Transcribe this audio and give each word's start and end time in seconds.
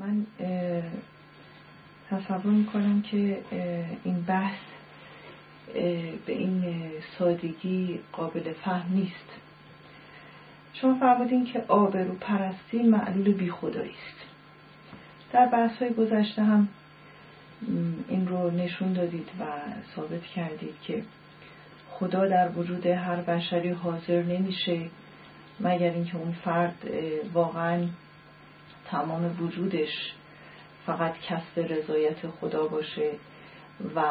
من 0.00 0.26
تصور 2.10 2.52
می‌کنم 2.52 3.02
که 3.02 3.38
این 4.04 4.22
بحث 4.22 4.58
به 6.26 6.32
این 6.32 6.74
سادگی 7.18 8.00
قابل 8.12 8.52
فهم 8.52 8.94
نیست. 8.94 9.30
شما 10.74 10.94
فرمودین 10.94 11.44
که 11.44 11.64
آبرو 11.68 12.14
پرستی 12.14 12.82
معلول 12.82 13.32
بی 13.32 13.50
خدایی 13.50 13.90
است. 13.90 14.26
در 15.32 15.46
بحث 15.46 15.82
های 15.82 15.94
گذشته 15.94 16.42
هم 16.42 16.68
این 18.08 18.28
رو 18.28 18.50
نشون 18.50 18.92
دادید 18.92 19.28
و 19.40 19.44
ثابت 19.96 20.22
کردید 20.22 20.74
که 20.82 21.02
خدا 21.90 22.28
در 22.28 22.48
وجود 22.48 22.86
هر 22.86 23.16
بشری 23.16 23.70
حاضر 23.70 24.22
نمیشه 24.22 24.80
مگر 25.60 25.90
اینکه 25.90 26.16
اون 26.16 26.32
فرد 26.32 26.90
واقعا 27.32 27.86
تمام 28.92 29.36
وجودش 29.40 30.12
فقط 30.86 31.14
کسب 31.18 31.72
رضایت 31.72 32.26
خدا 32.40 32.66
باشه 32.66 33.10
و 33.96 34.02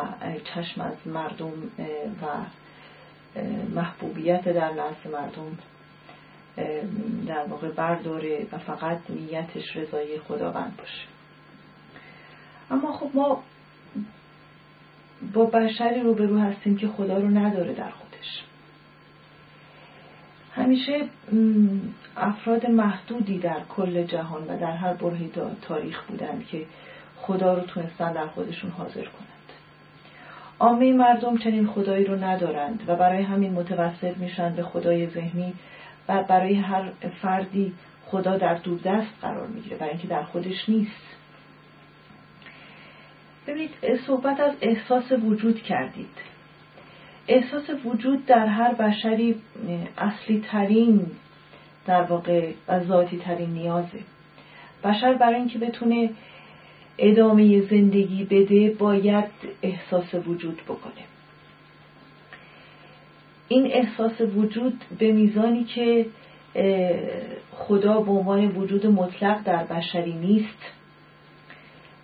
چشم 0.43 0.81
از 0.81 1.07
مردم 1.07 1.53
و 2.21 2.27
محبوبیت 3.75 4.43
در 4.43 4.71
نزد 4.71 5.07
مردم 5.13 5.57
در 7.27 7.45
واقع 7.45 7.71
برداره 7.71 8.47
و 8.51 8.57
فقط 8.57 8.99
نیتش 9.09 9.75
رضای 9.75 10.19
خداوند 10.19 10.77
باشه. 10.77 11.07
اما 12.71 12.93
خب 12.93 13.09
ما 13.13 13.43
با 15.33 15.45
بشری 15.45 16.01
روبرو 16.01 16.39
هستیم 16.39 16.77
که 16.77 16.87
خدا 16.87 17.17
رو 17.17 17.27
نداره 17.27 17.73
در 17.73 17.89
خودش. 17.89 18.43
همیشه 20.55 21.09
افراد 22.17 22.65
محدودی 22.65 23.39
در 23.39 23.59
کل 23.69 24.03
جهان 24.03 24.43
و 24.47 24.59
در 24.59 24.71
هر 24.71 24.93
برهی 24.93 25.31
تاریخ 25.61 26.03
بودند 26.03 26.47
که 26.47 26.65
خدا 27.15 27.53
رو 27.53 27.61
تونستن 27.61 28.13
در 28.13 28.27
خودشون 28.27 28.71
حاضر 28.71 29.03
کنند. 29.03 29.31
عامه 30.59 30.93
مردم 30.93 31.37
چنین 31.37 31.67
خدایی 31.67 32.05
رو 32.05 32.23
ندارند 32.23 32.83
و 32.87 32.95
برای 32.95 33.23
همین 33.23 33.53
متوسط 33.53 34.17
میشن 34.17 34.55
به 34.55 34.63
خدای 34.63 35.07
ذهنی 35.07 35.53
و 36.07 36.23
برای 36.23 36.55
هر 36.55 36.91
فردی 37.21 37.73
خدا 38.05 38.37
در 38.37 38.53
دست 38.85 39.13
قرار 39.21 39.47
می‌گیره 39.47 39.77
برای 39.77 39.91
اینکه 39.91 40.07
در 40.07 40.23
خودش 40.23 40.69
نیست. 40.69 41.15
ببینید 43.47 43.71
صحبت 44.07 44.39
از 44.39 44.53
احساس 44.61 45.11
وجود 45.11 45.63
کردید. 45.63 46.17
احساس 47.27 47.69
وجود 47.85 48.25
در 48.25 48.45
هر 48.45 48.73
بشری 48.73 49.35
اصلی 49.97 50.43
ترین 50.47 51.11
در 51.85 52.01
واقع 52.01 52.51
و 52.67 52.83
ذاتی 52.83 53.17
ترین 53.17 53.49
نیازه. 53.49 53.99
بشر 54.83 55.13
برای 55.13 55.35
اینکه 55.35 55.59
بتونه 55.59 56.09
ادامه 56.97 57.61
زندگی 57.61 58.23
بده 58.23 58.69
باید 58.79 59.25
احساس 59.61 60.13
وجود 60.13 60.61
بکنه. 60.67 61.03
این 63.47 63.65
احساس 63.65 64.21
وجود 64.21 64.83
به 64.99 65.11
میزانی 65.11 65.63
که 65.63 66.05
خدا 67.51 68.01
به 68.01 68.11
عنوان 68.11 68.47
وجود 68.47 68.87
مطلق 68.87 69.43
در 69.43 69.63
بشری 69.63 70.13
نیست. 70.13 70.59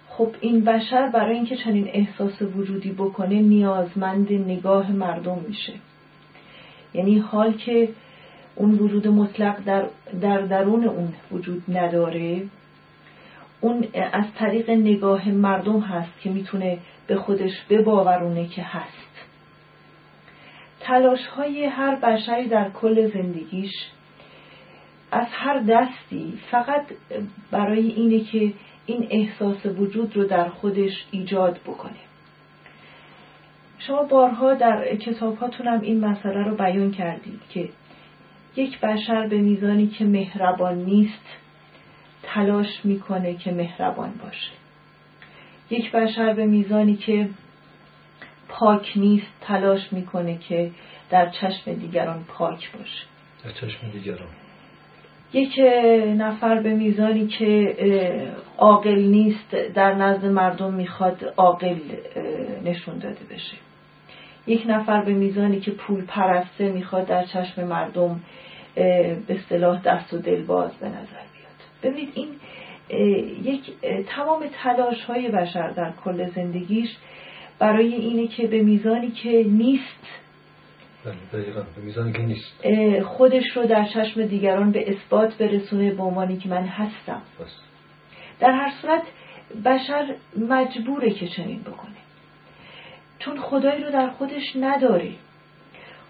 خب 0.10 0.36
این 0.42 0.64
بشر 0.64 1.10
برای 1.10 1.36
اینکه 1.36 1.56
چنین 1.56 1.90
احساس 1.94 2.42
وجودی 2.42 2.92
بکنه 2.92 3.36
نیازمند 3.36 4.32
نگاه 4.32 4.92
مردم 4.92 5.40
میشه. 5.48 5.74
یعنی 6.94 7.20
حال 7.20 7.54
که 7.54 7.90
اون 8.58 8.72
وجود 8.72 9.08
مطلق 9.08 9.64
در, 9.66 9.88
در 10.22 10.42
درون 10.42 10.88
اون 10.88 11.14
وجود 11.32 11.64
نداره. 11.68 12.44
اون 13.62 13.88
از 14.14 14.26
طریق 14.36 14.70
نگاه 14.70 15.30
مردم 15.30 15.80
هست 15.80 16.22
که 16.22 16.30
می‌تونه 16.30 16.78
به 17.08 17.16
خودش 17.16 17.52
بباورونه 17.70 18.48
که 18.48 18.62
هست. 18.62 19.08
تلاش 20.80 21.28
های 21.28 21.66
هر 21.66 21.96
بشری 21.96 22.48
در 22.48 22.70
کل 22.70 23.12
زندگیش 23.12 23.72
از 25.12 25.28
هر 25.32 25.60
دستی 25.60 26.40
فقط 26.52 26.86
برای 27.52 27.88
اینه 27.92 28.20
که 28.20 28.54
این 28.86 29.08
احساس 29.10 29.66
وجود 29.66 30.18
رو 30.18 30.24
در 30.24 30.50
خودش 30.50 31.06
ایجاد 31.12 31.60
بکنه. 31.68 32.08
شما 33.80 34.04
بارها 34.04 34.54
در 34.54 34.96
کتاب 34.96 35.38
هم 35.66 35.82
این 35.82 36.06
مسئله 36.06 36.44
رو 36.44 36.56
بیان 36.56 36.92
کردید 36.92 37.40
که 37.50 37.70
یک 38.58 38.80
بشر 38.80 39.28
به 39.28 39.38
میزانی 39.38 39.88
که 39.88 40.06
مهربان 40.06 40.78
نیست 40.78 41.26
تلاش 42.24 42.68
می‌کنه 42.84 43.34
که 43.34 43.52
مهربان 43.52 44.14
باشه. 44.24 44.52
یک 45.70 45.92
بشر 45.92 46.34
به 46.34 46.46
میزانی 46.46 46.96
که 46.96 47.30
پاک 48.50 48.94
نیست 48.96 49.32
تلاش 49.42 49.94
می‌کنه 49.94 50.38
که 50.38 50.72
در 51.10 51.30
چشم 51.30 51.74
دیگران 51.74 52.24
پاک 52.28 52.72
باشه. 52.72 53.04
در 53.44 53.52
چشم 53.52 53.92
دیگران. 53.92 54.28
یک 55.34 55.60
نفر 56.18 56.62
به 56.62 56.74
میزانی 56.74 57.28
که 57.28 57.76
عاقل 58.58 59.00
نیست 59.00 59.56
در 59.76 59.94
نزد 59.94 60.26
مردم 60.26 60.74
می‌خواد 60.74 61.34
عاقل 61.38 61.76
نشون 62.64 62.98
داده 62.98 63.26
بشه. 63.32 63.58
یک 64.48 64.64
نفر 64.68 65.02
به 65.02 65.14
میزانی 65.14 65.60
که 65.60 65.72
پول 65.72 66.06
پرسته 66.06 66.72
می‌خواد 66.72 67.08
در 67.08 67.26
چشم 67.26 67.64
مردم 67.64 68.20
به 69.28 69.40
صلاح 69.50 69.82
دست 69.82 70.14
و 70.14 70.18
دل 70.18 70.44
باز 70.44 70.72
به 70.72 70.88
نظر 70.88 71.22
بیاد. 71.34 71.84
ببینید 71.84 72.12
این 72.14 72.30
یک 73.44 73.72
تمام 74.08 74.44
تلاش 74.64 75.04
های 75.04 75.30
بشر 75.30 75.70
در 75.70 75.92
کل 76.04 76.30
زندگیش 76.30 76.98
برای 77.60 77.94
اینه 77.94 78.28
که 78.28 78.48
به 78.48 78.62
میزانی 78.62 79.12
که 79.12 79.44
نیست 79.44 80.08
بله، 81.06 82.12
که 82.14 82.22
نیست. 82.22 82.64
خودش 83.04 83.58
رو 83.58 83.66
در 83.66 83.86
چشم 83.86 84.26
دیگران 84.26 84.72
به 84.72 84.92
اثبات 84.92 85.38
برسونه 85.38 85.94
به 85.94 86.04
عنوانی 86.04 86.38
که 86.38 86.50
من 86.50 86.64
هستم. 86.64 87.22
در 88.40 88.52
هر 88.52 88.72
صورت 88.82 89.04
بشر 89.66 90.16
مجبوره 90.50 91.12
که 91.12 91.28
چنین 91.28 91.62
بکنه. 91.62 91.92
چون 93.20 93.40
خدایی 93.40 93.84
رو 93.84 93.92
در 93.92 94.10
خودش 94.10 94.56
نداره. 94.56 95.12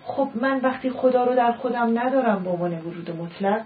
خب 0.07 0.29
من 0.41 0.59
وقتی 0.63 0.90
خدا 0.90 1.23
رو 1.23 1.35
در 1.35 1.51
خودم 1.51 2.00
ندارم 2.00 2.44
به 2.44 2.50
عنوان 2.50 2.79
وجود 2.79 3.12
مطلق 3.12 3.62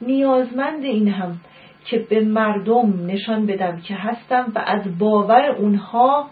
نیازمند 0.00 0.84
این 0.84 1.08
هم 1.08 1.40
که 1.84 1.98
به 1.98 2.20
مردم 2.20 3.06
نشان 3.06 3.46
بدم 3.46 3.80
که 3.80 3.94
هستم 3.94 4.52
و 4.54 4.58
از 4.66 4.98
باور 4.98 5.50
اونها 5.50 6.28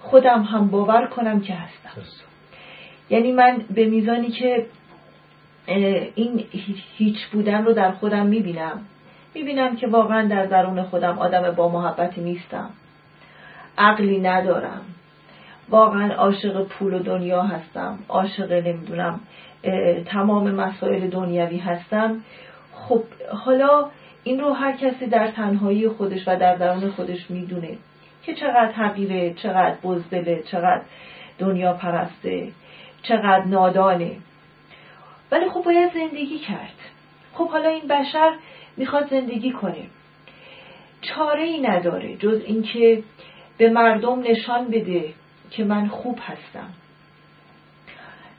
خودم 0.00 0.42
هم 0.42 0.68
باور 0.68 1.06
کنم 1.06 1.40
که 1.40 1.54
هستم. 1.54 2.02
یعنی 3.10 3.32
من 3.32 3.62
به 3.74 3.86
میزانی 3.86 4.28
که 4.28 4.66
این 6.14 6.44
هیچ 6.96 7.26
بودن 7.32 7.64
رو 7.64 7.72
در 7.72 7.90
خودم 7.92 8.26
می‌بینم 8.26 8.80
می‌بینم 9.34 9.76
که 9.76 9.86
واقعا 9.86 10.28
در 10.28 10.46
درون 10.46 10.82
خودم 10.82 11.18
آدم 11.18 11.50
با 11.50 11.68
محبتی 11.68 12.20
نیستم. 12.20 12.70
عقلی 13.78 14.20
ندارم. 14.20 14.80
واقعا 15.70 16.14
عاشق 16.14 16.64
پول 16.64 16.94
و 16.94 16.98
دنیا 16.98 17.42
هستم. 17.42 17.98
عاشق 18.08 18.52
نمی‌دونم 18.52 19.20
تمام 20.06 20.50
مسائل 20.50 21.10
دنیوی 21.10 21.58
هستم. 21.58 22.20
خب 22.72 23.02
حالا 23.44 23.90
این 24.24 24.40
رو 24.40 24.52
هر 24.52 24.72
کسی 24.72 25.06
در 25.06 25.28
تنهایی 25.30 25.88
خودش 25.88 26.28
و 26.28 26.36
در 26.36 26.56
درون 26.56 26.90
خودش 26.90 27.30
می‌دونه 27.30 27.78
که 28.22 28.34
چقدر 28.34 28.72
حقیره 28.72 29.34
چقدر 29.34 29.76
بزدله 29.82 30.42
چقدر 30.42 30.82
دنیا 31.38 31.72
پرسته 31.72 32.48
چقدر 33.02 33.44
نادانه. 33.44 34.16
ولی 35.32 35.48
خب 35.48 35.62
باید 35.62 35.92
زندگی 35.92 36.38
کرد. 36.38 36.74
خب 37.32 37.48
حالا 37.48 37.68
این 37.68 37.88
بشر 37.88 38.32
می‌خواد 38.76 39.10
زندگی 39.10 39.52
کنه. 39.52 39.82
چاره 41.02 41.42
ای 41.42 41.60
نداره 41.60 42.16
جز 42.16 42.42
اینکه 42.46 43.02
به 43.58 43.70
مردم 43.70 44.20
نشان 44.20 44.68
بده 44.68 45.04
که 45.50 45.64
من 45.64 45.88
خوب 45.88 46.18
هستم. 46.22 46.68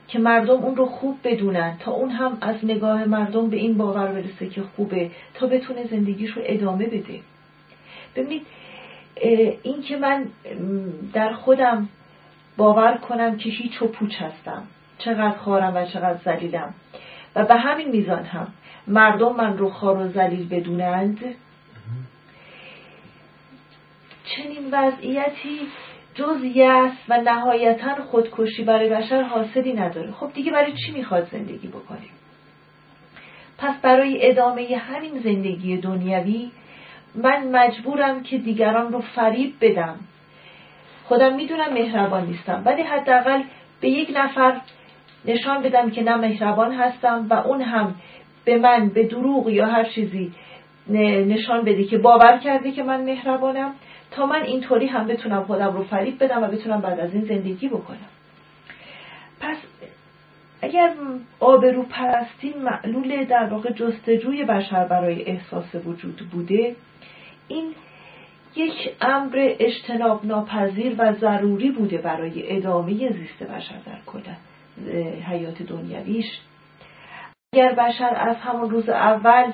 که 0.08 0.18
مردم 0.18 0.54
اون 0.54 0.76
رو 0.76 0.86
خوب 0.86 1.18
بدونن. 1.24 1.76
تا 1.78 1.92
اون 1.92 2.10
هم 2.10 2.38
از 2.40 2.56
نگاه 2.62 3.04
مردم 3.04 3.50
به 3.50 3.56
این 3.56 3.78
باور 3.78 4.06
برسه 4.06 4.48
که 4.48 4.62
خوبه 4.62 5.10
تا 5.34 5.46
بتونه 5.46 5.86
زندگیش 5.86 6.30
رو 6.30 6.42
ادامه 6.44 6.86
بده. 6.86 7.20
ببینید 8.16 8.46
این 9.62 9.82
که 9.82 9.96
من 9.96 10.26
در 11.12 11.32
خودم 11.32 11.88
باور 12.56 12.96
کنم 12.96 13.36
که 13.36 13.50
هیچ 13.50 13.82
و 13.82 13.86
پوچ 13.86 14.14
هستم. 14.22 14.62
چقدر 14.98 15.38
خارم 15.38 15.76
و 15.76 15.84
چقدر 15.84 16.18
زلیلم 16.24 16.74
و 17.36 17.44
به 17.44 17.54
همین 17.54 17.88
میزان 17.88 18.24
هم 18.24 18.46
مردم 18.86 19.36
من 19.36 19.58
رو 19.58 19.70
خار 19.70 19.96
و 19.96 20.08
زلیل 20.08 20.48
بدونند. 20.48 21.20
چنین 24.24 24.68
وضعیتی 24.72 25.60
جز 26.14 26.44
یس 26.44 26.92
و 27.08 27.20
نهایتا 27.20 27.94
خودکشی 27.94 28.64
برای 28.64 28.88
بشر 28.88 29.22
حاصلی 29.22 29.72
نداره. 29.72 30.12
خب 30.12 30.32
دیگه 30.34 30.52
برای 30.52 30.72
چی 30.72 30.92
می‌خواد 30.92 31.28
زندگی 31.32 31.68
بکنیم 31.68 32.10
پس 33.58 33.74
برای 33.82 34.30
ادامه 34.30 34.76
همین 34.76 35.20
زندگی 35.20 35.76
دنیوی 35.76 36.50
من 37.14 37.48
مجبورم 37.52 38.22
که 38.22 38.38
دیگران 38.38 38.92
رو 38.92 39.00
فریب 39.00 39.54
بدم. 39.60 39.96
خودم 41.04 41.34
می‌دونم 41.34 41.72
مهربان 41.72 42.26
نیستم 42.26 42.62
ولی 42.64 42.82
حداقل 42.82 43.42
به 43.80 43.88
یک 43.88 44.12
نفر 44.14 44.60
نشان 45.24 45.62
بدم 45.62 45.90
که 45.90 46.02
نه 46.02 46.16
مهربان 46.16 46.74
هستم 46.74 47.26
و 47.30 47.34
اون 47.34 47.62
هم 47.62 47.94
به 48.44 48.58
من 48.58 48.88
به 48.88 49.06
دروغ 49.06 49.48
یا 49.48 49.66
هر 49.66 49.84
چیزی 49.84 50.32
نشان 51.26 51.64
بده 51.64 51.84
که 51.84 51.98
باور 51.98 52.38
کرده 52.38 52.72
که 52.72 52.82
من 52.82 53.04
مهربانم. 53.04 53.74
تا 54.16 54.26
من 54.26 54.42
اینطوری 54.42 54.86
هم 54.86 55.06
بتونم 55.06 55.44
خودم 55.44 55.76
رو 55.76 55.84
فریب 55.84 56.24
بدم 56.24 56.42
و 56.42 56.46
بتونم 56.46 56.80
بعد 56.80 57.00
از 57.00 57.14
این 57.14 57.24
زندگی 57.24 57.68
بکنم. 57.68 58.08
پس 59.40 59.56
اگر 60.62 60.94
آبرو 61.40 61.82
پرستی 61.82 62.54
معلول 62.64 63.24
در 63.24 63.44
واقع 63.44 63.72
جستجوی 63.72 64.44
بشر 64.44 64.84
برای 64.84 65.24
احساس 65.24 65.74
وجود 65.74 66.16
بوده 66.32 66.76
این 67.48 67.74
یک 68.56 68.94
امر 69.00 69.54
اجتناب 69.58 70.26
ناپذیر 70.26 70.94
و 70.98 71.12
ضروری 71.12 71.70
بوده 71.70 71.98
برای 71.98 72.56
ادامه 72.56 73.12
زیست 73.12 73.42
بشر 73.42 73.74
در 73.86 73.98
کل 74.06 74.20
حیات 75.22 75.62
دنیویش 75.62 76.26
اگر 77.52 77.72
بشر 77.72 78.14
از 78.16 78.36
همون 78.36 78.70
روز 78.70 78.88
اول 78.88 79.52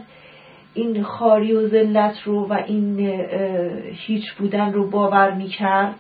این 0.79 1.03
خاری 1.03 1.53
و 1.53 1.69
ذلت 1.69 2.23
رو 2.25 2.47
و 2.49 2.53
این 2.53 3.01
هیچ 3.93 4.33
بودن 4.33 4.73
رو 4.73 4.91
باور 4.91 5.31
می 5.35 5.49
کرد 5.49 5.95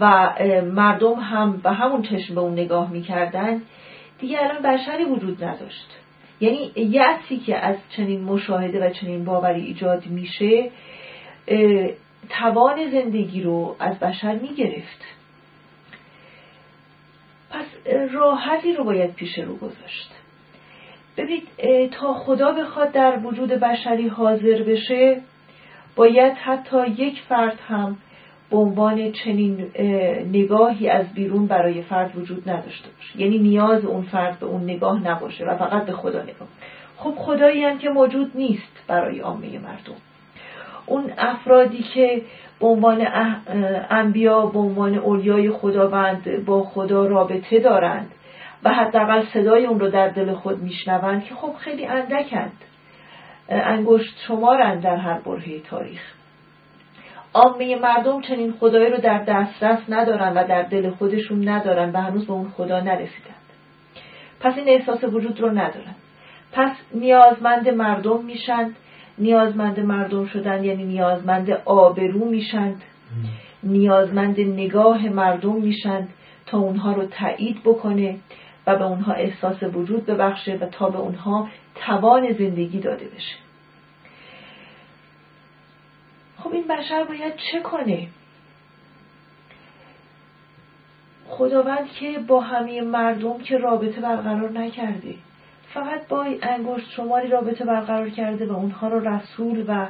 و 0.00 0.32
مردم 0.62 1.14
هم 1.14 1.56
به 1.56 1.72
همون 1.72 2.02
چشم 2.02 2.34
به 2.34 2.40
اون 2.40 2.52
نگاه 2.52 2.90
می‌کردن. 2.90 3.62
دیگه 4.20 4.38
الان 4.42 4.62
بشری 4.62 5.04
وجود 5.04 5.44
نداشت. 5.44 5.96
یعنی 6.40 6.72
یأسی 6.76 7.36
که 7.36 7.56
از 7.56 7.76
چنین 7.96 8.24
مشاهده 8.24 8.86
و 8.86 8.90
چنین 8.90 9.24
باوری 9.24 9.60
ایجاد 9.60 10.06
میشه 10.06 10.70
توان 12.28 12.90
زندگی 12.90 13.42
رو 13.42 13.76
از 13.78 13.98
بشر 13.98 14.34
می‌گرفت. 14.34 15.04
پس 17.50 17.66
راحتی 18.12 18.72
رو 18.72 18.84
باید 18.84 19.14
پیش 19.14 19.38
رو 19.38 19.56
گذاشت. 19.56 20.17
ببینید 21.18 21.90
تا 21.90 22.14
خدا 22.14 22.52
بخواد 22.52 22.92
در 22.92 23.18
وجود 23.24 23.48
بشری 23.48 24.08
حاضر 24.08 24.62
بشه 24.62 25.20
باید 25.96 26.32
حتی 26.32 26.86
یک 26.86 27.20
فرد 27.28 27.58
هم 27.68 27.96
به 28.50 28.56
عنوان 28.56 29.12
چنین 29.12 29.66
نگاهی 30.32 30.88
از 30.88 31.12
بیرون 31.14 31.46
برای 31.46 31.82
فرد 31.82 32.18
وجود 32.18 32.50
نداشته 32.50 32.88
باشه. 32.96 33.20
یعنی 33.20 33.38
نیاز 33.38 33.84
اون 33.84 34.02
فرد 34.02 34.38
به 34.38 34.46
اون 34.46 34.62
نگاه 34.62 35.08
نباشه 35.08 35.44
و 35.44 35.56
فقط 35.56 35.86
به 35.86 35.92
خدا 35.92 36.22
نگاه. 36.22 36.48
خب 36.96 37.14
خدایی 37.16 37.64
هم 37.64 37.78
که 37.78 37.88
موجود 37.88 38.30
نیست 38.34 38.84
برای 38.88 39.20
عامه 39.20 39.58
مردم. 39.58 39.96
اون 40.86 41.04
افرادی 41.18 41.82
که 41.82 42.22
به 42.60 42.66
عنوان 42.66 43.06
انبیا 43.90 44.46
به 44.46 44.58
عنوان 44.58 44.94
اولیای 44.94 45.50
خداوند 45.50 46.44
با 46.44 46.62
خدا 46.62 47.06
رابطه 47.06 47.58
دارند 47.58 48.10
و 48.64 48.70
حداقل 48.70 49.24
صدای 49.34 49.66
اون 49.66 49.80
رو 49.80 49.90
در 49.90 50.08
دل 50.08 50.34
خود 50.34 50.62
میشنوند 50.62 51.24
که 51.24 51.34
خب 51.34 51.52
خیلی 51.58 51.86
اندکند. 51.86 52.52
انگشت 53.48 54.16
شمارند 54.28 54.82
در 54.82 54.96
هر 54.96 55.18
برهه 55.18 55.60
تاریخ. 55.60 56.00
عامه 57.34 57.76
مردم 57.76 58.20
چنین 58.20 58.52
خدایی 58.60 58.90
رو 58.90 58.96
در 58.96 59.18
دسترس 59.18 59.78
ندارن 59.88 60.32
و 60.36 60.46
در 60.46 60.62
دل 60.62 60.90
خودشون 60.90 61.48
ندارن 61.48 61.90
و 61.92 62.00
هنوز 62.00 62.26
به 62.26 62.32
اون 62.32 62.48
خدا 62.48 62.80
نرسیدند. 62.80 63.34
پس 64.40 64.58
این 64.58 64.68
احساس 64.68 65.04
وجود 65.04 65.40
رو 65.40 65.50
ندارن. 65.50 65.94
پس 66.52 66.70
نیازمند 66.94 67.68
مردم 67.68 68.24
میشند 68.24 68.76
نیازمند 69.18 69.80
مردم 69.80 70.26
شدن 70.26 70.64
یعنی 70.64 70.84
نیازمند 70.84 71.50
آبرو 71.64 72.24
میشند 72.24 72.82
نیازمند 73.62 74.40
نگاه 74.40 75.08
مردم 75.08 75.54
میشند 75.54 76.08
تا 76.46 76.58
اونها 76.58 76.92
رو 76.92 77.06
تایید 77.06 77.60
بکنه. 77.64 78.16
و 78.68 78.76
به 78.76 78.84
اونها 78.84 79.12
احساس 79.12 79.62
وجود 79.62 80.06
ببخشه 80.06 80.58
و 80.60 80.66
تا 80.66 80.88
به 80.88 80.98
اونها 80.98 81.48
توان 81.74 82.32
زندگی 82.32 82.80
داده 82.80 83.04
بشه. 83.04 83.36
خب 86.38 86.52
این 86.52 86.64
بشر 86.68 87.04
باید 87.04 87.32
چه 87.36 87.60
کنه؟ 87.60 88.08
خداوند 91.28 91.88
که 91.88 92.18
با 92.18 92.40
همه 92.40 92.80
مردم 92.80 93.38
که 93.38 93.58
رابطه 93.58 94.00
برقرار 94.00 94.50
نکرده 94.50 95.14
فقط 95.74 96.08
با 96.08 96.26
انگشت 96.42 96.90
شماری 96.90 97.28
رابطه 97.28 97.64
برقرار 97.64 98.10
کرده 98.10 98.46
و 98.46 98.52
اونها 98.52 98.88
رو 98.88 99.08
رسول 99.08 99.64
و 99.68 99.86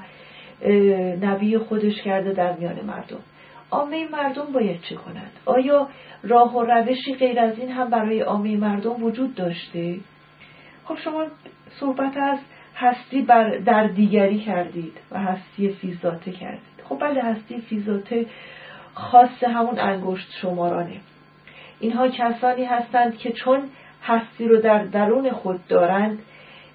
نبی 1.21 1.59
خودش 1.59 2.03
کرده 2.03 2.33
در 2.33 2.53
میان 2.53 2.81
مردم. 2.81 3.21
عامه 3.71 4.09
مردم 4.13 4.53
باید 4.53 4.81
چه 4.81 4.95
کنند؟ 4.95 5.33
آیا 5.45 5.89
راه 6.23 6.57
و 6.57 6.63
روشی 6.63 7.15
غیر 7.15 7.41
از 7.41 7.59
این 7.59 7.71
هم 7.71 7.91
برای 7.91 8.21
عامه 8.21 8.57
مردم 8.57 9.05
وجود 9.05 9.35
داشته؟ 9.35 9.97
خب 10.85 10.97
شما 10.97 11.27
صحبت 11.81 12.17
از 12.17 12.39
هستی 12.77 13.23
بر 13.23 13.59
در 13.59 13.87
دیگری 13.87 14.39
کردید 14.39 14.93
و 15.11 15.19
هستی 15.19 15.69
فیزاته 15.69 16.33
کردید. 16.33 16.61
خب 16.85 16.99
بله 17.01 17.23
هستی 17.23 17.61
فیزاته 17.61 18.27
خاص 18.95 19.43
همون 19.43 19.79
انگشت 19.79 20.29
شمارانه. 20.43 21.01
اینها 21.81 22.09
کسانی 22.09 22.65
هستند 22.65 23.19
که 23.19 23.33
چون 23.33 23.63
هستی 24.03 24.49
رو 24.49 24.61
در 24.61 24.85
درون 24.85 25.31
خود 25.31 25.67
دارند 25.67 26.19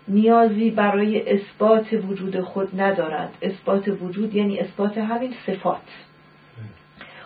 نیازی 0.07 0.71
برای 0.71 1.31
اثبات 1.31 1.93
وجود 1.93 2.41
خود 2.41 2.81
ندارند. 2.81 3.33
اثبات 3.41 3.88
وجود 4.01 4.35
یعنی 4.35 4.59
اثبات 4.59 4.97
همین 4.97 5.33
صفات. 5.45 5.81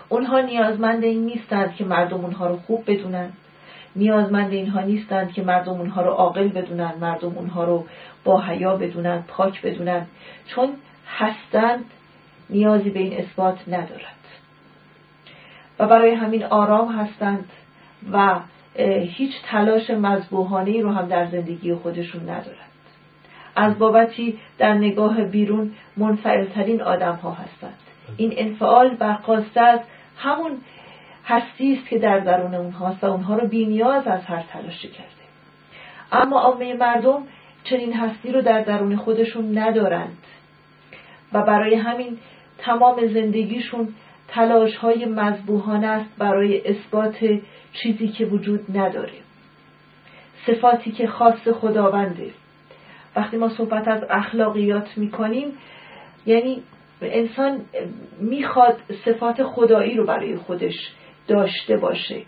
اونها 0.09 0.39
نیازمند 0.39 1.03
این 1.03 1.25
نیستند 1.25 1.75
که 1.75 1.85
مردم 1.85 2.25
اونها 2.25 2.47
رو 2.47 2.57
خوب 2.57 2.91
بدونند 2.91 3.33
نیازمند 3.97 4.51
اینها 4.51 4.81
نیستند 4.81 5.33
که 5.33 5.41
مردم 5.41 5.71
اونها 5.71 6.01
رو 6.01 6.11
عاقل 6.11 6.47
بدونن 6.47 6.93
مردم 7.01 7.37
اونها 7.37 7.63
رو 7.63 7.85
با 8.23 8.41
حیا 8.41 8.75
بدونن 8.75 9.23
پاک 9.27 9.61
بدونن. 9.61 10.05
چون 10.47 10.69
هستند 11.07 11.85
نیازی 12.49 12.89
به 12.89 12.99
این 12.99 13.13
اثبات 13.13 13.67
ندارد. 13.67 14.17
و 15.79 15.87
برای 15.87 16.13
همین 16.13 16.43
آرام 16.43 16.91
هستند 16.91 17.45
و 18.11 18.39
هیچ 19.17 19.31
تلاش 19.45 19.89
مذبوحانه 19.89 20.81
رو 20.81 20.91
هم 20.91 21.07
در 21.07 21.25
زندگی 21.25 21.73
خودشون 21.73 22.21
ندارند. 22.21 22.67
از 23.55 23.79
بابتی 23.79 24.39
در 24.57 24.73
نگاه 24.73 25.23
بیرون 25.23 25.71
منفعلترین 25.97 26.81
آدم 26.81 27.15
ها 27.15 27.31
هستند 27.31 27.77
این 28.17 28.33
انفعال 28.37 28.95
برخواسته 28.95 29.61
از 29.61 29.79
همون 30.17 30.57
هستی 31.25 31.73
است 31.73 31.87
که 31.87 31.99
در 31.99 32.19
درون 32.19 32.55
اونهاست 32.55 33.03
و 33.03 33.07
اونها 33.07 33.35
رو 33.35 33.47
بینیاز 33.47 34.07
از 34.07 34.25
هر 34.25 34.43
تلاشی 34.53 34.87
کرده. 34.87 35.11
اما 36.11 36.39
عامه 36.39 36.73
مردم 36.73 37.23
چنین 37.63 37.93
هستی 37.93 38.31
رو 38.31 38.41
در 38.41 38.61
درون 38.61 38.95
خودشون 38.95 39.57
ندارند 39.57 40.17
و 41.33 41.41
برای 41.41 41.75
همین 41.75 42.17
تمام 42.57 43.07
زندگیشون 43.07 43.93
تلاش 44.27 44.75
های 44.75 45.05
مذبوحانه 45.05 45.87
است 45.87 46.09
برای 46.17 46.67
اثبات 46.67 47.17
چیزی 47.73 48.07
که 48.07 48.25
وجود 48.25 48.77
نداره. 48.77 49.13
صفاتی 50.47 50.91
که 50.91 51.07
خاص 51.07 51.47
خداونده. 51.47 52.29
وقتی 53.15 53.37
ما 53.37 53.49
صحبت 53.49 53.87
از 53.87 54.03
اخلاقیات 54.09 54.97
می‌کنیم 54.97 55.47
یعنی 56.25 56.63
انسان 57.01 57.61
می‌خواد 58.19 58.77
صفات 59.05 59.43
خدایی 59.43 59.95
رو 59.95 60.05
برای 60.05 60.35
خودش 60.35 60.75
داشته 61.27 61.77
باشه. 61.77 62.21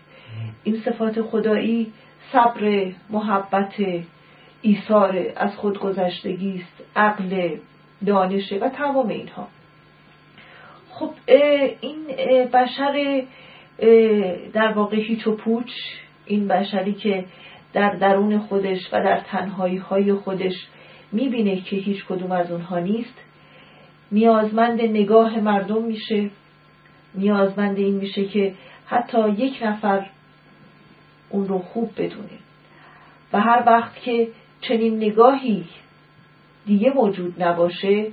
این 0.63 0.81
صفات 0.85 1.21
خدایی 1.21 1.93
صبر 2.31 2.91
محبت 3.09 3.73
ایثار 4.61 5.25
از 5.35 5.55
خودگذشتگی 5.55 6.63
است 6.63 6.83
عقل 6.95 7.57
دانشه 8.05 8.57
و 8.57 8.69
تمام 8.69 9.07
اینها. 9.07 9.47
خب 10.89 11.11
این 11.81 12.05
بشر 12.53 13.23
در 14.53 14.71
واقع 14.75 14.97
هیچ 14.97 15.27
و 15.27 15.35
پوچ 15.35 15.71
این 16.25 16.47
بشری 16.47 16.93
که 16.93 17.25
در 17.73 17.89
درون 17.89 18.39
خودش 18.39 18.93
و 18.93 19.03
در 19.03 19.19
تنهایی 19.19 19.77
های 19.77 20.13
خودش 20.13 20.67
می‌بینه 21.11 21.61
که 21.61 21.75
هیچ 21.75 22.05
کدوم 22.05 22.31
از 22.31 22.51
اونها 22.51 22.79
نیست 22.79 23.21
نیازمند 24.11 24.81
نگاه 24.81 25.39
مردم 25.39 25.83
میشه. 25.83 26.29
نیازمند 27.15 27.77
این 27.77 27.95
میشه 27.95 28.25
که 28.25 28.53
حتی 28.85 29.29
یک 29.29 29.59
نفر 29.63 30.05
اون 31.29 31.47
رو 31.47 31.59
خوب 31.59 31.91
بدونه. 31.97 32.39
و 33.33 33.41
هر 33.41 33.63
وقت 33.65 34.01
که 34.01 34.27
چنین 34.61 34.97
نگاهی 34.97 35.65
دیگه 36.65 36.93
موجود 36.95 37.43
نباشه 37.43 38.07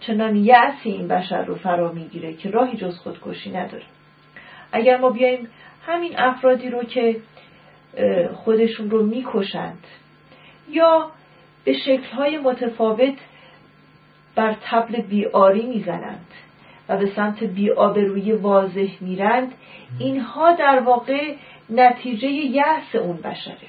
چنان 0.00 0.36
یعصی 0.36 0.90
این 0.90 1.08
بشر 1.08 1.44
رو 1.44 1.54
فرا 1.54 1.92
می‌گیره 1.92 2.34
که 2.34 2.50
راهی 2.50 2.76
جز 2.76 2.98
خودکشی 2.98 3.50
نداره. 3.50 3.84
اگر 4.72 4.96
ما 4.96 5.10
بیایم 5.10 5.48
همین 5.86 6.12
افرادی 6.18 6.70
رو 6.70 6.84
که 6.84 7.16
خودشون 8.34 8.90
رو 8.90 9.06
می‌کشند 9.06 9.84
یا 10.70 11.10
به 11.64 11.72
شکلهای 11.72 12.38
متفاوت 12.38 13.14
بر 14.36 14.56
تبل 14.62 15.00
بیاری 15.02 15.66
می‌زنند 15.66 16.26
و 16.88 16.96
به 16.96 17.06
سمت 17.06 17.44
بیآبرویی 17.44 18.32
واضح 18.32 18.88
میرند. 19.00 19.52
اینها 19.98 20.52
در 20.52 20.80
واقع 20.80 21.34
نتیجه 21.70 22.28
یأس 22.28 22.94
اون 22.94 23.16
بشره. 23.16 23.66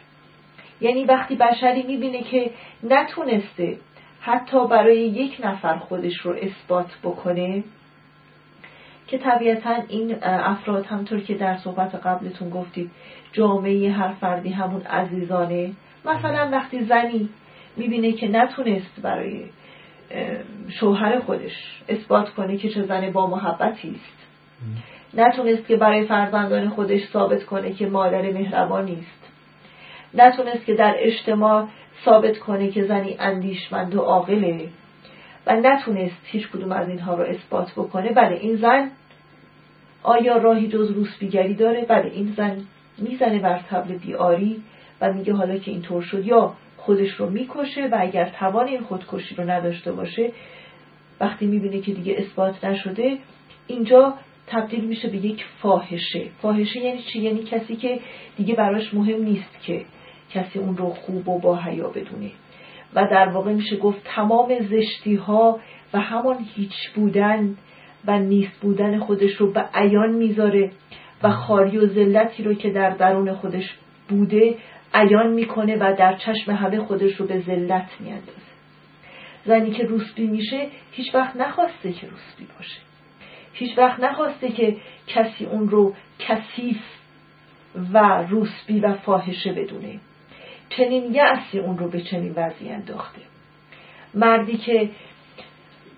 یعنی 0.82 1.06
وقتی 1.06 1.36
بشری 1.36 1.84
می‌بینه 1.84 2.22
که 2.22 2.52
نتونسته 2.84 3.78
حتی 4.22 4.68
برای 4.68 4.98
یک 4.98 5.38
نفر 5.44 5.76
خودش 5.78 6.18
رو 6.18 6.36
اثبات 6.42 6.98
بکنه 7.04 7.64
که 9.08 9.18
طبیعتا 9.18 9.76
این 9.88 10.24
افراد 10.24 10.86
همطور 10.86 11.20
که 11.20 11.34
در 11.34 11.58
صحبت 11.58 11.96
قبلتون 11.96 12.50
گفتید 12.50 12.92
جامعه 13.34 13.92
هر 13.92 14.14
فردی 14.14 14.50
همون 14.50 14.82
عزیزانه. 14.82 15.72
مثلا 16.06 16.50
وقتی 16.52 16.84
زنی 16.84 17.30
می‌بینه 17.78 18.12
که 18.12 18.28
نتونست 18.28 19.02
برای 19.02 19.44
شوهر 20.70 21.20
خودش 21.20 21.82
اثبات 21.90 22.30
کنه 22.30 22.58
که 22.58 22.70
چه 22.70 22.84
زن 22.84 23.12
با 23.12 23.28
محبتی 23.28 23.90
است. 23.90 24.18
نتونست 25.14 25.68
که 25.68 25.76
برای 25.76 26.06
فرزندان 26.06 26.70
خودش 26.70 27.02
ثابت 27.14 27.44
کنه 27.44 27.74
که 27.74 27.88
مادر 27.88 28.22
مهربانی 28.22 28.94
است 28.94 29.32
نتونست 30.14 30.66
که 30.66 30.74
در 30.74 30.96
اجتماع 30.98 31.68
ثابت 32.06 32.38
کنه 32.38 32.72
که 32.72 32.84
زنی 32.84 33.16
اندیشمند 33.20 33.96
و 33.96 34.00
عاقله. 34.00 34.70
و 35.48 35.56
نتونست 35.56 36.22
هیچ 36.24 36.50
کدوم 36.50 36.72
از 36.72 36.90
اینها 36.90 37.16
رو 37.16 37.24
اثبات 37.24 37.72
بکنه. 37.72 38.14
بله 38.14 38.36
این 38.36 38.56
زن 38.56 38.92
آیا 40.04 40.38
راهی 40.38 40.68
جز 40.68 40.92
روسبیگری 40.92 41.54
داره؟ 41.54 41.86
بله 41.86 42.12
این 42.14 42.34
زن 42.38 42.58
می‌زنه 42.98 43.40
بر 43.40 43.60
تبل 43.70 43.98
بیاری 43.98 44.64
و 45.02 45.14
میگه 45.14 45.34
حالا 45.34 45.58
که 45.58 45.72
اینطور 45.72 46.02
شد. 46.02 46.26
یا 46.26 46.54
خودش 46.88 47.12
رو 47.12 47.30
می‌کشه 47.30 47.88
و 47.92 47.98
اگر 48.00 48.30
توان 48.40 48.68
این 48.68 48.82
خودکشی 48.82 49.36
رو 49.36 49.50
نداشته 49.50 49.92
باشه 49.92 50.32
وقتی 51.20 51.46
می‌بینه 51.46 51.82
که 51.82 51.94
دیگه 51.94 52.16
اثبات 52.18 52.66
نشده 52.66 53.18
اینجا 53.68 54.14
تبدیل 54.48 54.86
میشه 54.86 55.08
به 55.08 55.18
یک 55.18 55.46
فاحشه. 55.62 56.24
فاحشه 56.42 56.80
یعنی 56.80 57.02
چی؟ 57.02 57.20
یعنی 57.20 57.44
کسی 57.44 57.76
که 57.76 58.00
دیگه 58.38 58.56
براش 58.56 58.94
مهم 58.94 59.24
نیست 59.24 59.62
که 59.62 59.86
کسی 60.34 60.60
اون 60.60 60.78
رو 60.78 60.90
خوب 60.90 61.30
و 61.30 61.40
با 61.40 61.56
حیا 61.56 61.90
بدونه. 61.90 62.32
و 62.96 63.08
در 63.12 63.30
واقع 63.30 63.54
میشه 63.54 63.78
گفت 63.78 64.02
تمام 64.06 64.60
زشتی 64.60 65.16
ها 65.16 65.60
و 65.94 66.00
همان 66.00 66.38
هیچ 66.56 66.90
بودن 66.96 67.58
و 68.06 68.20
نیست 68.20 68.60
بودن 68.62 69.00
خودش 69.00 69.36
رو 69.36 69.52
به 69.52 69.66
عیان 69.74 70.14
می‌ذاره 70.14 70.72
و 71.24 71.32
خاری 71.32 71.78
و 71.78 71.88
ذلتی 71.88 72.44
رو 72.44 72.54
که 72.54 72.70
در 72.70 72.90
درون 72.90 73.34
خودش 73.34 73.76
بوده 74.10 74.56
عیان 74.94 75.34
می‌کنه 75.34 75.76
و 75.76 75.96
در 75.98 76.16
چشم 76.16 76.52
همه 76.52 76.80
خودش 76.80 77.16
رو 77.16 77.28
به 77.28 77.40
ذلت 77.40 77.90
میاندازه. 78.00 78.48
زنی 79.46 79.72
که 79.72 79.84
روسبی 79.84 80.28
میشه 80.28 80.68
هیچ 80.92 81.16
وقت 81.16 81.36
نخواسته 81.36 81.94
که 81.94 82.08
روسبی 82.08 82.48
باشه. 82.58 82.80
هیچ 83.54 83.78
وقت 83.78 84.00
نخواسته 84.00 84.50
که 84.50 84.78
کسی 85.08 85.46
اون 85.46 85.70
رو 85.70 85.94
کثیف 86.20 86.78
و 87.94 87.98
روسبی 88.30 88.80
و 88.80 88.94
فاحشه 88.94 89.54
بدونه. 89.54 90.00
چنین 90.70 91.14
یأسی 91.14 91.60
اون 91.60 91.78
رو 91.78 91.90
به 91.90 92.02
چنین 92.02 92.34
وضعی 92.36 92.70
انداخته. 92.70 93.22
مردی 94.14 94.58
که 94.58 94.90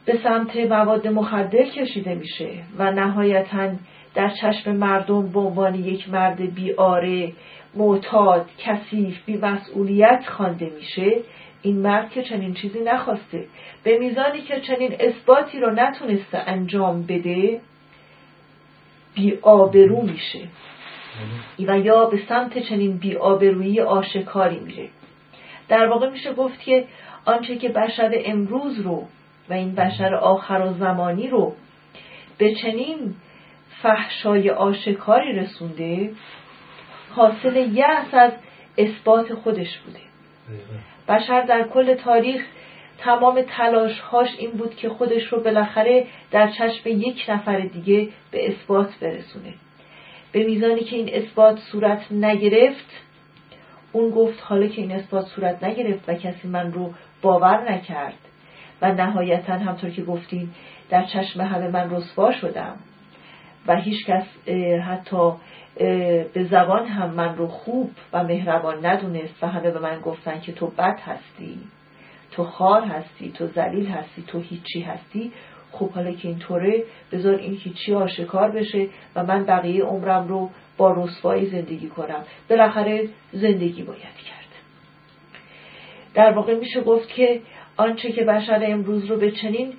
به 0.05 0.17
سمت 0.24 0.55
مواد 0.55 1.08
مخدر 1.08 1.63
کشیده 1.63 2.15
میشه 2.15 2.50
و 2.77 2.91
نهایتا 2.91 3.72
در 4.15 4.29
چشم 4.41 4.75
مردم 4.75 5.31
به 5.31 5.39
عنوان 5.39 5.75
یک 5.75 6.10
مرد 6.10 6.55
بیاره 6.55 7.34
معتاد 7.75 8.49
کثیف 8.57 9.25
بی 9.25 9.38
مسئولیت 9.38 10.23
خوانده 10.27 10.71
میشه 10.75 11.21
این 11.61 11.81
مرد 11.81 12.11
که 12.11 12.23
چنین 12.23 12.53
چیزی 12.53 12.79
نخواسته. 12.79 13.45
به 13.83 13.97
میزانی 13.97 14.41
که 14.41 14.59
چنین 14.59 14.95
اثباتی 14.99 15.59
رو 15.59 15.71
نتونسته 15.71 16.38
انجام 16.38 17.03
بده 17.03 17.61
بی 19.15 19.38
آبرو 19.41 20.01
میشه. 20.01 20.47
و 21.59 21.79
یا 21.79 22.05
به 22.05 22.19
سمت 22.29 22.57
چنین 22.57 22.97
بی 22.97 23.15
آبرویی 23.15 23.81
آشکاری 23.81 24.59
میره. 24.59 24.89
در 25.67 25.88
واقع 25.88 26.09
میشه 26.09 26.33
گفت 26.33 26.59
که 26.59 26.88
آنچه 27.25 27.55
که 27.55 27.69
بشر 27.69 28.21
امروز 28.25 28.79
رو 28.79 29.07
و 29.49 29.53
این 29.53 29.75
بشر 29.75 30.15
آخر 30.15 30.61
و 30.61 30.73
زمانی 30.73 31.27
رو 31.27 31.55
به 32.38 32.55
چنین 32.55 33.15
فحشای 33.81 34.49
آشکاری 34.49 35.33
رسونده 35.33 36.11
حاصل 37.09 37.55
یأس 37.73 38.13
از 38.13 38.31
اثبات 38.77 39.33
خودش 39.33 39.77
بوده. 39.77 39.99
بشر 41.07 41.41
در 41.41 41.67
کل 41.67 41.95
تاریخ 41.95 42.45
تمام 42.97 43.41
تلاشهاش 43.41 44.29
این 44.37 44.51
بود 44.51 44.75
که 44.75 44.89
خودش 44.89 45.23
رو 45.33 45.43
بالاخره 45.43 46.07
در 46.31 46.51
چشم 46.51 46.89
یک 46.89 47.25
نفر 47.29 47.59
دیگه 47.59 48.09
به 48.31 48.49
اثبات 48.49 48.89
برسونه. 49.01 49.53
به 50.31 50.43
میزانی 50.43 50.81
که 50.83 50.95
این 50.95 51.09
اثبات 51.13 51.59
صورت 51.59 52.11
نگرفت 52.11 52.89
اون 53.91 54.09
گفت 54.09 54.39
حالا 54.41 54.67
که 54.67 54.81
این 54.81 54.91
اثبات 54.91 55.25
صورت 55.25 55.63
نگرفت 55.63 56.09
و 56.09 56.13
کسی 56.13 56.47
من 56.47 56.73
رو 56.73 56.93
باور 57.21 57.71
نکرد 57.71 58.17
و 58.81 58.93
نهایتا 58.93 59.53
همطور 59.53 59.89
که 59.89 60.01
گفتین 60.01 60.49
در 60.89 61.05
چشم 61.05 61.41
همه 61.41 61.67
من 61.67 61.95
رسوا 61.95 62.31
شدم 62.31 62.75
و 63.67 63.75
هیچ 63.75 64.05
کس 64.05 64.25
حتی 64.87 65.31
به 66.33 66.47
زبان 66.51 66.85
هم 66.85 67.09
من 67.09 67.35
رو 67.35 67.47
خوب 67.47 67.91
و 68.13 68.23
مهربان 68.23 68.85
ندونست 68.85 69.43
و 69.43 69.47
همه 69.47 69.71
به 69.71 69.79
من 69.79 69.99
گفتن 69.99 70.39
که 70.39 70.51
تو 70.51 70.67
بد 70.67 70.99
هستی. 70.99 71.59
تو 72.31 72.43
خار 72.43 72.81
هستی 72.81 73.31
تو 73.31 73.47
ذلیل 73.47 73.88
هستی 73.88 74.23
تو 74.27 74.39
هیچی 74.39 74.81
هستی. 74.81 75.31
خب 75.71 75.91
حالا 75.91 76.11
که 76.11 76.27
اینطوره 76.27 76.83
بذار 77.11 77.35
این 77.35 77.57
هیچی 77.63 77.93
آشکار 77.93 78.51
بشه 78.51 78.88
و 79.15 79.23
من 79.23 79.45
بقیه 79.45 79.83
عمرم 79.83 80.27
رو 80.27 80.49
با 80.77 80.91
رسوایی 80.91 81.45
زندگی 81.45 81.88
کنم. 81.88 82.23
بالاخره 82.49 83.09
زندگی 83.31 83.83
باید 83.83 83.99
کرد. 83.99 84.39
در 86.13 86.31
واقع 86.31 86.55
میشه 86.55 86.81
گفت 86.81 87.09
که 87.09 87.41
آنچه 87.77 88.11
که 88.11 88.23
بشر 88.23 88.63
امروز 88.67 89.05
رو 89.05 89.17
به 89.17 89.31
چنین 89.31 89.73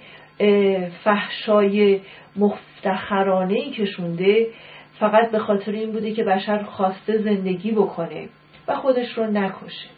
فحشای 1.05 2.01
مفتخرانه 2.37 3.71
کشونده 3.71 4.47
فقط 5.01 5.31
به 5.31 5.39
خاطر 5.39 5.73
این 5.73 5.93
بوده 5.93 6.13
که 6.13 6.25
بشر 6.25 6.63
خواسته 6.63 7.23
زندگی 7.23 7.73
بکنه 7.73 8.29
و 8.69 8.77
خودش 8.77 9.19
رو 9.19 9.27
نکشه. 9.31 9.89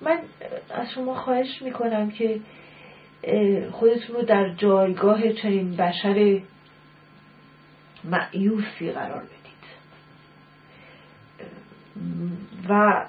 من 0.00 0.18
از 0.70 0.90
شما 0.90 1.14
خواهش 1.14 1.62
می‌کنم 1.62 2.10
که 2.10 2.40
خودتون 3.72 4.16
رو 4.16 4.22
در 4.22 4.48
جایگاه 4.48 5.32
چنین 5.32 5.76
بشر 5.76 6.40
معیوسی 8.04 8.92
قرار 8.92 9.22
بدید. 9.22 9.42
و 12.68 13.04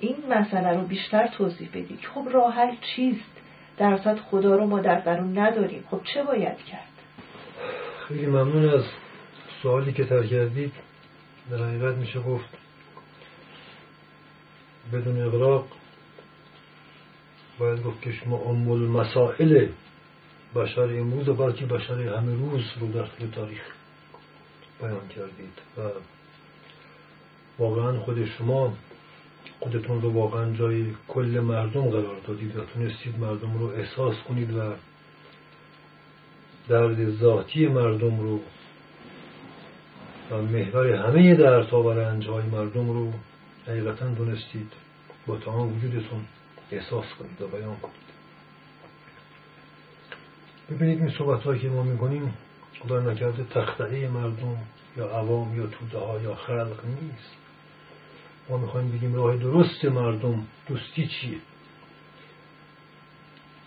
این 0.00 0.16
مسئله 0.30 0.72
رو 0.72 0.86
بیشتر 0.86 1.26
توضیح 1.26 1.68
بدید. 1.68 2.00
خب 2.14 2.28
راه 2.32 2.54
حل 2.54 2.74
چیست؟ 2.96 3.30
در 3.78 3.96
خدا 4.30 4.56
رو 4.56 4.66
ما 4.66 4.80
در 4.80 5.00
درون 5.00 5.38
نداریم. 5.38 5.84
خب 5.90 6.00
چه 6.14 6.22
باید 6.22 6.58
کرد؟ 6.58 6.93
خیلی 8.08 8.26
ممنون 8.26 8.68
از 8.68 8.84
سوالی 9.62 9.92
که 9.92 10.04
تر 10.04 10.26
کردید. 10.26 10.72
در 11.50 11.56
حقیقت 11.56 11.94
میشه 11.94 12.20
گفت 12.20 12.48
بدون 14.92 15.22
اغراق 15.22 15.66
باید 17.58 17.82
گفت 17.82 18.02
که 18.02 18.12
شما 18.12 18.36
امول 18.36 18.80
مسائل 18.80 19.68
بشر 20.54 20.82
امروز 20.82 21.28
و 21.28 21.34
بلکه 21.34 21.66
بشر 21.66 21.94
همه 21.94 22.34
روز 22.34 22.62
رو 22.80 22.92
در 22.92 23.06
طول 23.06 23.30
تاریخ 23.30 23.62
بیان 24.80 25.08
کردید 25.08 25.58
و 25.78 25.80
واقعا 27.58 28.00
خود 28.00 28.24
شما 28.24 28.76
خودتون 29.60 30.02
رو 30.02 30.12
واقعا 30.12 30.56
جای 30.56 30.86
کل 31.08 31.40
مردم 31.40 31.90
قرار 31.90 32.20
دادید 32.26 32.56
و 32.56 32.64
تونستید 32.64 33.18
مردم 33.18 33.58
رو 33.58 33.66
احساس 33.66 34.14
کنید 34.28 34.56
و 34.56 34.74
درد 36.68 37.10
ذاتی 37.10 37.66
مردم 37.66 38.20
رو 38.20 38.40
و 40.30 40.42
محور 40.42 40.92
همه 40.92 41.34
دردها 41.34 41.82
و 41.82 41.90
رنجهای 41.90 42.42
مردم 42.42 42.90
رو 42.90 43.12
حقیقتا 43.66 44.08
دونستید. 44.08 44.72
با 45.26 45.36
تمام 45.36 45.76
وجودتون 45.76 46.24
احساس 46.70 47.04
کنید 47.18 47.42
و 47.42 47.48
بیان 47.48 47.76
کنید. 47.76 48.04
ببینید 50.70 50.98
این 50.98 51.10
صحبت 51.10 51.60
که 51.60 51.68
ما 51.68 51.82
می‌کنیم 51.82 52.34
خدا 52.80 53.00
نکرده 53.00 53.44
تختعه 53.44 54.08
مردم 54.08 54.56
یا 54.96 55.08
عوام 55.08 55.58
یا 55.58 55.66
توده 55.66 55.98
ها 55.98 56.20
یا 56.20 56.34
خلق 56.34 56.84
نیست. 56.84 57.36
ما 58.48 58.56
می‌خوایم 58.56 58.92
بگیم 58.92 59.14
راه 59.14 59.36
درست 59.36 59.84
مردم 59.84 60.46
دوستی 60.68 61.06
چیه؟ 61.06 61.38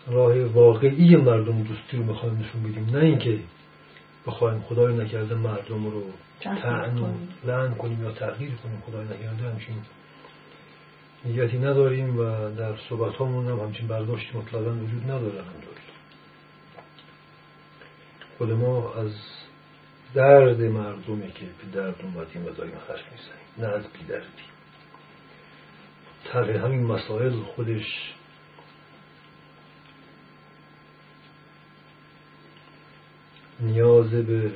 راه 0.08 0.44
واقعی 0.44 1.16
مردم 1.16 1.64
دوستی 1.64 1.98
رو 1.98 2.04
می‌خوایم 2.04 2.38
نشون 2.38 2.64
بدیم 2.64 2.90
نه 2.98 3.06
اینکه 3.06 3.40
بخوایم 4.28 4.60
خدای 4.60 4.98
نکرده 4.98 5.36
مردم 5.36 5.86
رو 5.86 6.04
تعن 6.42 6.98
و 6.98 7.08
لعن 7.46 7.76
کنیم 7.76 8.04
یا 8.04 8.12
تغییر 8.12 8.52
کنیم 8.56 8.84
خدای 8.86 9.06
نکرده 9.06 9.50
همچین 9.50 9.76
نیتی 11.26 11.58
نداریم 11.58 12.20
و 12.20 12.50
در 12.56 12.76
صحبت 12.90 13.16
همون 13.16 13.48
هم 13.48 13.60
همچین 13.60 13.88
برداشتی 13.88 14.38
مطلقا 14.38 14.72
وجود 14.72 15.04
نداره 15.04 15.42
همطور 15.42 15.78
خود 18.38 18.52
ما 18.52 18.94
از 18.94 19.12
درد 20.14 20.62
مردمی 20.62 21.32
که 21.32 21.46
به 21.46 21.82
درد 21.82 21.96
اومدیم 22.04 22.46
و 22.46 22.50
داریم 22.50 22.74
حرف 22.88 23.12
می‌زنیم 23.12 23.48
نه 23.58 23.68
از 23.68 23.84
بیدردی. 23.94 24.28
طرح 26.26 26.66
همین 26.66 26.84
مسائل 26.84 27.32
خودش 27.42 28.14
نیاز 33.60 34.10
به 34.10 34.52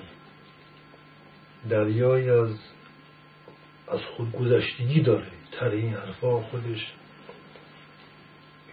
دریایی 1.70 2.29
از 2.29 2.50
از 3.88 4.00
خودگذشتگی 4.17 5.01
داره. 5.01 5.27
تر 5.51 5.70
این 5.70 5.93
حرفا 5.93 6.41
خودش 6.41 6.93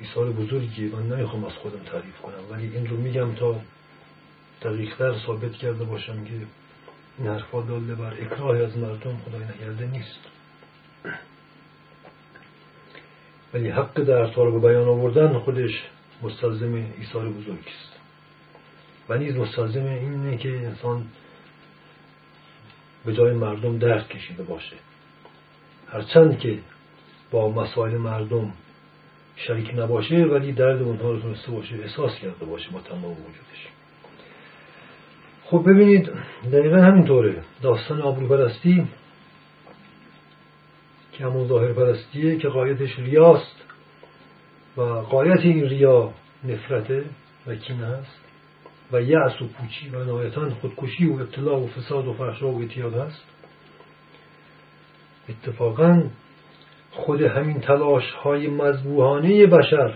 ایثار 0.01 0.31
بزرگیه. 0.31 0.97
من 0.97 1.17
نمی‌خوام 1.17 1.45
از 1.45 1.53
خودم 1.53 1.79
تعریف 1.79 2.17
کنم. 2.17 2.51
ولی 2.51 2.77
این 2.77 2.87
رو 2.87 2.97
میگم 2.97 3.35
تا 3.35 3.61
دقیقتر 4.63 5.19
ثابت 5.27 5.53
کرده 5.53 5.85
باشم 5.85 6.25
که 6.25 6.33
این 7.19 7.29
حرفا 7.29 7.63
داله 7.63 7.95
بر 7.95 8.15
اکراه 8.15 8.57
از 8.57 8.79
مردم 8.79 9.17
خدای 9.17 9.45
نکرده 9.45 9.87
نیست. 9.87 10.19
ولی 13.55 13.69
حق 13.69 14.03
در 14.03 14.27
طالب 14.27 14.61
بیان 14.61 14.89
آوردن 14.89 15.39
خودش 15.39 15.83
مستلزم 16.23 16.75
ایثار 16.75 17.29
بزرگی 17.29 17.71
است. 17.71 17.98
و 19.09 19.19
نیز 19.19 19.37
مستلزم 19.37 19.85
اینه 19.85 20.37
که 20.37 20.49
انسان 20.49 21.07
به 23.05 23.15
جای 23.15 23.33
مردم 23.33 23.79
درد 23.79 24.09
کشیده 24.09 24.43
باشه. 24.43 24.77
هرچند 25.89 26.39
که 26.39 26.59
با 27.31 27.51
مسائل 27.51 27.97
مردم 27.97 28.53
شریک 29.37 29.75
نباشه 29.77 30.17
ولی 30.17 30.53
درد 30.53 30.83
اونها 30.83 31.11
رو 31.11 31.21
تونسته 31.21 31.51
باشه 31.53 31.75
احساس 31.75 32.19
کرده 32.19 32.45
باشه 32.45 32.71
با 32.71 32.81
تمام 32.81 33.13
وجودش. 33.13 33.69
خب 35.45 35.63
ببینید 35.67 36.11
دقیقا 36.53 36.77
همینطوره. 36.77 37.43
داستان 37.63 38.03
آبرو 38.03 38.29
پرستی 38.29 38.89
که 41.13 41.25
همون 41.25 41.49
ظاهر 41.49 41.73
پرستیه 41.73 42.37
که 42.37 42.49
قایتش 42.49 42.99
ریاست 42.99 43.57
و 44.77 44.83
قایت 44.83 45.41
این 45.41 45.65
ریا 45.65 46.13
نفرته 46.45 47.05
و 47.47 47.55
کینه 47.55 47.87
هست. 47.87 48.28
و 48.93 49.03
یعص 49.03 49.43
و 49.43 49.47
پوچی 49.47 49.89
و 49.89 50.05
نهایتا 50.05 50.51
خودکشی 50.51 51.07
و 51.07 51.13
ابتلاع 51.13 51.65
و 51.65 51.67
فساد 51.67 52.07
و 52.07 52.13
فحشا 52.13 52.49
و 52.49 52.63
اتیاد 52.63 52.95
هست. 52.95 53.25
اتفاقا 55.29 56.11
خود 56.91 57.23
همین 57.23 57.61
تلاش 57.61 58.13
های 58.13 58.49
مذبوحانه 58.49 59.47
بشر 59.47 59.95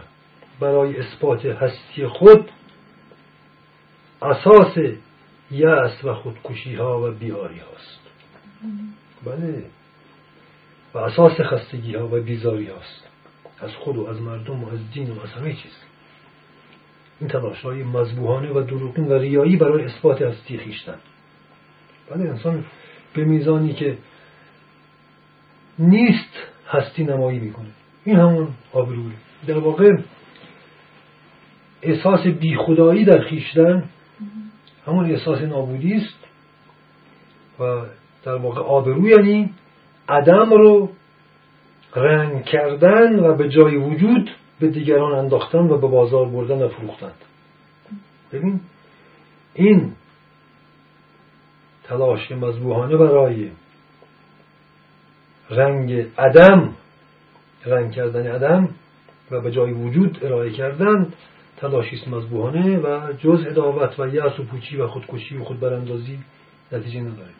برای 0.61 0.97
اثبات 0.97 1.47
هستی 1.47 2.07
خود 2.07 2.51
اساس 4.23 4.77
یأس 5.51 6.05
و 6.05 6.15
خودکشی 6.15 6.75
ها 6.75 7.09
و 7.09 7.11
بیاری 7.11 7.59
هاست. 7.59 8.01
بله. 9.25 9.65
و 10.95 10.99
اساس 10.99 11.41
خستگی 11.41 11.95
ها 11.95 12.07
و 12.07 12.21
بیزاری 12.21 12.67
هاست 12.67 13.09
از 13.61 13.75
خود 13.75 13.97
و 13.97 14.07
از 14.07 14.21
مردم 14.21 14.65
و 14.65 14.69
از 14.69 14.91
دین 14.93 15.11
و 15.11 15.21
از 15.23 15.29
همه 15.29 15.53
چیز. 15.53 15.92
این 17.23 17.31
تلاش 17.31 17.61
های 17.61 17.83
مذبوحانه 17.83 18.53
و 18.53 18.61
دروغین 18.61 19.09
و 19.09 19.13
ریایی 19.19 19.57
برای 19.57 19.85
اثبات 19.85 20.23
هستی 20.23 20.59
خیشتن 20.59 20.95
بله 22.11 22.29
انسان 22.29 22.65
به 23.15 23.25
میزانی 23.25 23.73
که 23.73 23.99
نیست 25.79 26.35
هستی 26.69 27.05
نمایی 27.05 27.39
می‌کنه. 27.39 27.69
این 28.05 28.17
همون 28.17 28.49
آبروه 28.73 29.13
در 29.47 29.59
واقع 29.59 29.97
احساس 31.83 32.27
بیخدایی 32.27 33.05
در 33.05 33.21
خیشتن 33.21 33.85
همون 34.87 35.11
احساس 35.11 35.41
نابودی 35.43 35.95
است 35.95 36.19
و 37.61 37.83
در 38.25 38.35
واقع 38.35 38.61
آبرو 38.61 39.09
یعنی 39.09 39.51
عدم 40.09 40.51
رو 40.51 40.91
رنگ 41.97 42.45
کردن 42.45 43.19
و 43.21 43.35
به 43.35 43.49
جای 43.49 43.77
وجود 43.77 44.31
به 44.63 44.69
دیگران 44.69 45.13
انداختن 45.13 45.59
و 45.59 45.79
به 45.79 45.87
بازار 45.87 46.29
بردن 46.29 46.63
و 46.63 46.69
فروختن. 46.69 47.13
ببین 48.33 48.61
این 49.55 49.93
تلاش 51.85 52.33
مذبوحانه 52.33 52.97
برای 52.97 53.51
رنگ 55.51 56.07
عدم 56.19 56.75
رنگ 57.67 57.93
کردن 57.93 58.27
عدم 58.27 58.69
و 59.31 59.41
به 59.41 59.51
جای 59.51 59.73
وجود 59.73 60.19
ارائه 60.23 60.51
کردن 60.51 61.13
تلاشیست 61.57 62.09
مذبوحانه 62.09 62.79
و 62.79 63.13
جز 63.13 63.45
اداوت 63.47 64.01
و 64.01 64.09
یأس 64.09 64.41
و 64.41 64.45
پوچی 64.45 64.77
و 64.77 64.87
خودکشی 64.87 65.37
و 65.37 65.45
خودبراندازی 65.45 66.19
نتیجه 66.73 67.01
نداره. 67.01 67.31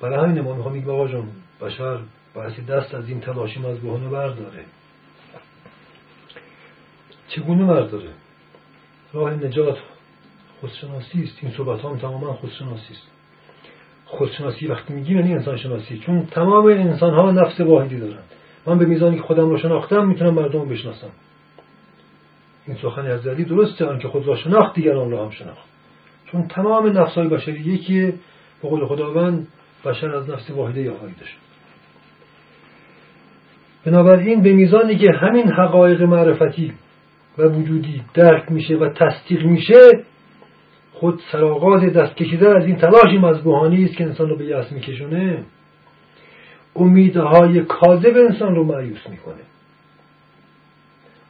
برای 0.00 0.30
همین 0.30 0.42
ما 0.42 0.54
می‌خوام 0.54 0.90
آقا 0.90 1.08
جان 1.08 1.28
بشر 1.60 1.98
باید 2.34 2.66
دست 2.66 2.94
از 2.94 3.08
این 3.08 3.20
تلاشی 3.20 3.60
مذبوحانه 3.60 4.08
برداره. 4.08 4.64
چگونه 7.34 7.66
برداره 7.66 8.10
راه 9.12 9.34
نجات 9.34 9.78
خودشناسی 10.60 11.22
است. 11.22 11.38
این 11.42 11.52
صحبت 11.52 11.84
هم 11.84 11.98
تماما 11.98 12.32
خودشناسی 12.32 12.92
است. 12.92 13.06
خودشناسی 14.04 14.66
وقتی 14.66 14.94
میگیم 14.94 15.16
یعنی 15.16 15.34
انسان 15.34 15.56
شناسی 15.56 15.98
چون 15.98 16.26
تمام 16.26 16.66
انسان 16.66 17.14
ها 17.14 17.30
نفس 17.30 17.60
واحدی 17.60 17.98
دارن 17.98 18.22
من 18.66 18.78
به 18.78 18.86
میزانی 18.86 19.16
که 19.16 19.22
خودم 19.22 19.48
رو 19.48 19.58
شناختم 19.58 20.06
می‌تونم 20.06 20.34
مردم 20.34 20.58
رو 20.58 20.66
بشناسم. 20.66 21.10
این 22.66 22.76
سخن 22.76 23.06
از 23.06 23.26
علی 23.26 23.44
درسته. 23.44 23.86
آنکه 23.86 24.08
خود 24.08 24.26
را 24.26 24.36
شناخت 24.36 24.74
دیگران 24.74 25.10
را 25.10 25.24
هم 25.24 25.30
شناخت. 25.30 25.68
چون 26.26 26.48
تمام 26.48 26.98
نفس 26.98 27.14
های 27.14 27.28
بشری 27.28 27.60
یکیه. 27.60 28.14
به 28.62 28.68
قول 28.68 28.86
خداوند 28.86 29.48
بشر 29.84 30.14
از 30.14 30.30
نفس 30.30 30.50
واحده 30.50 30.90
آفریده 30.90 31.24
شد. 31.24 31.38
بنابراین 33.84 34.42
به 34.42 34.52
میزانی 34.52 34.96
که 34.96 35.10
همین 35.20 35.52
حقایق 35.52 36.02
معرفتی 36.02 36.72
و 37.38 37.42
وجودی 37.42 38.02
درک 38.14 38.52
میشه 38.52 38.76
و 38.76 38.88
تصدیق 38.88 39.44
میشه 39.44 40.04
خود 40.92 41.20
سراغاز 41.32 41.82
دست 41.82 42.16
کشیدن 42.16 42.56
از 42.56 42.66
این 42.66 42.76
تلاشی 42.76 43.18
مذبوحانی 43.18 43.84
است 43.84 43.96
که 43.96 44.04
انسان 44.04 44.28
رو 44.28 44.36
به 44.36 44.44
یأس 44.44 44.72
میکشونه. 44.72 45.44
امیدهای 46.76 47.60
کاذب 47.60 48.16
انسان 48.16 48.54
رو 48.54 48.64
معیوس 48.64 49.08
می‌کنه. 49.08 49.42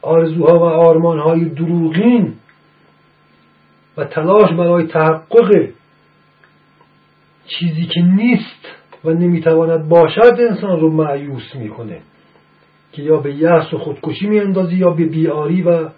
آرزوها 0.01 0.59
و 0.59 0.63
آرمانهای 0.63 1.45
دروغین 1.45 2.33
و 3.97 4.05
تلاش 4.05 4.51
برای 4.51 4.87
تحقق 4.87 5.69
چیزی 7.47 7.85
که 7.85 8.01
نیست 8.01 8.67
و 9.05 9.09
نمی‌تواند 9.09 9.89
باشد 9.89 10.35
انسان 10.49 10.79
رو 10.79 10.91
معیوس 10.91 11.55
می‌کنه. 11.55 12.01
که 12.93 13.01
یا 13.01 13.17
به 13.17 13.33
یأس 13.33 13.73
و 13.73 13.77
خودکشی 13.77 14.27
میاندازه 14.27 14.75
یا 14.75 14.89
به 14.89 15.05
بیاری 15.05 15.61
و 15.61 15.89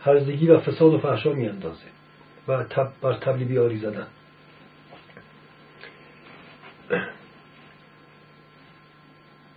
هرزگی 0.00 0.48
و 0.48 0.58
فساد 0.58 0.94
و 0.94 0.98
فحشا 0.98 1.32
میاندازه 1.32 1.84
و 2.48 2.64
تب 2.64 2.88
بر 3.02 3.14
تبلی 3.14 3.44
بیاری 3.44 3.78
زدن. 3.78 4.06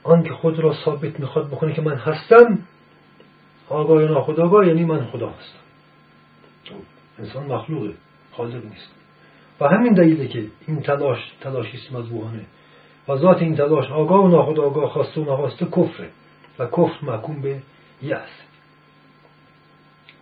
آن 0.04 0.24
که 0.24 0.34
خود 0.34 0.60
را 0.60 0.74
ثابت 0.86 1.20
می‌خواد 1.20 1.48
بکنه 1.48 1.74
که 1.74 1.82
من 1.82 1.96
هستم 1.96 2.60
آگاه 3.70 4.02
یا 4.02 4.08
ناخداگاه 4.08 4.68
یعنی 4.68 4.86
من 4.86 5.06
خدا 5.06 5.30
هستم. 5.30 5.66
انسان 7.20 7.46
مخلوقه 7.46 7.94
خالق 8.32 8.66
نیست. 8.66 8.92
و 9.62 9.68
همین 9.68 9.94
دلیله 9.94 10.28
که 10.28 10.46
این 10.68 10.82
تلاش 10.82 11.32
تلاشی 11.42 11.78
است 11.78 11.92
مذبوحانه. 11.92 12.46
و 13.08 13.18
ذات 13.18 13.42
این 13.42 13.56
تلاش 13.56 13.92
آگاه 13.92 14.26
و 14.26 14.28
ناخداگاه 14.28 14.90
خواسته 14.90 15.22
و 15.22 15.34
نخواسته 15.34 15.66
کفره. 15.66 16.10
و 16.60 16.66
کفر 16.66 17.06
محکوم 17.06 17.42
به 17.42 17.62
یأس 18.02 18.30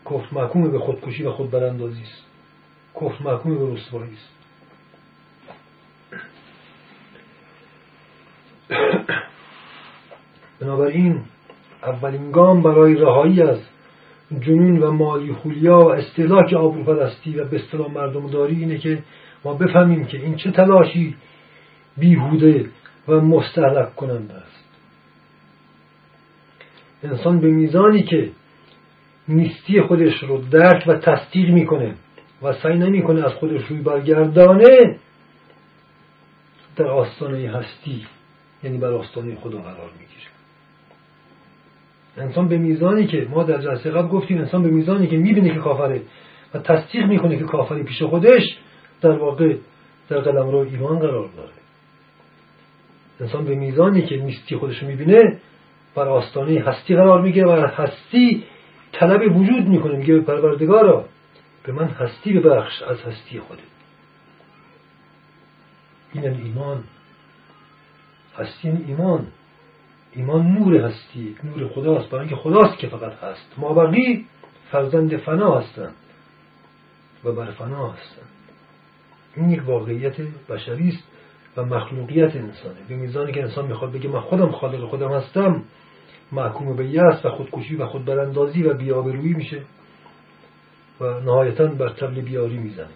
کفر 0.06 0.28
محکوم 0.32 0.72
به 0.72 0.80
خودکشی 0.80 1.24
و 1.24 1.32
خودبراندازی 1.32 2.02
است. 2.02 2.26
کفر 2.96 3.24
محکوم 3.24 3.58
به 3.58 3.74
رسوایی 3.74 4.14
است. 4.14 4.34
بنابراین 10.60 11.22
اولین 11.84 12.32
گام 12.32 12.64
برای 12.64 12.96
رهایی 12.96 13.42
از 13.42 13.60
جنون 14.40 14.84
و 14.84 14.92
مالی 14.92 15.34
خولیا 15.34 15.80
و 15.80 15.92
استهلاک 15.92 16.54
آبروپرستی 16.54 17.40
و 17.40 17.46
به 17.46 17.56
اصطلاح 17.56 17.92
مردم 17.92 18.28
داری 18.28 18.56
اینه 18.56 18.78
که 18.78 19.04
ما 19.46 19.54
بفهمیم 19.54 20.06
که 20.06 20.18
این 20.18 20.36
چه 20.36 20.52
تلاشی 20.52 21.16
بیهوده 21.98 22.70
و 23.08 23.14
مستحلق 23.14 23.96
کننده 23.96 24.34
است. 24.34 24.63
انسان 27.04 27.40
به 27.40 27.48
میزانی 27.48 28.04
که 28.04 28.30
نیستی 29.28 29.82
خودش 29.82 30.24
رو 30.24 30.38
درک 30.38 30.84
و 30.88 30.94
تصدیق 30.94 31.50
می‌کنه 31.50 31.96
و 32.42 32.54
سعی 32.54 32.78
نمی‌کنه 32.78 33.26
از 33.26 33.32
خودش 33.34 33.66
روی 33.66 33.82
برگردانه 33.82 35.00
در 36.76 36.88
آستانه 36.88 37.50
هستی 37.50 38.06
یعنی 38.64 38.78
بر 38.78 38.92
آستانه 38.94 39.36
خدا 39.36 39.58
قرار 39.58 39.90
می‌گیره. 40.00 40.24
انسان 42.18 42.48
به 42.48 42.58
میزانی 42.58 43.08
که 43.08 43.28
ما 43.30 43.44
در 43.44 43.62
جلسه 43.62 43.92
قبل 43.92 44.08
گفتیم 44.08 44.38
انسان 44.38 44.64
به 44.64 44.70
میزانی 44.70 45.08
که 45.08 45.18
می‌بینه 45.18 45.54
که 45.54 45.60
کافره 45.60 46.02
و 46.54 46.60
تصدیق 46.60 47.06
می‌کنه 47.06 47.38
که 47.38 47.44
کافری 47.44 47.84
پیش 47.84 48.02
خودش 48.04 48.58
در 49.02 49.18
واقع 49.18 49.56
در 50.10 50.20
قلم 50.20 50.50
رو 50.50 50.58
ایمان 50.58 51.00
قرار 51.00 51.30
داره. 51.38 51.52
انسان 53.20 53.46
به 53.46 53.56
میزانی 53.56 54.02
که 54.02 54.18
نیستی 54.18 54.56
خودش 54.56 54.80
رو 54.80 54.88
می‌بینه 54.88 55.40
بر 55.96 56.08
آستانه 56.08 56.62
هستی 56.62 56.96
قرار 56.96 57.22
می‌گیره 57.22 57.48
و 57.48 57.68
هستی 57.68 58.44
طلب 58.92 59.38
وجود 59.38 59.68
می‌کنه. 59.68 59.98
میگه 59.98 60.20
پروردگارا 60.20 61.06
به 61.64 61.72
من 61.72 61.88
هستی 61.88 62.34
ببخش 62.34 62.82
از 62.82 63.02
هستی 63.02 63.40
خودت 63.40 63.60
این 66.14 66.26
ایمان. 66.26 66.84
هستی 68.38 68.70
ایمان. 68.88 69.28
ایمان 70.16 70.48
نور 70.48 70.76
هستی 70.78 71.36
نور 71.44 71.68
خداست. 71.68 72.10
برای 72.10 72.20
اینکه 72.20 72.36
خداست 72.36 72.78
که 72.78 72.88
فقط 72.88 73.14
هست. 73.14 73.54
ما 73.58 73.74
بقی 73.74 74.26
فرزند 74.72 75.18
فنا 75.18 75.60
هستند 75.60 75.94
و 77.24 77.32
بر 77.32 77.52
فنا 77.52 77.90
هستند. 77.90 78.30
این 79.36 79.50
یک 79.50 79.68
واقعیت 79.68 80.22
بشری 80.50 80.90
است 80.90 81.04
و 81.58 81.66
مخلوقیت 81.66 82.36
انسانه. 82.36 82.76
به 82.88 82.96
میزانی 82.96 83.32
که 83.32 83.42
انسان 83.42 83.68
می‌خواد 83.68 83.92
بگه 83.92 84.10
من 84.10 84.20
خودم 84.20 84.52
خالق 84.52 84.86
خودم 84.90 85.12
هستم 85.12 85.64
محکوم 86.32 86.76
به 86.76 86.86
یأس 86.86 87.26
و 87.26 87.30
خودکشی 87.30 87.76
و 87.76 87.86
خودبراندازی 87.86 88.64
و 88.64 88.74
بیابرویی 88.74 89.34
میشه 89.34 89.62
و 91.02 91.20
نهایتا 91.20 91.66
بر 91.68 91.90
تبل 91.90 92.22
بیاری 92.22 92.58
می‌زنه. 92.58 92.88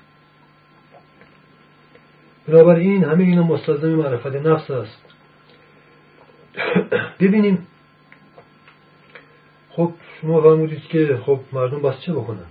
بنابراین 2.48 3.04
همه 3.04 3.24
اینا 3.24 3.44
مستلزم 3.44 3.90
معرفت 3.90 4.36
نفس 4.36 4.72
است. 4.72 5.02
ببینیم. 7.20 7.68
خب 9.70 9.92
شما 10.22 10.42
فرمودید 10.42 10.82
که 10.82 11.20
خب 11.26 11.40
مردم 11.54 11.82
باز 11.82 12.02
چه 12.02 12.13
بکنن؟ 12.13 12.46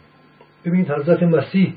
ببینید 0.64 0.90
حضرت 0.90 1.22
مسیح 1.22 1.74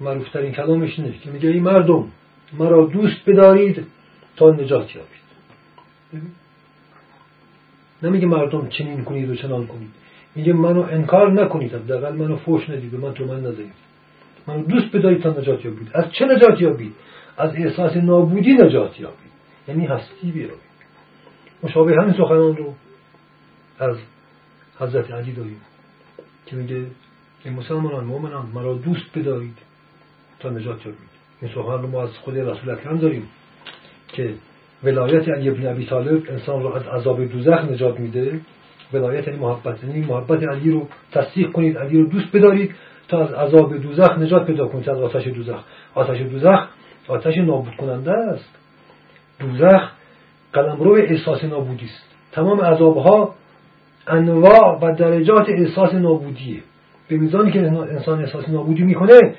معروفترین 0.00 0.52
کلامش 0.52 0.98
اینه 0.98 1.18
که 1.18 1.30
میگه 1.30 1.48
ای 1.48 1.60
مردم 1.60 2.08
مرا 2.52 2.86
دوست 2.86 3.16
بدارید 3.26 3.86
تا 4.36 4.50
نجات 4.50 4.96
یابید. 4.96 5.19
نمیگه 8.02 8.26
مردم 8.26 8.68
چنین 8.68 9.04
کنید 9.04 9.30
و 9.30 9.34
چنان 9.34 9.66
کنید. 9.66 9.90
میگه 10.34 10.52
منو 10.52 10.80
انکار 10.80 11.32
نکنید. 11.32 11.74
حداقل 11.74 12.16
منو 12.16 12.36
فوش 12.36 12.70
ندید 12.70 12.90
به 12.90 12.98
من 12.98 13.14
تو 13.14 13.24
من 13.24 13.40
نزنید. 13.40 13.72
منو 14.46 14.62
دوست 14.62 14.96
بدارید 14.96 15.22
تا 15.22 15.30
نجات 15.30 15.64
یابید. 15.64 15.90
از 15.94 16.12
چه 16.12 16.24
نجات 16.24 16.60
یابید؟ 16.60 16.94
از 17.36 17.54
احساس 17.54 17.96
نابودی 17.96 18.52
نجات 18.52 19.00
یابید. 19.00 19.30
یعنی 19.68 19.86
هستی 19.86 20.30
بیابید. 20.30 20.70
مشابه 21.62 21.92
همین 22.02 22.12
سخنان 22.12 22.56
رو 22.56 22.74
از 23.78 23.96
حضرت 24.78 25.10
علی 25.10 25.32
داریم 25.32 25.60
که 26.46 26.56
میگه 26.56 26.86
این 27.44 27.54
مسلمانان 27.54 28.04
مؤمنان 28.04 28.46
مرا 28.54 28.74
دوست 28.74 29.18
بدارید 29.18 29.58
تا 30.40 30.50
نجات 30.50 30.86
یابید. 30.86 31.10
این 31.42 31.50
سخن 31.50 31.82
رو 31.82 31.86
ما 31.86 32.02
از 32.02 32.10
خود 32.10 32.38
رسول 32.38 32.70
اکرم 32.70 32.98
داریم 32.98 33.28
که 34.08 34.34
ولایت 34.84 35.28
علی 35.28 35.48
ابن 35.48 35.66
ابی 35.66 35.86
طالب 35.86 36.22
انسان 36.28 36.62
رو 36.62 36.74
از 36.74 36.82
عذاب 36.86 37.24
دوزخ 37.24 37.64
نجات 37.64 38.00
میده. 38.00 38.40
ولایت 38.92 39.28
یعنی 39.28 39.38
محبت 39.40 39.84
یعنی 39.84 40.06
محبت 40.06 40.42
علی 40.48 40.70
رو 40.70 40.88
تصدیق 41.12 41.52
کنید 41.52 41.78
علی 41.78 41.98
رو 41.98 42.06
دوست 42.06 42.36
بدارید 42.36 42.74
تا 43.08 43.24
از 43.24 43.32
عذاب 43.32 43.76
دوزخ 43.76 44.18
نجات 44.18 44.46
پیدا 44.46 44.66
کنید. 44.66 44.90
از 44.90 45.00
آتش 45.00 45.26
دوزخ. 45.26 45.64
آتش 45.94 46.20
دوزخ 46.20 46.68
آتش 47.08 47.38
نابود 47.38 47.76
کننده 47.76 48.12
است. 48.12 48.58
دوزخ 49.40 49.90
قلمرو 50.52 50.94
احساس 50.94 51.44
نابودی 51.44 51.84
است. 51.84 52.04
تمام 52.32 52.60
عذابها 52.60 53.34
انواع 54.06 54.78
و 54.82 54.96
درجات 54.96 55.48
احساس 55.48 55.94
نابودیه. 55.94 56.60
به 57.08 57.16
میزانی 57.16 57.50
که 57.50 57.60
انسان 57.60 58.18
احساس 58.18 58.48
نابودی 58.48 58.82
می‌کنه 58.82 59.34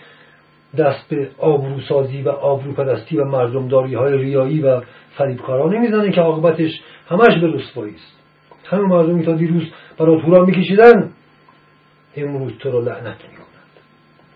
دست 0.78 1.10
به 1.10 1.30
آبروسازی 1.38 2.22
و 2.22 2.30
آبروپرستی 2.30 3.18
و 3.18 3.26
مردمداری 3.26 3.94
های 3.94 4.18
ریایی 4.18 4.62
و 4.62 4.82
فریبکارا 5.18 5.70
نمی‌زنه 5.70 6.12
که 6.12 6.22
عاقبتش 6.22 6.82
همش 7.10 7.42
به 7.42 7.48
رسوایی 7.48 7.96
است. 7.96 8.20
همه 8.66 8.82
مردمی 8.82 9.26
تا 9.26 9.34
دیروز 9.34 9.64
برای 9.98 10.22
تورا 10.22 10.46
میکشیدن. 10.46 11.10
امروز 12.16 12.54
تو 12.60 12.72
را 12.72 12.80
لعنت 12.80 13.18
می‌کنند. 13.30 13.52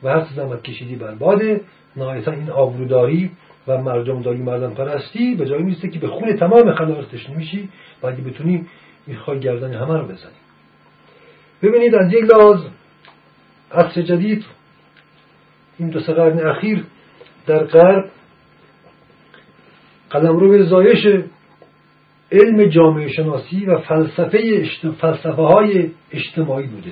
و 0.04 0.10
هر 0.10 0.26
زحمت 0.36 0.64
کشیدی 0.64 0.96
برباده 0.96 1.62
نهایتا 1.96 2.32
این 2.32 2.50
آبروداری 2.50 3.32
و 3.68 3.78
مردمداری 3.78 4.42
مردم 4.42 4.74
پرستی 4.74 5.36
به 5.36 5.46
جایی 5.46 5.64
میسته 5.64 5.90
که 5.90 6.00
به 6.00 6.08
خون 6.08 6.36
تمام 6.36 6.76
خلایق 6.76 7.08
تشنه 7.08 7.38
میشی 7.38 7.70
و 8.04 8.08
اگه 8.08 8.22
بتونی 8.22 8.66
می‌خوای 9.08 9.40
گردن 9.40 9.74
همه 9.74 9.98
رو 9.98 10.06
بزنی. 10.06 10.32
ببینید 11.62 11.96
از 11.96 12.14
یک 12.14 12.24
لحاظ 12.24 12.60
عصر 13.72 14.02
جدید 14.02 14.46
این 15.78 15.90
دو 15.90 16.00
قرن 16.00 16.48
اخیر 16.48 16.86
در 17.48 17.64
غرب 17.64 18.12
به 20.50 20.64
زایش 20.64 21.08
علم 22.32 22.70
جامعه 22.70 23.08
شناسی 23.08 23.66
و 23.66 23.78
فلسفه 23.78 24.70
فلسفه 25.02 25.42
های 25.42 25.92
اجتماعی 26.12 26.68
بوده. 26.68 26.92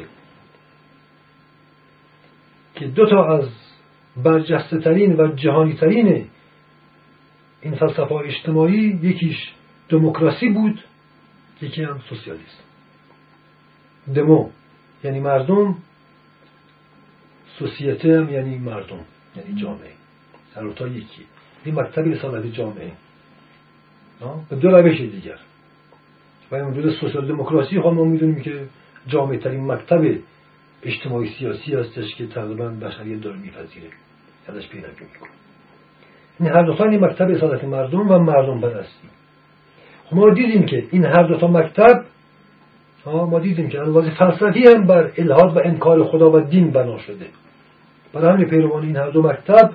که 2.76 2.88
دو 2.88 3.10
تا 3.10 3.38
از 3.38 3.50
برجسته 4.24 4.80
ترین 4.80 5.16
و 5.16 5.36
جهانی 5.36 5.74
ترین 5.74 6.26
این 7.62 7.76
فلسفه 7.76 8.14
اجتماعی 8.14 9.00
یکیش 9.04 9.54
دموکراسی 9.90 10.50
بود 10.50 10.84
یکی 11.62 11.84
هم 11.84 12.00
سوسیالیسم. 12.10 12.64
دمو 14.16 14.50
یعنی 15.04 15.20
مردم 15.20 15.76
سوسیته 17.60 18.20
هم 18.20 18.30
یعنی 18.30 18.58
مردم 18.58 19.00
یعنی 19.36 19.62
جامعه. 19.62 19.92
هر 20.56 20.72
تا 20.72 20.88
یکی. 20.88 21.26
این 21.66 21.80
مکتب 21.80 22.08
اصالت 22.08 22.54
جامعه. 22.54 22.92
به 24.50 24.56
دو 24.56 24.70
روش 24.70 25.02
دیگر. 25.02 25.38
و 26.52 26.56
این 26.56 26.66
وجود 26.66 26.94
سوسیال 26.94 27.28
دموکراسی 27.28 27.80
خواهم 27.80 27.98
ما 27.98 28.04
می‌دونیم 28.04 28.42
که 28.42 28.66
جامعه 29.08 29.38
ترین 29.38 29.72
مکتب 29.72 30.16
اجتماعی 30.84 31.30
سیاسی 31.40 31.76
هستش 31.76 32.16
که 32.16 32.28
تقریبا 32.28 32.70
بشریت 32.70 33.22
داره 33.22 33.38
میپذیره. 33.38 33.88
ازش 34.48 34.68
پیدا 34.68 34.88
می‌کنه. 34.88 35.30
این 36.40 36.50
هر 36.50 36.64
دو 36.64 36.84
این 36.84 37.06
مکتب 37.06 37.30
اصالت 37.30 37.64
مردم 37.64 38.12
و 38.12 38.20
مردم 38.20 38.62
پرستی. 38.62 39.08
خب 40.06 40.16
ما 40.16 40.34
دیدیم 40.34 40.66
که 40.66 40.88
این 40.92 41.06
هر 41.06 41.24
دو 41.24 41.38
تا 41.38 41.48
مکتب 43.06 43.26
ما 43.26 43.40
دیدیم 43.40 43.70
که 43.70 43.80
الواز 43.80 44.10
فلسفی 44.10 44.68
هم 44.68 44.88
بر 44.88 45.12
الهاد 45.18 45.58
و 45.58 45.62
انکار 45.66 46.04
خدا 46.04 46.32
و 46.32 46.40
دین 46.40 46.72
بنا 46.72 47.00
شده. 47.00 47.26
برای 48.14 48.34
همین 48.34 48.50
پیروان 48.50 48.84
این 48.84 48.96
هر 48.96 49.10
دو 49.10 49.22
مکتب 49.22 49.72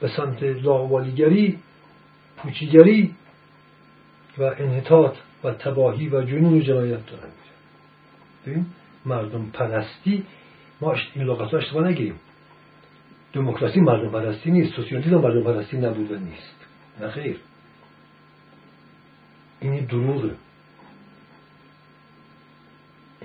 به 0.00 0.08
سمت 0.08 0.42
لاوالیگری 0.42 1.58
پوچیگری 2.36 3.14
و 4.38 4.42
انحطاط 4.42 5.14
و 5.44 5.50
تباهی 5.50 6.08
و 6.08 6.22
جنون 6.22 6.54
و 6.54 6.60
جنایت 6.60 7.06
دارن. 7.06 7.30
ببین 8.46 8.66
مردم 9.06 9.50
پرستی 9.52 10.24
ما 10.80 10.94
این 11.14 11.24
لغت 11.24 11.50
ها 11.50 11.58
اشتباه 11.58 11.88
نگیریم. 11.88 12.20
دموکراسی 13.32 13.80
مردم 13.80 14.08
پرستی 14.08 14.50
نیست 14.50 14.76
سوسیالیسم 14.76 15.14
مردم 15.14 15.42
پرستی 15.42 15.76
نبوده 15.76 16.18
نیست. 16.18 16.56
نه 17.00 17.10
خیر. 17.10 17.36
این 19.60 19.84
دروغه. 19.84 20.30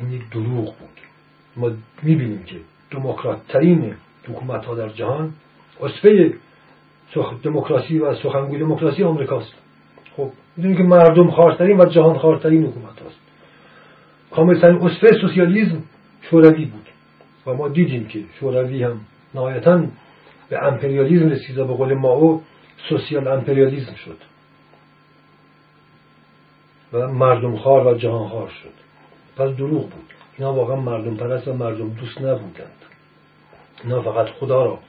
این 0.01 0.11
یک 0.11 0.29
دروغ 0.29 0.65
بود. 0.65 0.99
ما 1.57 1.71
می‌بینیم 2.03 2.43
که 2.43 2.55
دموکرات 2.91 3.47
ترین 3.47 3.93
حکومت 4.27 4.65
ها 4.65 4.75
در 4.75 4.89
جهان 4.89 5.33
اصفه 5.81 6.33
دموکراسی 7.43 7.99
و 7.99 8.15
سخنگوی 8.15 8.59
دموکراسی 8.59 9.03
آمریکاست. 9.03 9.53
خب 10.17 10.31
می‌دونید 10.57 10.77
که 10.77 10.83
مردم 10.83 11.31
خواسترین 11.31 11.79
و 11.79 11.85
جهان 11.85 12.17
خواسترین 12.17 12.65
حکومت 12.65 13.01
هست 13.01 13.19
کاملترین 14.31 14.81
اصفه 14.81 15.07
سوسیالیزم 15.21 15.83
شوروی 16.21 16.65
بود. 16.65 16.87
و 17.47 17.53
ما 17.53 17.67
دیدیم 17.67 18.07
که 18.07 18.23
شوروی 18.39 18.83
هم 18.83 19.01
نهایتا 19.35 19.83
به 20.49 20.67
امپریالیزم 20.67 21.29
رسید 21.29 21.57
و 21.57 21.67
به 21.67 21.73
قول 21.73 21.93
ماو 21.93 22.41
سوسیال 22.89 23.27
امپریالیزم 23.27 23.95
شد. 23.95 24.17
و 26.93 27.07
مردم 27.07 27.57
خار 27.57 27.87
و 27.87 27.97
جهان 27.97 28.29
خار 28.29 28.49
شد. 28.49 28.90
پس 29.36 29.50
دروغ 29.50 29.89
بود. 29.89 30.13
اینا 30.38 30.54
واقعا 30.54 30.76
مردم 30.76 31.15
پرست 31.15 31.48
و 31.48 31.54
مردم 31.54 31.89
دوست 31.89 32.17
نبودند. 32.17 32.72
اینا 33.84 34.02
فقط 34.02 34.28
خدا 34.30 34.65
را 34.65 34.80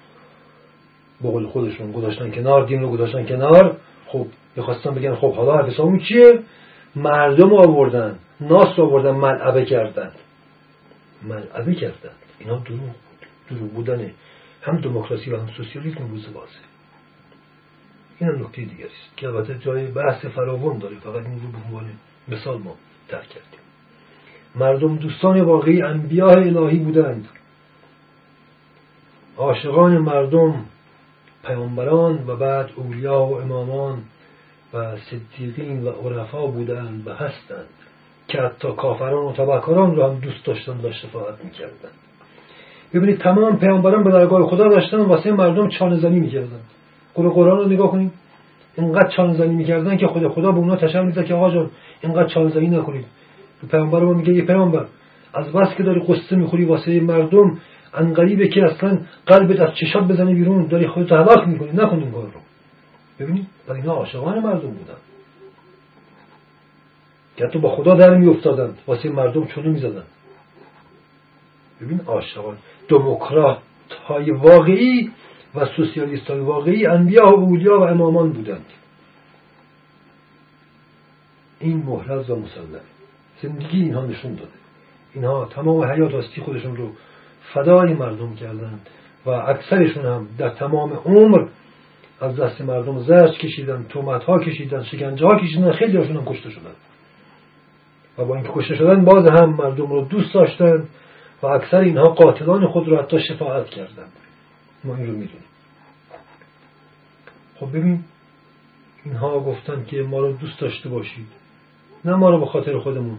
بقول 1.23 1.47
خودشون 1.47 1.93
گذاشتن 1.93 2.31
کنار 2.31 2.67
دین 2.67 2.81
رو 2.81 2.91
گذاشتن 2.91 3.27
کنار. 3.27 3.77
خب 4.07 4.27
می‌خواستن 4.57 4.95
بگن 4.95 5.15
خب 5.15 5.35
حالا 5.35 5.57
حرف 5.57 5.81
اون 5.81 5.99
چیه؟ 5.99 6.43
مردم 6.97 7.53
آوردن 7.53 8.19
ناس 8.41 8.79
آوردن 8.79 9.11
ملعبه 9.11 9.65
کردن 9.65 10.11
ملعبه 11.23 11.75
کردن 11.75 12.13
اینا 12.39 12.59
دروغ 12.59 12.81
بود. 12.81 13.27
دروغ 13.51 13.71
بودن 13.71 14.11
هم 14.63 14.81
دموکراسی 14.81 15.31
و 15.31 15.41
هم 15.41 15.49
سوسیالیسم 15.57 16.09
روز 16.11 16.33
بازه 16.33 16.53
این 18.19 18.31
هم 18.31 18.45
نکته 18.45 18.63
دیگری 18.63 18.85
است 18.85 19.17
که 19.17 19.27
البته 19.27 19.59
جای 19.59 19.87
بحث 19.87 20.25
فراوان 20.25 20.79
داره. 20.79 20.97
فقط 20.97 21.27
این 21.27 21.41
رو 21.41 21.49
به 21.53 21.59
عنوان 21.67 21.91
مثال 22.29 22.59
ما 22.59 22.77
ترک 23.09 23.29
کردیم. 23.29 23.61
مردم 24.55 24.97
دوستان 24.97 25.41
واقعی 25.41 25.83
انبیاء 25.83 26.33
الهی 26.33 26.79
بودند. 26.79 27.29
عاشقان 29.37 29.99
مردم 29.99 30.55
پیامبران 31.45 32.25
و 32.27 32.37
بعد 32.37 32.71
اولیا 32.77 33.21
و 33.21 33.41
امامان 33.41 33.99
و 34.75 34.97
صدیقین 34.97 35.85
و 35.85 35.91
عرفا 35.91 36.47
بودند 36.47 37.09
و 37.09 37.15
هستند 37.15 37.67
که 38.29 38.39
حتی 38.39 38.69
کافران 38.73 39.25
و 39.25 39.33
تبکران 39.33 39.97
را 39.97 40.11
هم 40.11 40.19
دوست 40.19 40.45
داشتن 40.45 40.73
و 40.73 40.93
شفاعت 40.93 41.45
می‌کردند. 41.45 41.95
ببینید 42.95 43.19
تمام 43.19 43.59
پیامبران 43.59 44.05
به 44.05 44.11
درگاه 44.11 44.47
خدا 44.47 44.69
داشتن 44.69 45.01
واسه 45.01 45.33
مردم 45.33 45.69
چانه 45.69 45.97
زنی 45.97 46.21
می‌کردن 46.21 46.61
قول 47.15 47.29
قرآن 47.29 47.59
رو 47.59 47.69
نگاه 47.69 47.91
کنید. 47.91 48.13
اینقدر 48.77 49.09
چانه 49.09 49.35
زنی 49.35 49.55
می‌کردن 49.55 49.97
که 49.97 50.07
خود 50.07 50.29
خدا 50.29 50.53
به 50.53 50.59
اونا 50.59 50.77
تشم 50.77 51.07
می‌زد 51.07 51.25
که 51.25 51.35
آقا 51.35 51.51
جان 51.51 51.71
اینقدر 52.01 52.29
چانه 52.29 52.51
زنی 52.51 52.69
نکنید. 52.69 53.07
پیامبر 53.71 54.01
ما 54.01 54.13
میگه 54.13 54.33
یه 54.33 54.43
پیامبر 54.43 54.87
از 55.35 55.53
بس 55.53 55.77
که 55.77 55.83
داری 55.83 56.01
قصه 56.01 56.37
می‌خوری 56.37 56.65
واسه 56.65 57.01
مردم 57.01 57.59
انقریبه 57.95 58.49
که 58.49 58.65
اصلا 58.65 58.99
قلبت 59.27 59.61
از 59.61 59.75
چشات 59.75 60.09
بزنه 60.09 60.35
بیرون 60.35 60.67
داری 60.67 60.87
خودت 60.87 61.13
هلاک 61.13 61.49
می‌کنی 61.49 61.71
نکن 61.73 61.97
این 61.97 62.13
کار 62.13 62.23
رو. 62.23 62.41
ببینید 63.21 63.47
و 63.69 63.73
اینا 63.73 63.93
عاشقان 63.93 64.39
مردم 64.39 64.71
بودن. 64.71 64.95
که 67.37 67.47
تو 67.47 67.59
با 67.59 67.77
خدا 67.77 67.95
در 67.95 68.17
میافتادند 68.17 68.79
واسه 68.87 69.09
مردم 69.09 69.47
چونو 69.47 69.71
می‌زدن. 69.71 70.05
ببین 71.81 72.01
عاشقان 72.07 72.57
دموکرات 72.89 73.59
های 74.07 74.31
واقعی 74.31 75.11
و 75.55 75.67
سوسیالیست 75.67 76.31
های 76.31 76.41
واقعی 76.41 76.87
انبیا 76.87 77.27
و 77.27 77.41
اولیا 77.41 77.81
و 77.81 77.83
امامان 77.83 78.33
بودند. 78.33 78.65
این 81.61 81.77
محرز 81.77 82.31
و 82.31 82.37
مسلم 82.37 82.81
زندگی 83.43 83.83
اینها 83.83 84.07
نشون 84.07 84.35
داده. 84.35 84.51
اینها 85.15 85.45
تمام 85.45 85.85
حیات 85.85 86.15
هستی 86.15 86.41
خودشون 86.41 86.77
رو 86.77 86.91
فدای 87.55 87.95
مردم 87.95 88.35
کردند 88.35 88.89
و 89.27 89.31
اکثرشون 89.31 90.05
هم 90.05 90.29
در 90.39 90.49
تمام 90.49 90.93
عمر 90.93 91.49
از 92.21 92.37
دست 92.37 92.61
مردم 92.61 92.99
زرج 92.99 93.39
کشیدن 93.39 93.87
تومت 93.89 94.25
ها 94.25 94.39
کشیدن 94.39 94.83
شکنجه 94.83 95.27
ها 95.27 95.39
کشیدن 95.41 95.73
خیلی 95.73 95.97
هاشون 95.97 96.17
هم 96.17 96.25
کشته 96.25 96.51
شدن. 96.51 96.75
و 98.19 98.25
با 98.25 98.35
اینکه 98.35 98.51
کشته 98.53 98.75
شدن 98.75 99.05
باز 99.05 99.27
هم 99.27 99.51
مردم 99.51 99.87
رو 99.87 100.05
دوست 100.05 100.35
داشتن 100.35 100.85
و 101.43 101.47
اکثر 101.47 101.77
اینها 101.77 102.05
قاتلان 102.05 102.67
خود 102.67 102.89
رو 102.89 103.03
حتی 103.03 103.21
شفاعت 103.21 103.67
کردند 103.67 104.13
ما 104.85 104.97
این 104.97 105.07
رو 105.07 105.13
می‌دونیم. 105.13 105.45
خب 107.57 107.69
ببین 107.69 108.05
اینها 109.05 109.41
گفتن 109.41 109.85
که 109.85 110.03
ما 110.03 110.19
رو 110.19 110.33
دوست 110.33 110.61
داشته 110.61 110.89
باشید. 110.89 111.27
نه 112.05 112.15
ما 112.15 112.31
رو 112.31 112.41
به 112.41 112.47
خاطر 112.47 112.79
خودمون 112.79 113.19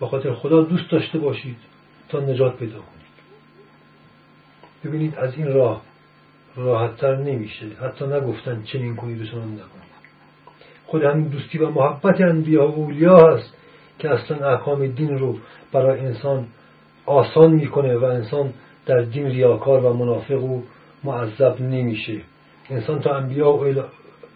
به 0.00 0.06
خاطر 0.06 0.34
خدا 0.34 0.62
دوست 0.62 0.90
داشته 0.90 1.18
باشید 1.18 1.56
تا 2.08 2.20
نجات 2.20 2.56
پیدا 2.56 2.78
کنید. 2.78 2.88
ببینید 4.84 5.14
از 5.14 5.34
این 5.34 5.52
راه 5.52 5.82
راحتتر 6.56 7.16
نمیشه. 7.16 7.66
حتی 7.82 8.06
نگفتن 8.06 8.62
چنین 8.62 8.96
کنید 8.96 9.22
و 9.22 9.26
چنان 9.26 9.52
نکنید 9.52 9.88
خود 10.86 11.02
همین 11.02 11.28
دوستی 11.28 11.58
و 11.58 11.70
محبت 11.70 12.20
انبیا 12.20 12.68
و 12.68 12.74
اولیا 12.74 13.16
هست 13.16 13.54
که 13.98 14.10
اصلا 14.10 14.50
احکام 14.50 14.86
دین 14.86 15.18
رو 15.18 15.38
برای 15.72 16.00
انسان 16.00 16.46
آسان 17.06 17.50
می‌کنه 17.50 17.96
و 17.96 18.04
انسان 18.04 18.52
در 18.86 19.00
دین 19.00 19.26
ریاکار 19.26 19.84
و 19.84 19.92
منافق 19.92 20.44
و 20.44 20.62
معذب 21.04 21.60
نمیشه. 21.60 22.20
انسان 22.70 23.00
تا 23.00 23.16
انبیا 23.16 23.52
و 23.52 23.74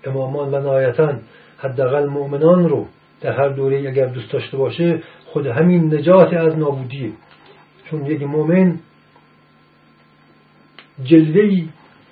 امامان 0.05 0.55
و 0.55 0.61
نهایتا 0.61 1.14
حداقل 1.59 2.07
مؤمنان 2.07 2.68
رو 2.68 2.87
در 3.20 3.33
هر 3.33 3.48
دوره 3.48 3.79
اگر 3.79 4.07
دوست 4.07 4.33
داشته 4.33 4.57
باشه 4.57 5.03
خود 5.33 5.47
همین 5.47 5.95
نجات 5.95 6.33
از 6.33 6.59
نابودیه. 6.59 7.12
چون 7.85 8.07
یک 8.07 8.23
مؤمن 8.23 8.79
جلوه 11.05 11.64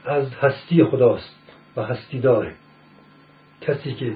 از 0.04 0.34
هستی 0.34 0.84
خداست 0.84 1.36
و 1.76 1.82
هستی 1.82 2.20
داره. 2.20 2.54
کسی 3.60 3.94
که 3.94 4.14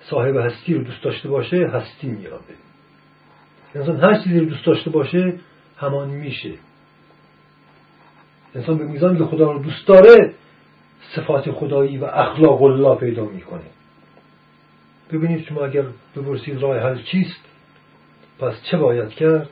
صاحب 0.00 0.36
هستی 0.36 0.74
رو 0.74 0.82
دوست 0.82 1.02
داشته 1.02 1.28
باشه 1.28 1.68
هستی 1.72 2.06
میابه 2.06 2.54
انسان 3.74 4.00
هر 4.00 4.22
چیزی 4.22 4.40
رو 4.40 4.46
دوست 4.46 4.66
داشته 4.66 4.90
باشه 4.90 5.34
همان 5.76 6.08
میشه. 6.10 6.52
انسان 8.54 8.78
به 8.78 8.84
میزان 8.84 9.18
که 9.18 9.24
خدا 9.24 9.52
رو 9.52 9.62
دوست 9.62 9.86
داره 9.86 10.34
صفات 11.16 11.50
خدایی 11.50 11.98
و 11.98 12.04
اخلاق 12.04 12.62
الله 12.62 12.96
پیدا 12.96 13.24
می‌کنه. 13.24 13.64
ببینید 15.12 15.44
شما 15.44 15.64
اگر 15.64 15.84
بپرسید 16.16 16.62
راه 16.62 16.78
حل 16.78 17.02
چیست 17.02 17.47
پس 18.38 18.54
چه 18.70 18.76
باید 18.76 19.08
کرد؟ 19.08 19.48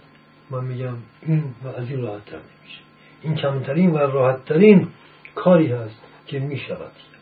من 0.50 0.64
میگم 0.64 0.94
این 1.22 1.44
و 1.64 1.68
از 1.68 1.90
این 1.90 2.02
راحت 2.02 2.24
تر 2.24 2.36
نمیشه. 2.36 2.80
این 3.22 3.34
کمترین 3.34 3.90
و 3.90 3.98
راحتترین 3.98 4.88
کاری 5.34 5.72
هست 5.72 6.02
که 6.26 6.38
می‌شود 6.38 6.78
کرد. 6.78 7.16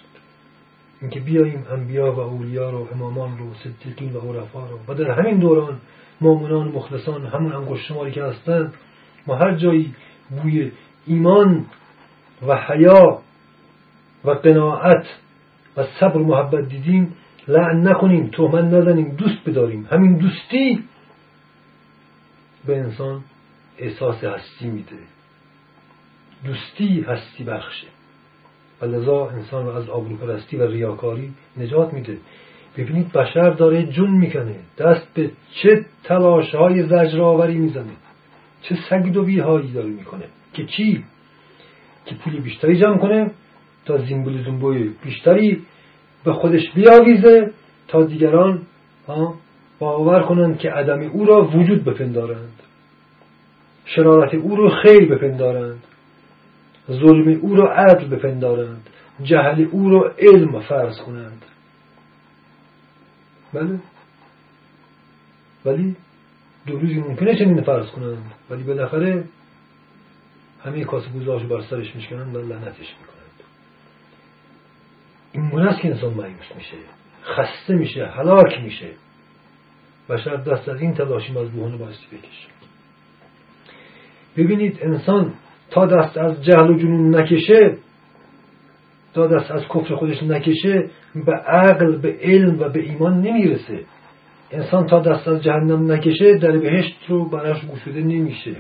اینکه 1.01 1.21
بیاییم 1.21 1.67
انبیا 1.71 2.13
و 2.13 2.21
اولیا 2.21 2.71
رو 2.71 2.89
امامان 2.93 3.39
رو 3.39 3.55
صدیقین 3.55 4.13
و 4.13 4.21
عرفا 4.21 4.67
رو 4.67 4.79
و 4.89 4.95
در 4.95 5.11
همین 5.11 5.39
دوران 5.39 5.81
مؤمنان 6.21 6.69
مخلصان 6.69 7.27
همون 7.27 7.53
انگشت 7.53 7.85
شماری 7.87 8.13
که 8.13 8.23
هستند 8.23 8.75
ما 9.27 9.37
هر 9.37 9.55
جایی 9.55 9.95
بوی 10.31 10.73
ایمان 11.07 11.67
و 12.47 12.57
حیا 12.57 13.23
و 14.25 14.31
قناعت 14.31 15.07
و 15.77 15.85
صبر 16.01 16.17
و 16.17 16.25
محبت 16.27 16.69
دیدیم 16.69 17.17
لعن 17.49 17.89
نکنیم 17.89 18.27
تهمت 18.29 18.65
نزنیم 18.65 19.09
دوست 19.09 19.49
بداریم. 19.49 19.89
همین 19.91 20.17
دوستی 20.17 20.85
به 22.67 22.79
انسان 22.79 23.25
احساس 23.79 24.25
هستی 24.25 24.67
میده. 24.67 24.97
دوستی 26.45 27.01
هستی 27.01 27.45
بخشه. 27.45 27.87
و 28.81 28.85
لذا 28.85 29.29
انسان 29.29 29.67
رو 29.67 29.73
از 29.73 29.89
آبروپرستی 29.89 30.57
و 30.57 30.67
ریاکاری 30.67 31.33
نجات 31.57 31.93
میده. 31.93 32.19
ببینید 32.77 33.13
بشر 33.13 33.51
داره 33.51 33.87
جون 33.87 34.11
می‌کنه. 34.11 34.57
دست 34.79 35.15
به 35.15 35.31
چه 35.63 35.87
تلاش 36.05 36.55
های 36.55 36.83
زجرآوری 36.83 37.55
می‌زنه. 37.55 37.93
چه 38.63 38.77
سگدوی 38.91 39.41
هایی 39.41 39.73
داره 39.73 39.89
می‌کنه. 39.89 40.25
که 40.53 40.67
چی؟ 40.67 41.05
که 42.07 42.15
پولی 42.15 42.41
بیشتری 42.41 42.81
جمع 42.81 42.99
کنه 42.99 43.31
تا 43.85 43.99
زیمبولی 43.99 44.45
زنبوی 44.45 44.91
بیشتری 45.05 45.63
به 46.25 46.33
خودش 46.33 46.71
بیاویزه 46.71 47.51
تا 47.89 48.05
دیگران 48.05 48.63
باور 49.85 50.23
کنند 50.23 50.59
که 50.59 50.71
عدم 50.71 51.01
او 51.01 51.25
را 51.25 51.45
وجود 51.45 51.85
بپندارند. 51.85 52.63
شرارت 53.85 54.35
او 54.35 54.57
را 54.57 54.71
خیر 54.83 55.15
بپندارند. 55.15 55.85
ظلم 56.91 57.41
او 57.41 57.55
را 57.57 57.73
عدل 57.73 58.09
بپندارند. 58.09 58.91
جهل 59.23 59.67
او 59.71 59.91
را 59.91 60.15
علم 60.19 60.61
فرض 60.61 60.99
کنند. 60.99 61.43
بله. 63.53 63.79
ولی 65.65 65.97
دو 66.67 66.79
روزی 66.79 66.95
ممکنه 66.95 67.35
چنین 67.35 67.63
فرض 67.63 67.87
کنند. 67.87 68.33
ولی 68.51 68.63
بالاخره 68.63 69.25
همه 70.65 70.85
کاسه 70.85 71.09
بوزاشو 71.09 71.49
بر 71.49 71.63
سرش 71.63 71.97
میشکنند 71.97 72.37
و 72.37 72.39
لعنتش 72.39 72.95
می‌کنند. 73.01 73.43
این 75.33 75.51
گونه 75.51 75.71
است 75.71 75.81
که 75.81 75.89
انسان 75.89 76.15
مایوس 76.15 76.55
میشه 76.57 76.77
خسته 77.25 77.75
میشه 77.75 78.07
هلاک 78.07 78.61
میشه. 78.63 78.89
بشر 80.09 80.37
دست 80.37 80.69
از 80.69 80.81
این 80.81 80.95
تلاشی 80.95 81.33
مذبوحانه 81.33 81.77
بایستی 81.77 82.07
بکشه. 82.17 82.49
ببینید 84.37 84.79
انسان 84.83 85.33
تا 85.71 85.87
دست 85.87 86.19
از 86.19 86.45
جهل 86.45 86.71
و 86.71 86.79
جنون 86.79 87.17
نکشه 87.17 87.77
تا 89.15 89.27
دست 89.27 89.51
از 89.51 89.63
کفر 89.63 89.95
خودش 89.95 90.23
نکشه 90.23 90.91
به 91.27 91.33
عقل 91.33 91.97
به 91.97 92.19
علم 92.23 92.61
و 92.61 92.69
به 92.69 92.81
ایمان 92.81 93.21
نمی‌رسه. 93.21 93.81
انسان 94.51 94.87
تا 94.87 95.01
دست 95.01 95.29
از 95.29 95.43
جهنم 95.43 95.93
نکشه 95.93 96.39
در 96.39 96.57
بهشت 96.57 96.97
رو 97.09 97.29
براش 97.29 97.67
گشوده 97.67 98.01
نمیشه. 98.01 98.57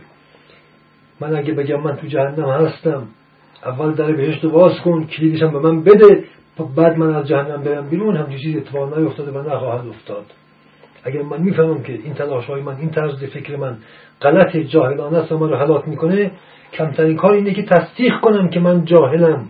من 1.20 1.36
اگه 1.36 1.54
بگم 1.54 1.80
من 1.80 1.96
تو 1.96 2.06
جهنم 2.06 2.50
هستم 2.50 3.08
اول 3.64 3.94
در 3.94 4.12
بهشت 4.12 4.44
رو 4.44 4.50
باز 4.50 4.80
کن 4.80 5.06
کلیدشم 5.06 5.52
به 5.52 5.58
من 5.58 5.82
بده 5.82 6.24
بعد 6.76 6.98
من 6.98 7.14
از 7.14 7.28
جهنم 7.28 7.62
برم 7.62 7.88
بیرون 7.88 8.16
همچین 8.16 8.38
چیزی 8.38 8.58
اتفاق 8.58 8.98
نیفتاده 8.98 9.32
و 9.32 9.54
نخواهد 9.54 9.86
افتاد. 9.86 10.24
اگر 11.04 11.22
من 11.22 11.40
می‌فهمم 11.42 11.82
که 11.82 11.92
این 11.92 12.14
تلاش 12.14 12.44
های 12.44 12.62
من 12.62 12.76
این 12.76 12.90
طرز 12.90 13.24
فکر 13.24 13.56
من 13.56 13.78
غلط 14.22 14.56
جاهلانه 14.56 15.18
است 15.18 15.32
و 15.32 15.38
من 15.38 15.48
رو 15.48 15.56
هلاک 15.56 15.88
می‌کنه 15.88 16.30
کمترین 16.72 17.16
کار 17.16 17.32
اینه 17.32 17.54
که 17.54 17.62
تصدیق 17.62 18.20
کنم 18.20 18.48
که 18.48 18.60
من 18.60 18.84
جاهلم. 18.84 19.48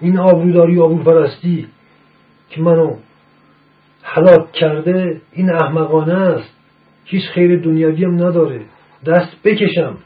این 0.00 0.18
آبروداری 0.18 0.76
و 0.76 0.96
پرستی 0.96 1.66
که 2.50 2.60
منو 2.60 2.96
هلاک 4.02 4.52
کرده 4.52 5.20
این 5.32 5.50
احمقانه 5.50 6.14
است. 6.14 6.54
هیچ 7.04 7.24
خیر 7.34 7.60
دنیوی 7.60 8.04
هم 8.04 8.14
نداره. 8.14 8.60
دست 9.06 9.36
بکشم. 9.44 9.96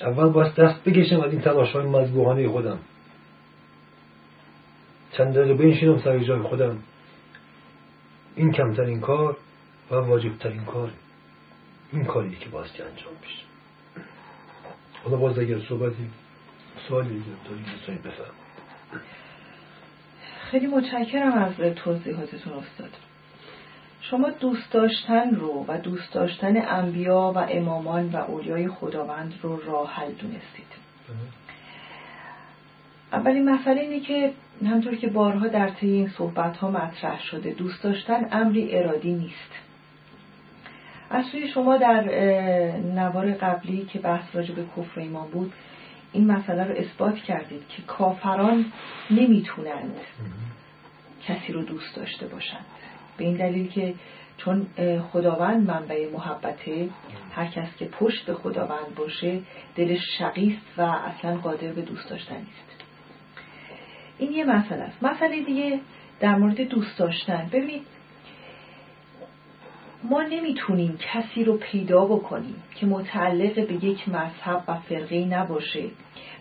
اول 0.00 0.28
باید 0.28 0.54
دست 0.54 0.84
بکشم 0.84 1.20
از 1.20 1.32
این 1.32 1.40
تلاش 1.40 1.72
های 1.72 1.86
مذبوحانه 1.86 2.48
خودم. 2.48 2.78
چند 5.12 5.34
دقیقه 5.34 5.54
بنشینم 5.54 5.98
سر 5.98 6.18
جای 6.18 6.42
خودم. 6.42 6.76
این 8.36 8.52
کمترین 8.52 9.00
کار 9.00 9.36
و 9.90 9.94
واجب 9.94 10.38
ترین 10.38 10.64
کار 10.64 10.92
این 11.92 12.04
کاری 12.04 12.36
که 12.36 12.48
باستی 12.48 12.82
انجام 12.82 13.14
بشه 13.22 13.44
حالا 15.04 15.16
باز 15.16 15.38
اگر 15.38 15.58
صحبتی 15.68 16.10
سوالی 16.88 17.24
داریم 17.44 17.64
می‌تونید 17.74 18.02
بفرم 18.02 18.34
خیلی 20.50 20.66
متشکرم 20.66 21.32
از 21.32 21.74
توضیحاتتون 21.74 22.52
استاد. 22.52 22.90
شما 24.00 24.30
دوست 24.30 24.72
داشتن 24.72 25.34
رو 25.34 25.64
و 25.68 25.78
دوست 25.78 26.12
داشتن 26.12 26.56
انبیا 26.56 27.32
و 27.36 27.38
امامان 27.38 28.12
و 28.12 28.16
اولیای 28.16 28.68
خداوند 28.68 29.34
رو 29.42 29.56
راه 29.56 29.94
حل 29.94 30.12
دونستید. 30.12 30.66
اولین 33.12 33.50
مسئله 33.50 33.80
اینه 33.80 34.00
که 34.00 34.32
همطور 34.66 34.96
که 34.96 35.08
بارها 35.08 35.48
در 35.48 35.70
طی 35.70 35.90
این 35.90 36.08
صحبت 36.08 36.56
ها 36.56 36.70
مطرح 36.70 37.22
شده 37.22 37.50
دوست 37.50 37.82
داشتن 37.82 38.28
امری 38.32 38.78
ارادی 38.78 39.12
نیست. 39.12 39.50
از 41.10 41.24
سوی 41.26 41.48
شما 41.48 41.76
در 41.76 42.04
نوار 42.94 43.32
قبلی 43.32 43.84
که 43.84 43.98
بحث 43.98 44.36
راجع 44.36 44.54
به 44.54 44.64
کفر 44.76 45.00
ایمان 45.00 45.28
بود 45.30 45.52
این 46.12 46.26
مسئله 46.26 46.64
رو 46.64 46.74
اثبات 46.74 47.14
کردید 47.14 47.68
که 47.68 47.82
کافران 47.82 48.64
نمی‌تونند 49.10 49.96
کسی 51.26 51.52
رو 51.52 51.62
دوست 51.62 51.96
داشته 51.96 52.26
باشند. 52.26 52.66
به 53.16 53.24
این 53.24 53.36
دلیل 53.36 53.68
که 53.68 53.94
چون 54.36 54.66
خداوند 55.12 55.70
منبع 55.70 56.10
محبته 56.12 56.88
هر 57.34 57.46
کس 57.46 57.76
که 57.78 57.84
پشت 57.84 58.26
به 58.26 58.34
خداوند 58.34 58.94
باشه 58.96 59.40
دلش 59.76 60.00
شقیست 60.18 60.66
و 60.78 60.82
اصلا 60.82 61.36
قادر 61.36 61.72
به 61.72 61.82
دوست 61.82 62.10
داشتن 62.10 62.36
نیست. 62.36 62.69
این 64.20 64.32
یه 64.32 64.44
مسئله 64.44 64.82
است. 64.82 65.02
مسئله 65.02 65.42
دیگه 65.42 65.80
در 66.20 66.34
مورد 66.34 66.60
دوست 66.60 66.98
داشتن. 66.98 67.48
ببینید 67.52 67.86
ما 70.04 70.22
نمی‌تونیم 70.22 70.98
کسی 70.98 71.44
رو 71.44 71.56
پیدا 71.56 72.04
بکنیم 72.04 72.62
که 72.74 72.86
متعلق 72.86 73.66
به 73.66 73.84
یک 73.84 74.08
مذهب 74.08 74.64
و 74.68 74.74
فرقه 74.74 75.24
نباشه 75.24 75.84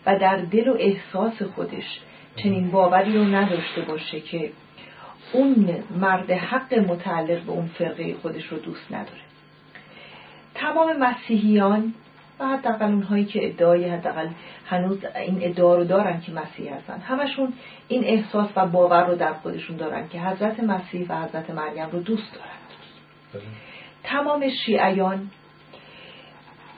و 0.06 0.20
در 0.20 0.38
دل 0.38 0.68
و 0.68 0.76
احساس 0.80 1.42
خودش 1.42 2.00
چنین 2.36 2.72
باوری 2.72 3.14
رو 3.14 3.24
نداشته 3.24 3.82
باشه 3.82 4.20
که 4.20 4.52
اون 5.34 5.84
مرد 6.00 6.32
حق 6.32 6.74
متعلق 6.74 7.42
به 7.42 7.52
اون 7.52 7.68
فرقه 7.68 8.16
خودش 8.22 8.46
رو 8.46 8.58
دوست 8.58 8.92
نداره. 8.92 9.22
تمام 10.56 10.98
مسیحیان 10.98 11.94
و 12.40 12.48
حداقل 12.48 12.86
اونهایی 12.86 13.26
که 13.26 13.48
ادعای 13.48 13.90
حداقل 13.90 14.28
هنوز 14.66 15.06
این 15.16 15.40
ادعا 15.42 15.76
رو 15.76 15.84
دارن 15.84 16.22
که 16.22 16.32
مسیحی 16.32 16.70
هستن. 16.70 17.00
همشون 17.00 17.54
این 17.88 18.04
احساس 18.04 18.50
و 18.56 18.66
باور 18.66 19.06
رو 19.06 19.16
در 19.16 19.34
خودشون 19.34 19.78
دارن 19.78 20.08
که 20.10 20.20
حضرت 20.20 20.60
مسیح 20.60 21.08
و 21.10 21.22
حضرت 21.22 21.50
مریم 21.50 21.90
رو 21.92 22.00
دوست 22.00 22.34
دارن. 22.34 22.50
بله. 23.34 23.44
تمام 24.04 24.50
شیعیان 24.66 25.30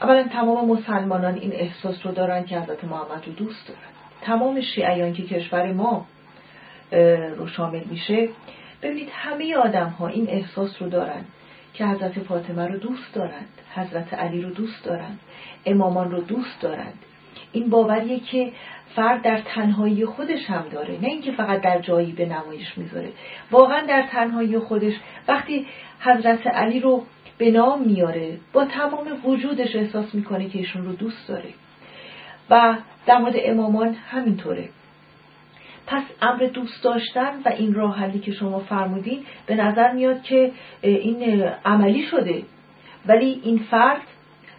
اولا 0.01 0.23
تمام 0.23 0.67
مسلمانان 0.67 1.35
این 1.35 1.53
احساس 1.53 2.05
رو 2.05 2.11
دارن 2.11 2.43
که 2.43 2.59
حضرت 2.59 2.83
محمد 2.83 3.23
رو 3.25 3.33
دوست 3.33 3.67
دارن. 3.67 3.79
تمام 4.21 4.61
شیعیان 4.61 5.13
که 5.13 5.23
کشور 5.23 5.71
ما 5.71 6.05
رو 7.37 7.47
شامل 7.47 7.83
میشه 7.89 8.29
ببینید 8.81 9.09
همه 9.11 9.55
آدم 9.55 9.87
ها 9.87 10.07
این 10.07 10.29
احساس 10.29 10.81
رو 10.81 10.89
دارن 10.89 11.25
که 11.73 11.85
حضرت 11.85 12.19
فاطمه 12.19 12.67
رو 12.67 12.77
دوست 12.77 13.13
دارند 13.13 13.49
حضرت 13.75 14.13
علی 14.13 14.41
رو 14.41 14.49
دوست 14.49 14.83
دارند 14.83 15.19
امامان 15.65 16.11
رو 16.11 16.21
دوست 16.21 16.61
دارند. 16.61 16.99
این 17.51 17.69
باوریه 17.69 18.19
که 18.19 18.51
فرد 18.95 19.21
در 19.21 19.41
تنهایی 19.45 20.05
خودش 20.05 20.49
هم 20.49 20.65
داره 20.71 20.97
نه 21.01 21.07
اینکه 21.07 21.31
فقط 21.31 21.61
در 21.61 21.79
جایی 21.79 22.11
به 22.11 22.25
نمایش 22.25 22.77
می‌ذاره. 22.77 23.09
واقعا 23.51 23.85
در 23.85 24.07
تنهایی 24.11 24.59
خودش 24.59 24.93
وقتی 25.27 25.67
حضرت 25.99 26.47
علی 26.47 26.79
رو 26.79 27.03
به 27.37 27.51
نام 27.51 27.81
میاره 27.81 28.37
با 28.53 28.65
تمام 28.65 29.07
وجودش 29.25 29.75
احساس 29.75 30.15
می‌کنه 30.15 30.49
که 30.49 30.59
ایشون 30.59 30.85
رو 30.85 30.91
دوست 30.91 31.27
داره. 31.27 31.49
و 32.49 32.75
در 33.05 33.17
مورد 33.17 33.35
امامان 33.37 33.95
همینطوره. 34.09 34.69
پس 35.91 36.03
امر 36.21 36.45
دوست 36.53 36.83
داشتن 36.83 37.41
و 37.45 37.49
این 37.49 37.73
راه 37.73 37.97
حلی 37.97 38.19
که 38.19 38.31
شما 38.31 38.59
فرمودین 38.59 39.19
به 39.45 39.55
نظر 39.55 39.91
میاد 39.91 40.21
که 40.21 40.51
این 40.81 41.43
عملی 41.65 42.03
شده. 42.03 42.43
ولی 43.05 43.41
این 43.43 43.57
فرد 43.57 44.01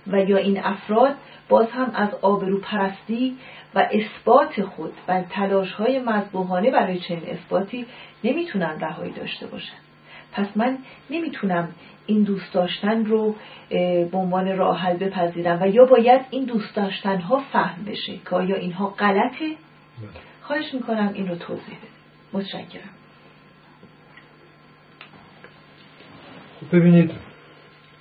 و 0.06 0.24
یا 0.24 0.36
این 0.36 0.64
افراد 0.64 1.14
باز 1.48 1.70
هم 1.70 1.90
از 1.94 2.08
آبرو 2.22 2.60
پرستی 2.60 3.36
و 3.74 3.88
اثبات 3.92 4.62
خود 4.62 4.92
و 5.08 5.22
تلاش 5.30 5.72
های 5.72 5.98
مذبوحانه 5.98 6.70
برای 6.70 6.98
چنین 6.98 7.28
اثباتی 7.28 7.86
نمی‌تونن 8.24 8.80
رهایی 8.80 9.12
داشته 9.12 9.46
باشن. 9.46 9.76
پس 10.32 10.46
من 10.56 10.78
نمی‌تونم 11.10 11.68
این 12.06 12.22
دوست 12.22 12.54
داشتن 12.54 13.04
رو 13.04 13.34
به 14.10 14.18
عنوان 14.18 14.56
راه 14.56 14.78
حل 14.78 14.96
بپذیرم 14.96 15.58
و 15.62 15.68
یا 15.68 15.84
باید 15.84 16.20
این 16.30 16.44
دوست 16.44 16.76
داشتن 16.76 17.20
ها 17.20 17.42
فهم 17.52 17.84
بشه 17.84 18.16
که 18.16 18.36
آیا 18.36 18.56
اینها 18.56 18.86
غلطه؟ 18.86 19.46
خواهش 20.42 20.74
می‌کنم 20.74 21.10
این 21.14 21.28
رو 21.28 21.34
توضیح 21.34 21.64
بده 21.64 21.88
متشکرم. 22.32 22.90
خب 26.60 26.76
ببینید 26.76 27.10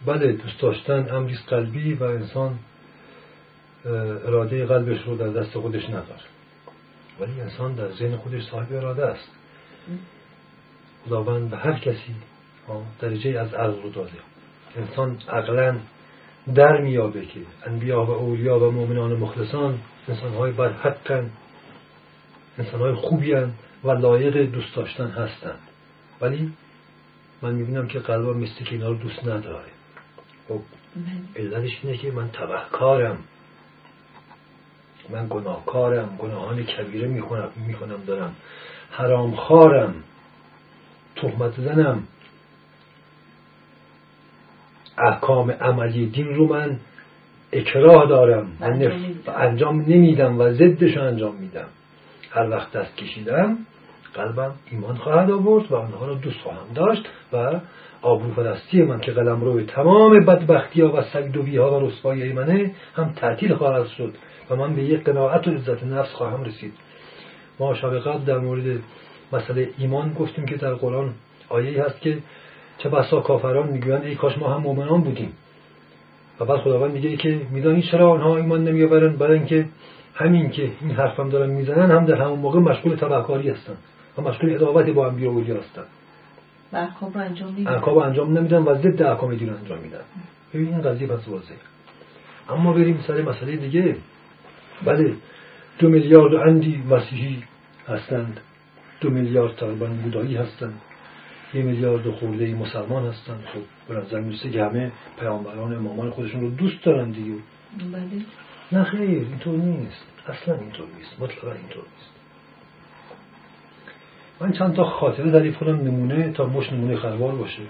بله 0.06 0.32
دوست 0.32 0.60
داشتن 0.60 1.16
امری 1.16 1.38
قلبی 1.48 1.94
و 1.94 2.04
انسان 2.04 2.60
اراده 3.86 4.66
قلبش 4.66 5.04
رو 5.06 5.16
در 5.16 5.28
دست 5.28 5.58
خودش 5.58 5.90
نداره. 5.90 6.22
ولی 7.20 7.42
انسان 7.42 7.74
در 7.74 7.92
ذهن 7.92 8.18
خودش 8.18 8.44
صاحب 8.44 8.74
اراده 8.74 9.06
است. 9.06 9.32
خداوند 11.06 11.50
به 11.50 11.58
هر 11.58 11.80
کسی 11.80 12.16
درجه 13.00 13.40
از 13.40 13.54
عقل 13.54 13.82
رو 13.82 13.90
داده. 13.90 14.12
انسان 14.78 15.18
عقلا 15.30 15.80
در 16.56 16.82
میابه 16.82 17.26
که 17.26 17.40
انبیا 17.66 18.06
و 18.06 18.10
اولیا 18.10 18.60
و 18.60 18.72
مؤمنان 18.72 19.14
مخلصان 19.14 19.80
انسان 20.08 20.34
های 20.34 20.52
بر 20.52 20.72
حقن 20.72 21.32
انسان 22.62 22.80
های 22.80 22.94
خوبی 22.94 23.34
و 23.84 23.92
لایق 23.92 24.38
دوست 24.38 24.76
داشتن 24.76 25.08
هستند. 25.08 25.60
ولی 26.22 26.54
من 27.42 27.54
می‌بینم 27.54 27.88
که 27.88 28.00
قلبا 28.00 28.34
مثل 28.34 28.64
که 28.64 28.72
اینا 28.72 28.90
رو 28.90 28.96
دوست 28.96 29.28
نداره. 29.28 29.66
خب 30.48 30.60
علتش 31.36 31.80
اینه 31.84 31.98
که 31.98 32.12
من 32.12 32.30
تبهکارم. 32.30 33.18
من 35.10 35.28
گناهکارم 35.30 36.16
گناهان 36.20 36.64
کبیره 36.64 37.08
می‌خونم 37.08 37.50
می‌کنم 37.68 38.04
دارم. 38.08 38.36
حرامخوارم. 38.92 39.94
تهمت 41.16 41.62
زنم. 41.62 42.04
احکام 44.98 45.52
عملی 45.52 46.06
دین 46.06 46.28
رو 46.28 46.48
من 46.48 46.80
اکراه 47.52 48.10
دارم. 48.10 48.48
من 48.60 48.92
انجام 49.28 49.82
نمیدم. 49.82 50.40
و 50.40 50.54
ضدش 50.54 50.98
انجام 50.98 51.36
میدم. 51.36 51.68
هر 52.32 52.50
وقت 52.50 52.72
دست 52.72 52.98
کشیدم 52.98 53.58
قلبم 54.14 54.52
ایمان 54.72 54.96
خواهد 54.96 55.32
آورد 55.32 55.72
و 55.72 55.76
آنها 55.76 56.06
را 56.06 56.14
دوست 56.14 56.40
خواهم 56.40 56.74
داشت 56.76 57.06
و 57.34 57.60
آبرو 58.02 58.30
پرستی 58.30 58.82
من 58.82 59.00
که 59.00 59.12
قلم 59.12 59.42
روی 59.42 59.66
تمام 59.66 60.26
بدبختی 60.26 60.82
ها 60.82 60.92
و 60.98 61.02
سگدوبی 61.02 61.58
ها 61.58 61.80
و 61.80 61.88
رسوایی 61.88 62.34
منه 62.34 62.72
هم 62.96 63.14
تعطیل 63.14 63.54
خواهد 63.54 63.88
شد 63.88 64.14
و 64.50 64.56
من 64.56 64.76
به 64.76 64.84
یک 64.84 65.04
قناعت 65.04 65.48
و 65.48 65.52
عزت 65.52 65.84
نفس 65.84 66.14
خواهم 66.14 66.44
رسید. 66.44 66.74
ما 67.60 67.76
شب 67.76 68.00
قبل 68.00 68.24
در 68.24 68.38
مورد 68.38 68.80
مسئله 69.34 69.70
ایمان 69.78 70.14
گفتیم 70.14 70.46
که 70.46 70.58
در 70.58 70.74
قرآن 70.74 71.14
آیه 71.50 71.84
هست 71.84 72.02
که 72.02 72.18
چه 72.78 72.90
بسا 72.90 73.22
کافران 73.22 73.68
می‌گویند 73.72 74.04
ای 74.04 74.16
کاش 74.16 74.38
ما 74.38 74.54
هم 74.54 74.62
مؤمنان 74.62 75.02
بودیم. 75.02 75.34
و 76.40 76.46
بعد 76.46 76.60
خداوند 76.60 76.92
میگه 76.92 77.18
که 77.18 77.42
میدانی 77.52 77.82
چرا 77.82 78.12
آنها 78.12 78.38
ایمان 78.38 78.64
نمیآورند؟ 78.64 79.18
برای 79.18 79.38
اینکه 79.38 79.66
همین 80.22 80.50
که 80.50 80.72
این 80.82 80.92
حرفم 80.92 81.30
دارن 81.30 81.50
می‌زنن 81.50 81.92
هم 81.92 82.06
در 82.06 82.22
همون 82.22 82.40
موقع 82.40 82.60
مشغول 82.60 82.96
تبهکاری 82.96 83.50
هستن 83.50 83.74
و 84.18 84.22
مشغول 84.22 84.54
ادابت 84.54 84.90
با 84.90 85.08
انبیا 85.08 85.32
و 85.32 85.44
هستن. 85.44 85.84
احکام 86.74 87.14
رو 87.14 87.20
انجام 87.20 87.50
نمیدن 87.50 87.74
احکام 87.74 87.98
انجام 87.98 88.38
نمیدن 88.38 88.58
و 88.58 88.76
ضد 88.76 89.04
احکام 89.04 89.36
دین 89.36 89.50
انجام 89.50 89.80
میدن. 89.80 90.02
ببین 90.54 90.68
این 90.68 90.82
قضیه 90.82 91.08
پس 91.08 91.28
واضحه. 91.28 91.58
اما 92.50 92.74
بریم 92.74 93.04
سر 93.08 93.22
مسئله 93.22 93.56
دیگه. 93.56 93.96
بله 94.86 95.14
دو 95.80 95.90
میلیارد 95.90 96.36
اندی 96.36 96.84
مسیحی 96.90 97.44
هستند. 97.88 98.40
دو 99.02 99.10
میلیارد 99.10 99.56
تقریبا 99.56 99.86
بودایی 99.86 100.36
هستند. 100.36 100.82
یه 101.54 101.62
میلیارد 101.62 102.12
خورده 102.12 102.56
مسلمان 102.56 103.06
هستند. 103.06 103.44
خب 103.54 103.94
به 103.94 104.02
نظر 104.02 104.20
می‌رسه 104.20 104.50
که 104.50 104.64
همه 104.64 104.92
پیامبران 105.20 105.74
امامان 105.74 106.10
خودشون 106.10 106.42
رو 106.42 106.50
دوست 106.50 106.84
دارن 106.84 107.12
دیگه. 107.12 107.34
بله. 107.92 108.02
نه 108.72 108.84
خیر 108.84 109.02
اینطور 109.02 109.60
نیست. 109.60 110.11
اصلا 110.28 110.56
اینطور 110.56 110.88
نیست 110.98 111.20
مطلقا 111.20 111.52
اینطور 111.52 111.84
نیست. 111.84 112.12
من 114.40 114.52
چند 114.52 114.76
تا 114.76 114.84
خاطره 114.84 115.32
تعریف 115.32 115.58
کنم 115.58 115.76
نمونه 115.76 116.32
تا 116.32 116.46
مش 116.46 116.74
نمونه 116.74 116.96
خربار 116.96 117.36
باشه. 117.36 117.62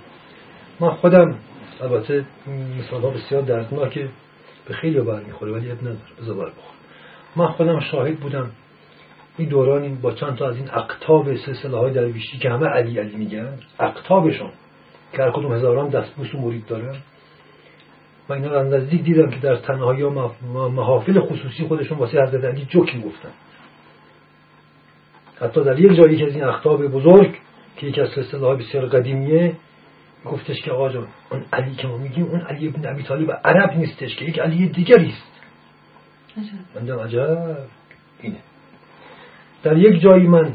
من 0.79 0.89
خودم 0.89 1.35
البته 1.81 2.25
مثال 2.79 3.01
ها 3.01 3.09
بسیار 3.09 3.41
دردناکه 3.41 4.09
به 4.67 4.73
خیلی 4.73 5.01
بر 5.01 5.19
می‌خوره 5.19 5.51
ولی 5.51 5.71
اب 5.71 5.81
نداره. 5.81 5.99
بذار 6.21 6.35
بخور 6.35 6.51
من 7.35 7.47
خودم 7.47 7.79
شاهد 7.79 8.19
بودم 8.19 8.51
این 9.37 9.49
دورانی 9.49 9.89
با 9.89 10.11
چند 10.11 10.35
تا 10.35 10.49
از 10.49 10.55
این 10.55 10.69
اقتاب 10.73 11.35
سلسله 11.35 11.77
های 11.77 11.93
درویشی 11.93 12.37
که 12.37 12.49
همه 12.49 12.67
علی 12.67 12.99
علی 12.99 13.15
میگن 13.15 13.59
اقتابشون 13.79 14.51
که 15.13 15.21
هر 15.21 15.31
کدوم 15.31 15.53
هزاران 15.53 15.89
دستبوس 15.89 16.35
و 16.35 16.37
مرید 16.37 16.65
دارن 16.65 16.95
من 18.31 18.43
اینا 18.43 18.63
نزدیک 18.63 19.03
دیدم 19.03 19.29
که 19.29 19.39
در 19.39 19.55
تنهایی 19.55 20.03
محافل 20.53 21.19
خصوصی 21.19 21.63
خودشون 21.63 21.97
واسه 21.97 22.21
حضرت 22.21 22.43
علی 22.43 22.65
جوکی 22.65 23.01
گفتن. 23.01 23.29
حتی 25.41 25.63
در 25.63 25.79
یک 25.79 25.95
جایی 25.95 26.17
که 26.17 26.25
از 26.25 26.35
این 26.35 26.43
اخطاب 26.43 26.87
بزرگ 26.87 27.37
که 27.77 27.87
یکی 27.87 28.01
از 28.01 28.17
اصطلاح 28.17 28.57
بسیار 28.57 28.85
قدیمیه 28.85 29.55
گفتش 30.25 30.61
که 30.61 30.71
آقا 30.71 30.89
جان 30.89 31.07
اون 31.31 31.45
علی 31.53 31.75
که 31.75 31.87
ما 31.87 31.97
میگیم 31.97 32.25
اون 32.25 32.41
علی 32.41 32.67
ابن 32.67 32.93
ابی 32.93 33.03
طالب 33.03 33.31
عرب 33.45 33.77
نیستش 33.77 34.15
که 34.15 34.25
یک 34.25 34.39
علی 34.39 34.69
دیگری 34.69 35.09
است. 35.09 35.31
من 36.75 36.99
عجب. 36.99 37.57
اینه. 38.21 38.37
در 39.63 39.77
یک 39.77 40.01
جایی 40.01 40.27
من 40.27 40.53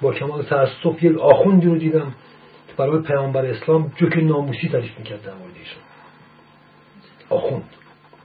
با 0.00 0.12
کمال 0.12 0.42
تاسف 0.42 1.02
یک 1.02 1.18
آخوندی 1.18 1.66
رو 1.66 1.78
دیدم 1.78 2.14
که 2.68 2.74
برای 2.76 3.02
پیامبر 3.02 3.46
اسلام 3.46 3.92
جوک 3.96 4.16
ناموسی 4.16 4.68
تعریف 4.68 4.98
می‌کرد 4.98 5.22
در 5.22 5.34
مورد 5.34 5.54
ایشون. 5.58 5.85
آخوند. 7.30 7.64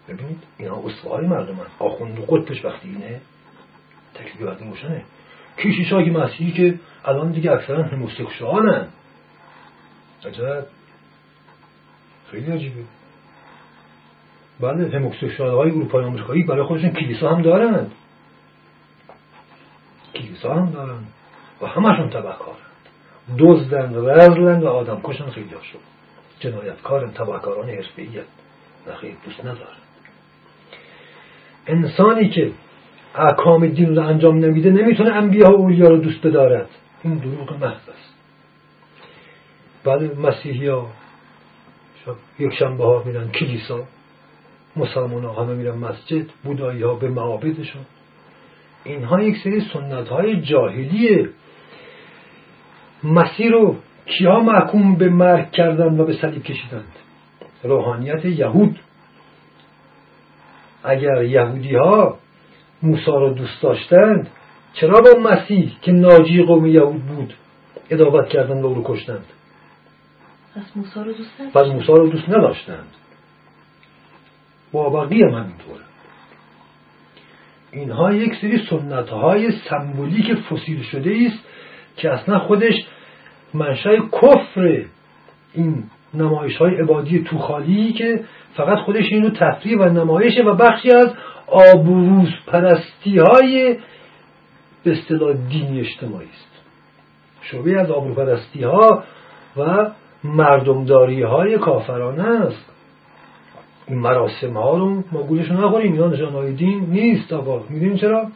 ببینید 0.08 0.44
اینا 0.58 0.76
اصفهانی 0.86 1.28
مردم 1.28 1.56
هست 1.56 1.72
آخوند 1.80 2.20
و 2.20 2.22
قطبش 2.22 2.66
وقتی 2.66 2.90
اینه 2.90 3.22
تکلیف 4.14 4.42
وقتی 4.42 4.66
موشنه 4.66 5.04
کشیش 5.58 5.94
های 5.94 6.10
مسیحی 6.10 6.52
که 6.52 6.80
الان 7.06 7.32
دیگه 7.32 7.52
اکثرا 7.52 7.84
هموسکشوالن 7.84 8.88
عجب. 10.26 10.66
خیلی 12.32 12.52
عجیبه. 12.52 12.84
بله 14.60 14.90
هموسکشوال 14.90 15.50
های 15.50 15.70
اروپای 15.70 16.06
آمریکایی 16.06 16.44
برای 16.44 16.64
خودشون 16.64 16.90
کلیسا 16.90 17.36
هم 17.36 17.42
دارند 17.42 17.92
کلیسا 20.16 20.54
هم 20.54 20.72
دارند 20.72 21.08
و 21.62 21.66
همشون 21.66 22.10
تبهکارند 22.10 22.58
دزدند 23.38 23.96
رزلند 23.96 24.64
و 24.64 24.68
آدم 24.68 25.02
کشن 25.04 25.30
خیلی 25.30 25.50
شد 25.50 25.80
جنایتکارن 26.40 27.12
تبهکاران 27.12 27.70
حرفه‌ای 27.70 28.22
و 28.88 28.96
خیلی 28.96 29.18
دوست 29.26 29.40
ندارند 29.40 29.82
انسانی 31.68 32.30
که 32.30 32.52
احکام 33.16 33.68
دین 33.68 33.96
رو 33.96 34.08
انجام 34.08 34.38
نمیده 34.38 34.70
نمی‌تونه 34.70 35.12
انبیا 35.12 35.52
و 35.52 35.56
اولیا 35.56 35.88
رو 35.88 35.98
دوست 35.98 36.28
بدارد. 36.28 36.70
این 37.04 37.18
دروغ 37.18 37.54
محض 37.54 37.90
است. 37.90 38.16
بله 39.84 40.12
مسیحی 40.16 40.68
ها 40.68 40.88
یک 42.40 42.54
شنبه 42.54 42.84
ها 42.84 43.04
میرن 43.06 43.32
کلیسا 43.32 43.84
مسلمان 44.76 45.26
ها 45.26 45.44
همه 45.44 45.54
میرن 45.54 45.78
مسجد 45.78 46.26
بودایی 46.44 46.84
ها 46.84 46.94
به 46.94 47.10
معابدشون. 47.10 47.82
اینها 48.84 49.22
یک 49.22 49.38
سری 49.44 49.62
سنت 49.74 50.08
های 50.08 50.42
جاهلیه. 50.42 51.30
مسیح 53.04 53.52
رو 53.52 53.76
کیا 54.06 54.40
محکوم 54.40 54.96
به 54.96 55.10
مرگ 55.10 55.52
کردن 55.52 56.00
و 56.00 56.06
به 56.06 56.14
صلیب 56.14 56.44
کشیدند؟ 56.44 56.96
روحانیت 57.64 58.26
یهود. 58.26 58.80
اگر 60.84 61.24
یهودی 61.24 61.76
ها 61.76 62.18
موسا 62.84 63.16
را 63.16 63.34
دوست 63.34 63.62
داشتند 63.62 64.30
چرا 64.74 65.02
با 65.02 65.30
مسیح 65.30 65.72
که 65.82 65.92
ناجی 65.92 66.44
قوم 66.44 66.66
یهود 66.66 67.06
بود 67.06 67.34
ادابت 67.90 68.30
کردند 68.30 68.64
و 68.64 68.68
او 68.68 68.74
رو 68.74 68.84
کشتند؟ 68.86 69.26
پس 70.56 70.78
موسا 70.78 71.04
رو 71.04 71.14
دوست 71.14 71.42
پس 71.54 71.66
موسا 71.66 71.94
رو 71.94 72.10
دوست 72.10 72.30
نداشتند. 72.30 72.88
با 74.72 75.04
هم 75.06 75.14
همینطوره. 75.14 75.82
اینها 77.72 78.14
یک 78.14 78.36
سری 78.42 78.66
سنت 78.70 79.10
های 79.10 79.52
سمبولیک 79.70 80.34
فسیل 80.34 80.84
شده 80.84 81.18
است 81.26 81.44
که 81.98 82.12
اصلا 82.12 82.40
خودش 82.40 82.74
منشأ 83.54 83.96
کفر 83.98 84.86
این 85.54 85.84
نمایش 86.14 86.58
های 86.58 86.76
عبادی 86.76 87.24
توخالی 87.24 87.94
که 87.94 88.24
فقط 88.54 88.78
خودش 88.78 89.06
اینو 89.12 89.30
تفریح 89.30 89.78
و 89.78 89.84
نمایشه 89.84 90.44
و 90.44 90.56
بخشی 90.56 90.90
از 90.92 91.14
آبروز 91.48 92.30
پرستی 92.48 93.18
های 93.18 93.78
به 94.84 94.92
اصطلاح 94.92 95.34
دینی 95.34 95.80
اجتماعی 95.80 96.28
است. 96.28 96.52
شعبه 97.42 97.80
از 97.80 97.92
آبرو 97.92 98.14
پرستی 98.14 98.64
ها 98.64 99.04
و 99.58 99.92
مردمداری 100.24 101.22
های 101.22 101.58
کافرانه 101.58 102.24
است. 102.24 102.66
این 103.88 104.00
مراسم 104.00 104.54
ها 104.54 104.78
رو 104.78 105.04
ما 105.12 105.24
گولشون 105.24 105.58
نخوریم 105.58 105.94
اینا 105.94 106.08
نشان 106.08 106.34
های 106.34 106.54
دین 106.54 106.86
نیست 106.90 107.34
آقا. 107.34 107.64
می‌دونیم 107.70 107.96
چرا؟ 107.96 108.28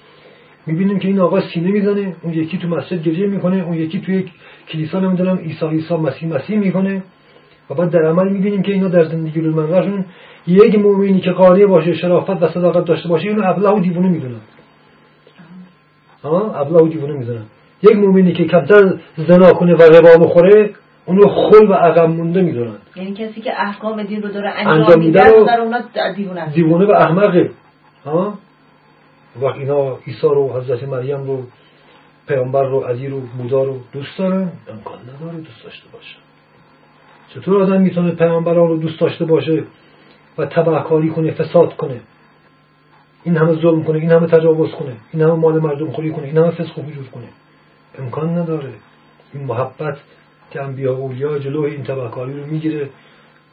می‌بینیم 0.66 1.00
که 1.00 1.08
این 1.08 1.20
آقا 1.20 1.42
سینه 1.42 1.72
می‌زنه 1.72 2.16
اون 2.22 2.34
یکی 2.34 2.58
تو 2.58 2.68
مسجد 2.68 3.04
گریه 3.04 3.28
می‌کنه 3.28 3.64
اون 3.64 3.74
یکی 3.74 4.02
توی 4.02 4.26
کلیسا 4.70 5.00
نمی‌دونم 5.00 5.38
عیسی 5.38 5.66
عیسی 5.66 5.94
مسیح 5.96 6.30
مسیح 6.30 6.58
می‌کنه. 6.58 7.04
و 7.70 7.74
بعد 7.74 7.90
در 7.90 8.06
عمل 8.06 8.30
می‌بینیم 8.30 8.62
که 8.62 8.72
اینا 8.72 8.88
در 8.88 9.04
زندگی 9.04 9.42
روزمرهشون 9.42 10.06
یک 10.48 10.80
مؤمنی 10.80 11.22
که 11.22 11.32
قانع 11.32 11.66
باشه 11.66 11.96
شرافت 11.96 12.44
و 12.44 12.48
صداقت 12.48 12.86
داشته 12.86 13.10
باشه 13.10 13.28
اینو 13.28 13.50
ابله 13.50 13.70
و 13.70 13.80
دیوونه 13.80 14.10
می‌دونن. 14.10 14.42
ها 16.24 16.54
ابله 16.56 16.80
و 16.80 16.88
دیوونه 16.88 17.14
می‌دونن. 17.14 17.46
یک 17.82 17.96
مؤمنی 17.96 18.34
که 18.34 18.46
کمتر 18.46 18.94
زنا 19.18 19.54
کنه 19.54 19.76
و 19.76 19.82
ربا 19.82 20.26
بخوره 20.26 20.70
اونو 21.06 21.28
خل 21.28 21.70
و 21.70 21.74
عقب 21.74 22.10
مونده 22.10 22.42
می‌دونن. 22.42 22.78
یعنی 22.96 23.14
کسی 23.14 23.42
که 23.42 23.62
احکام 23.62 24.04
دین 24.04 24.24
رو 24.24 24.30
داره 24.30 24.50
انجام 24.50 25.00
میده 25.00 25.20
در 25.48 25.60
اونا 25.60 25.82
دیوونه 26.16 26.52
دیوونه 26.52 26.86
و 26.86 26.92
احمقه. 26.92 27.50
ها 28.06 28.34
وقت 29.42 29.56
اینا 29.56 29.98
عیسی 30.08 30.28
رو 30.28 30.54
حضرت 30.54 30.84
مریم 30.84 31.28
رو 31.28 31.44
پیامبر 32.28 32.64
رو 32.64 32.80
علی 32.80 33.08
رو 33.08 33.20
بودا 33.20 33.64
رو 33.64 33.78
دوست 33.94 34.18
دارن. 34.18 34.52
امکان 34.70 35.00
نداره 35.16 35.38
دوست 35.38 35.64
داشته 35.64 35.90
باشه 35.94 36.25
چطور 37.36 37.64
آدم 37.64 37.82
می‌تونه 37.82 38.12
پیامبران 38.12 38.68
رو 38.68 38.78
دوست 38.78 39.00
داشته 39.00 39.26
باشه 39.26 39.64
و 40.38 40.46
تبهکاری 40.46 41.10
کنه 41.10 41.32
فساد 41.32 41.76
کنه؟ 41.76 42.00
این 43.24 43.38
همه 43.38 43.54
ظلم 43.54 43.84
کنه 43.84 44.00
این 44.00 44.12
همه 44.12 44.28
تجاوز 44.28 44.72
کنه 44.72 44.96
این 45.14 45.22
همه 45.22 45.34
مال 45.34 45.60
مردم 45.60 45.92
خوری 45.92 46.12
کنه 46.12 46.26
این 46.26 46.38
همه 46.38 46.52
فسق 46.52 46.80
و 46.80 46.82
فجور 46.82 47.06
کنه؟ 47.06 47.26
امکان 48.00 48.38
نداره. 48.38 48.70
این 49.34 49.44
محبت 49.44 49.98
که 50.52 50.62
انبیا 50.62 50.94
اولیا 50.94 51.40
جلوی 51.40 51.72
این 51.72 51.84
تبهکاری 51.84 52.34
رو 52.34 52.46
می‌گیره 52.46 52.90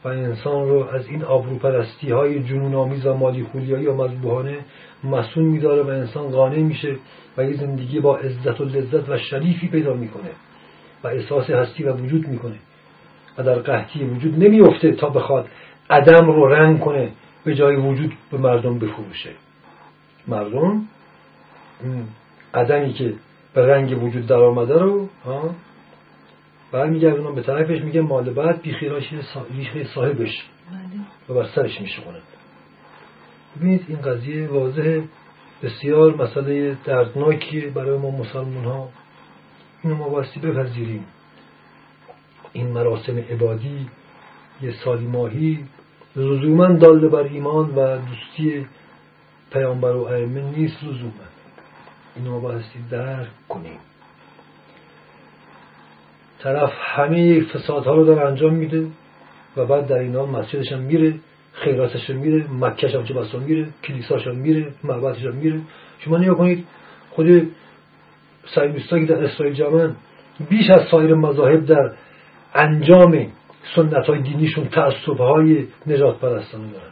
و 0.03 0.07
انسان 0.07 0.69
رو 0.69 0.87
از 0.93 1.07
این 1.07 1.23
آبروپرستی 1.23 2.11
های 2.11 2.43
جنون 2.43 2.75
آمیز 2.75 3.05
و 3.05 3.13
مالی 3.13 3.43
خولیایی 3.43 3.87
و 3.87 3.93
مذبوحانه 3.93 4.57
مسون 5.03 5.45
میداره 5.45 5.83
و 5.83 5.87
انسان 5.87 6.31
قانع 6.31 6.59
میشه 6.59 6.95
و 7.37 7.43
یه 7.43 7.57
زندگی 7.57 7.99
با 7.99 8.17
عزت 8.17 8.61
و 8.61 8.65
لذت 8.65 9.09
و 9.09 9.17
شریفی 9.17 9.67
پیدا 9.67 9.93
می‌کنه 9.93 10.29
و 11.03 11.07
احساس 11.07 11.49
هستی 11.49 11.83
و 11.83 11.93
وجود 11.93 12.27
می‌کنه. 12.27 12.55
و 13.37 13.43
در 13.43 13.55
قحطی 13.55 14.03
وجود 14.03 14.43
نمیفته 14.43 14.91
تا 14.91 15.09
بخواد 15.09 15.47
عدم 15.89 16.25
رو 16.25 16.47
رنگ 16.47 16.79
کنه 16.79 17.11
به 17.43 17.55
جای 17.55 17.75
وجود 17.75 18.13
به 18.31 18.37
مردم 18.37 18.79
بفروشه. 18.79 19.29
مردم 20.27 20.81
عدمی 22.53 22.93
که 22.93 23.13
به 23.53 23.65
رنگ 23.65 24.03
وجود 24.03 24.27
در 24.27 24.39
آمده 24.39 24.79
رو 24.79 25.09
برمیگردونم 26.71 27.35
به 27.35 27.41
طرفش 27.41 27.81
میگه 27.81 28.01
مال 28.01 28.33
بعد 28.33 28.61
بیخیراش 28.61 29.13
ریشه 29.55 29.83
صاحبش. 29.83 30.45
بله. 30.71 31.29
و 31.29 31.33
بر 31.33 31.47
سرش 31.55 31.81
میشونه 31.81 32.17
ببینید 33.57 33.85
این 33.87 34.01
قضیه 34.01 34.47
واضح 34.47 35.01
بسیار 35.63 36.15
مسئله 36.15 36.77
دردناکیه 36.85 37.69
برای 37.69 37.97
ما 37.97 38.11
مسلمان 38.11 38.65
ها 38.65 38.89
اینو 39.83 39.95
ما 39.95 40.09
باستی 40.09 40.39
بپذیریم. 40.39 41.05
این 42.53 42.67
مراسم 42.67 43.17
عبادی 43.17 43.87
یه 44.61 44.71
سالی 44.71 45.05
ماهی 45.05 45.59
لزوما 46.15 46.67
داله 46.67 47.07
بر 47.07 47.23
ایمان 47.23 47.75
و 47.75 47.97
دوستی 47.97 48.65
پیامبر 49.51 49.91
و 49.91 50.03
ائمه 50.03 50.41
نیست 50.41 50.83
لزوما. 50.83 51.11
اینو 52.15 52.31
ما 52.31 52.39
بایستی 52.39 52.79
درک 52.91 53.27
کنیم. 53.49 53.79
طرف 56.39 56.73
همه 56.77 57.41
فسادها 57.41 57.95
رو 57.95 58.05
داره 58.05 58.21
انجام 58.21 58.53
میده 58.53 58.87
و 59.57 59.65
بعد 59.65 59.87
در 59.87 59.97
این 59.97 60.15
حال 60.15 60.29
مسجدش 60.29 60.71
هم 60.71 60.79
میره 60.79 61.13
خیراتش 61.53 62.09
هم 62.09 62.15
میره 62.15 62.45
مکهش 62.51 62.95
هم 62.95 63.03
چه 63.03 63.37
میره 63.37 63.67
کلیساش 63.83 64.27
هم 64.27 64.35
میره 64.35 64.73
معبدش 64.83 65.25
هم 65.25 65.35
میره. 65.35 65.59
شما 65.99 66.17
نیا 66.17 66.33
کنید 66.33 66.65
خود 67.11 67.51
سعی 68.55 69.05
در 69.05 69.23
اسرائیل 69.23 69.55
جمعن 69.55 69.95
بیش 70.49 70.69
از 70.69 70.87
سایر 70.91 71.13
مذاهب 71.13 71.65
در 71.65 71.91
انجام 72.55 73.27
سنت 73.75 74.05
های 74.05 74.21
دینیشون 74.21 74.65
تعصب 74.65 75.17
های 75.17 75.65
نجات 75.87 76.19
پرستانه 76.19 76.71
دارن. 76.71 76.91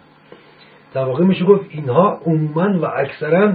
در 0.94 1.04
واقع 1.04 1.24
میشه 1.24 1.46
گفت 1.46 1.66
اینها 1.70 2.22
عموما 2.26 2.80
و 2.80 2.86
اکثرا 2.86 3.54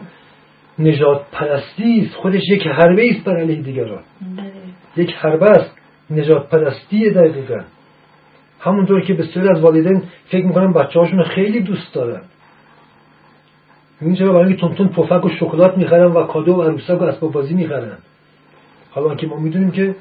نجات 0.78 1.22
پرستی 1.32 2.00
است. 2.00 2.14
خودش 2.14 2.42
یک 2.50 2.66
حربه 2.66 3.10
است 3.10 3.24
بر 3.24 3.36
علیه 3.36 3.62
دیگران. 3.62 4.02
بله. 4.36 5.04
یک 5.04 5.14
حربه 5.14 5.50
است. 5.50 5.76
نجات 6.10 6.48
پرستی 6.48 7.10
دقیقا 7.10 7.60
همونطور 8.60 9.00
که 9.00 9.14
بسیاری 9.14 9.48
از 9.48 9.60
والدین 9.60 10.02
فکر 10.28 10.46
می‌کنن 10.46 10.72
بچه 10.72 11.00
هاشون 11.00 11.22
خیلی 11.22 11.60
دوست 11.60 11.94
دارن. 11.94 12.22
این 14.00 14.14
چرا؟ 14.14 14.32
برای 14.32 14.46
اینکه 14.46 14.76
تون 14.76 14.88
پفک 14.88 15.24
و 15.24 15.28
شکلات 15.28 15.78
می‌خرن 15.78 16.12
و 16.12 16.22
کادو 16.22 16.52
و 16.52 16.62
عروسک 16.62 17.00
و 17.00 17.04
اسباب 17.04 17.32
بازی 17.32 17.54
می‌خرن. 17.54 17.98
حالا 18.90 19.14
که 19.14 19.26
ما 19.26 19.36
می‌دونیم 19.36 19.70
که 19.70 19.94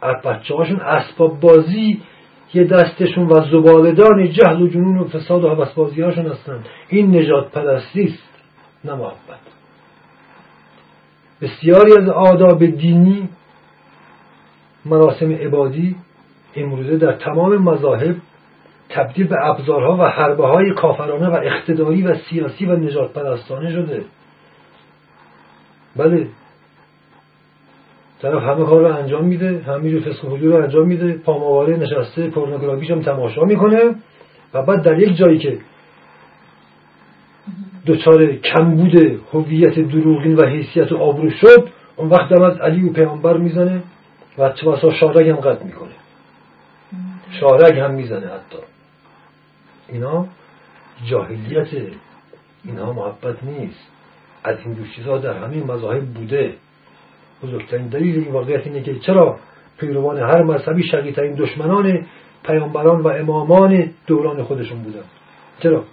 بچه 0.00 0.54
هاشون 0.54 0.80
اسباب 0.80 1.40
بازی 1.40 2.00
یه 2.54 2.64
دستشون 2.64 3.26
و 3.26 3.34
زبالدان 3.50 4.32
جهل 4.32 4.62
و 4.62 4.68
جنون 4.68 4.98
و 4.98 5.08
فساد 5.08 5.44
و 5.44 5.48
حوثبازی 5.54 6.02
هاشون 6.02 6.26
هستن. 6.26 6.64
این 6.88 7.16
نجات 7.16 7.50
پرستی 7.52 8.04
است 8.04 8.30
نه 8.84 8.94
محبت. 8.94 9.40
بسیاری 11.40 11.92
از 11.92 12.08
آداب 12.08 12.66
دینی 12.66 13.28
مراسم 14.84 15.32
عبادی 15.32 15.96
امروزه 16.56 16.96
در 16.96 17.12
تمام 17.12 17.56
مذاهب 17.56 18.16
تبدیل 18.88 19.26
به 19.26 19.36
ابزارها 19.46 19.96
و 19.96 20.02
حربه 20.02 20.46
های 20.46 20.74
کافرانه 20.74 21.28
و 21.28 21.34
اقتداری 21.34 22.02
و 22.02 22.14
سیاسی 22.14 22.66
و 22.66 22.76
نجات 22.76 23.12
پرستانه 23.12 23.72
شده. 23.72 24.04
بله 25.96 26.28
طرف 28.22 28.42
همه 28.42 28.64
کار 28.64 28.88
رو 28.88 28.96
انجام 28.96 29.24
میده 29.24 29.62
همه 29.66 30.00
فسق 30.00 30.24
و 30.24 30.36
رو 30.36 30.62
انجام 30.62 30.86
میده 30.86 31.12
پاماواره 31.12 31.76
نشسته 31.76 32.30
پورنوگرافیش 32.30 32.90
هم 32.90 33.02
تماشا 33.02 33.44
می‌کنه 33.44 33.94
و 34.54 34.62
بعد 34.62 34.82
در 34.82 34.98
یک 34.98 35.16
جایی 35.16 35.38
که 35.38 35.58
دچار 37.86 38.26
کمبود 38.26 39.20
هویت 39.32 39.78
دروغین 39.78 40.36
و 40.36 40.46
حیثیت 40.46 40.92
و 40.92 40.96
آبرو 40.96 41.30
شد 41.30 41.68
اون 41.96 42.08
وقت 42.08 42.32
هم 42.32 42.42
از 42.42 42.56
علی 42.56 42.88
و 42.88 42.92
پیامبر 42.92 43.36
می‌زنه 43.36 43.82
و 44.38 44.50
چواسا 44.50 44.90
شارگ 44.90 45.28
هم 45.28 45.36
قد 45.36 45.64
می‌کنه. 45.64 45.90
شارگ 47.40 47.78
هم 47.78 47.94
می‌زنه 47.94 48.26
حتی. 48.26 48.58
اینا 49.88 50.26
جاهلیت. 51.06 51.68
اینها 52.64 52.92
محبت 52.92 53.44
نیست. 53.44 53.88
از 54.44 54.56
این 54.64 54.74
دو 54.74 54.86
چیزها 54.96 55.18
در 55.18 55.44
همین 55.44 55.64
مذاهب 55.64 56.06
بوده. 56.06 56.54
بزرگترین 57.42 57.88
دلیل 57.88 58.18
این 58.18 58.32
واقعیت 58.32 58.66
اینه 58.66 58.82
که 58.82 58.98
چرا 58.98 59.38
پیروان 59.78 60.18
هر 60.18 60.42
مذهبی 60.42 60.82
شقیترین 60.82 61.34
دشمنان 61.34 62.06
پیامبران 62.44 63.00
و 63.00 63.08
امامان 63.08 63.90
دوران 64.06 64.42
خودشون 64.42 64.82
بودن. 64.82 65.04
چرا؟ 65.62 65.84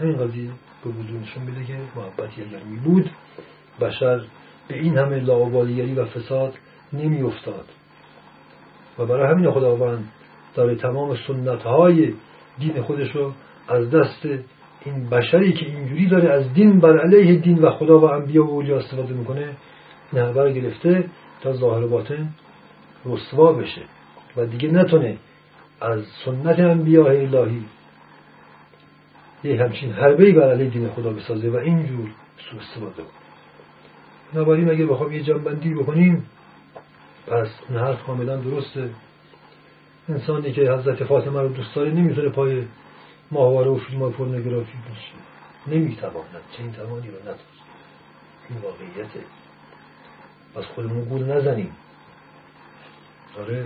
همین 0.00 0.16
قضیه 0.16 0.50
به 0.84 0.90
وجود 0.90 1.22
نشون 1.22 1.42
میده 1.42 1.64
که 1.64 1.72
محبت 1.96 2.38
یگرمی 2.38 2.76
بود. 2.84 3.10
بشر 3.80 4.20
به 4.68 4.74
این 4.74 4.98
همه 4.98 5.20
لاوبالیگری 5.20 5.94
و 5.94 6.04
فساد 6.04 6.54
نمی 6.92 7.22
افتاد 7.22 7.64
و 8.98 9.06
برای 9.06 9.34
همین 9.34 9.50
خداوند 9.50 10.08
داره 10.54 10.74
تمام 10.74 11.16
سنت 11.26 11.62
های 11.62 12.12
دین 12.58 12.82
خودش 12.82 13.16
رو 13.16 13.32
از 13.68 13.90
دست 13.90 14.26
این 14.84 15.10
بشری 15.10 15.52
که 15.52 15.66
اینجوری 15.66 16.08
داره 16.08 16.30
از 16.30 16.54
دین 16.54 16.80
بر 16.80 16.98
علیه 16.98 17.40
دین 17.40 17.58
و 17.58 17.70
خدا 17.70 17.98
و 17.98 18.04
انبیا 18.04 18.44
و 18.44 18.50
اولیا 18.50 18.76
استفاده 18.76 19.14
می‌کنه 19.14 19.56
نهبر 20.12 20.52
گرفته 20.52 21.04
تا 21.40 21.52
ظاهر 21.52 21.86
باطن 21.86 22.28
رسوا 23.04 23.52
بشه. 23.52 23.82
و 24.36 24.46
دیگه 24.46 24.68
نتونه 24.68 25.16
از 25.80 26.04
سنت 26.24 26.58
انبیاء 26.58 27.06
الهی 27.06 27.64
یه 29.44 29.62
همچین 29.62 29.92
حربه 29.92 30.32
بر 30.32 30.50
علیه 30.50 30.70
دین 30.70 30.88
خدا 30.88 31.10
بسازه 31.10 31.48
و 31.48 31.56
اینجور 31.56 32.08
سو 32.50 32.58
استفاده 32.58 33.02
کنه. 33.02 33.06
بنابراین 34.32 34.70
اگر 34.70 34.86
بخوام 34.86 35.12
یه 35.12 35.22
جنبندی 35.22 35.74
بکنیم 35.74 36.26
پس 37.26 37.48
این 37.68 37.78
حرف 37.78 38.02
کاملا 38.02 38.36
درسته. 38.36 38.90
انسانی 40.08 40.52
که 40.52 40.72
حضرت 40.72 41.04
فاطمه 41.04 41.40
رو 41.40 41.48
دوست 41.48 41.74
داره 41.74 41.90
نمی‌تونه 41.90 42.28
پای 42.28 42.64
ماهواره 43.30 43.70
و 43.70 43.78
فیلم 43.78 44.02
های 44.02 44.12
پورنوگرافی 44.12 44.78
باشه. 44.88 45.76
نمی‌تواند. 45.76 46.42
چنین 46.56 46.72
توانی 46.72 47.08
رو 47.08 47.20
نداره 47.22 47.38
این 48.50 48.58
واقعیته. 48.58 49.20
از 50.56 50.64
خودمون 50.64 51.04
گول 51.04 51.32
نزنیم. 51.32 51.70
آره. 53.38 53.64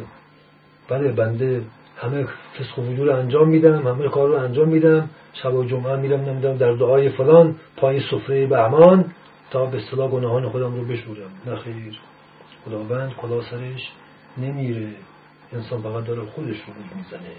بله 0.88 1.12
بنده 1.12 1.62
همه 1.96 2.24
فسق 2.58 2.78
و 2.78 2.82
وجود 2.82 3.08
انجام 3.08 3.48
میدم 3.48 3.86
همه 3.86 4.08
کار 4.08 4.28
رو 4.28 4.34
انجام 4.34 4.68
میدم. 4.68 5.10
شب 5.32 5.54
و 5.54 5.64
جمعه 5.64 5.96
میرم 5.96 6.20
نمیدم 6.20 6.56
در 6.56 6.72
دعای 6.72 7.08
فلان 7.08 7.56
پای 7.76 8.00
سفره 8.00 8.46
بهمان 8.46 9.12
تا 9.50 9.66
به 9.66 9.76
اصطلاح 9.76 10.10
گناهان 10.10 10.48
خودم 10.48 10.74
رو 10.74 10.84
بشورم. 10.84 11.30
نه 11.46 11.56
خیر. 11.56 11.98
خداوند 12.64 13.14
کلا 13.14 13.42
سرش 13.42 13.92
نمیره. 14.38 14.88
انسان 15.52 15.82
فقط 15.82 16.04
داره 16.04 16.22
خودش 16.22 16.56
رو 16.56 16.72
می‌زنه. 16.96 17.34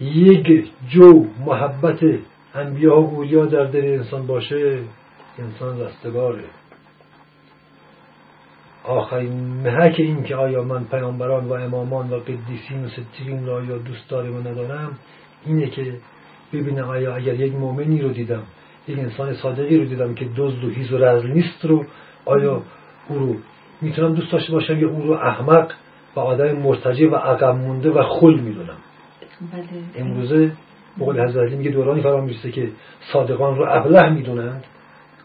یک 0.00 0.70
جو 0.88 1.26
محبت 1.46 2.04
انبیا 2.54 3.00
و 3.00 3.14
اولیا 3.14 3.46
در 3.46 3.64
دل 3.64 3.84
انسان 3.84 4.26
باشه 4.26 4.78
انسان 5.38 5.80
رستگاره. 5.80 6.44
آخرین 8.84 9.32
محک 9.64 9.94
این 9.98 10.24
که 10.24 10.36
آیا 10.36 10.62
من 10.62 10.84
پیامبران 10.84 11.44
و 11.44 11.52
امامان 11.52 12.10
و 12.10 12.18
قدیسین 12.18 12.84
و 12.84 12.88
ستیرین 12.88 13.46
را 13.46 13.64
یا 13.64 13.78
دوست 13.78 14.08
دارم 14.08 14.36
و 14.36 14.40
ندارم 14.40 14.98
اینه 15.46 15.66
که 15.66 15.94
ببینم 16.52 16.88
آیا 16.88 17.16
اگر 17.16 17.34
یک 17.34 17.54
مؤمنی 17.54 18.00
رو 18.00 18.08
دیدم 18.08 18.42
یک 18.88 18.98
انسان 18.98 19.34
صادقی 19.34 19.78
رو 19.78 19.84
دیدم 19.84 20.14
که 20.14 20.28
دزد 20.36 20.64
و 20.64 20.70
هیز 20.70 20.92
و 20.92 20.98
رزل 20.98 21.28
نیست 21.28 21.64
رو 21.64 21.84
آیا 22.24 22.62
او 23.08 23.18
رو 23.18 23.36
می‌تونم 23.80 24.14
دوست 24.14 24.32
داشته 24.32 24.52
باشم 24.52 24.78
یا 24.78 24.88
او 24.88 25.02
رو 25.02 25.12
احمق 25.12 25.72
و 26.16 26.20
آدم 26.20 26.52
مرتجع 26.52 27.10
و 27.10 27.14
عقب 27.14 27.54
مونده 27.54 27.90
و 27.90 28.02
خل 28.02 28.34
می‌دونم 28.34 28.76
بله. 29.52 29.64
امروزه 29.96 30.52
بقول 30.98 31.28
حضرت 31.28 31.52
میگه 31.52 31.70
دورانی 31.70 32.02
فرام 32.02 32.24
می‌رسه 32.24 32.50
که 32.50 32.68
صادقان 33.12 33.56
رو 33.56 33.66
ابله 33.68 34.10
می‌دونند 34.10 34.64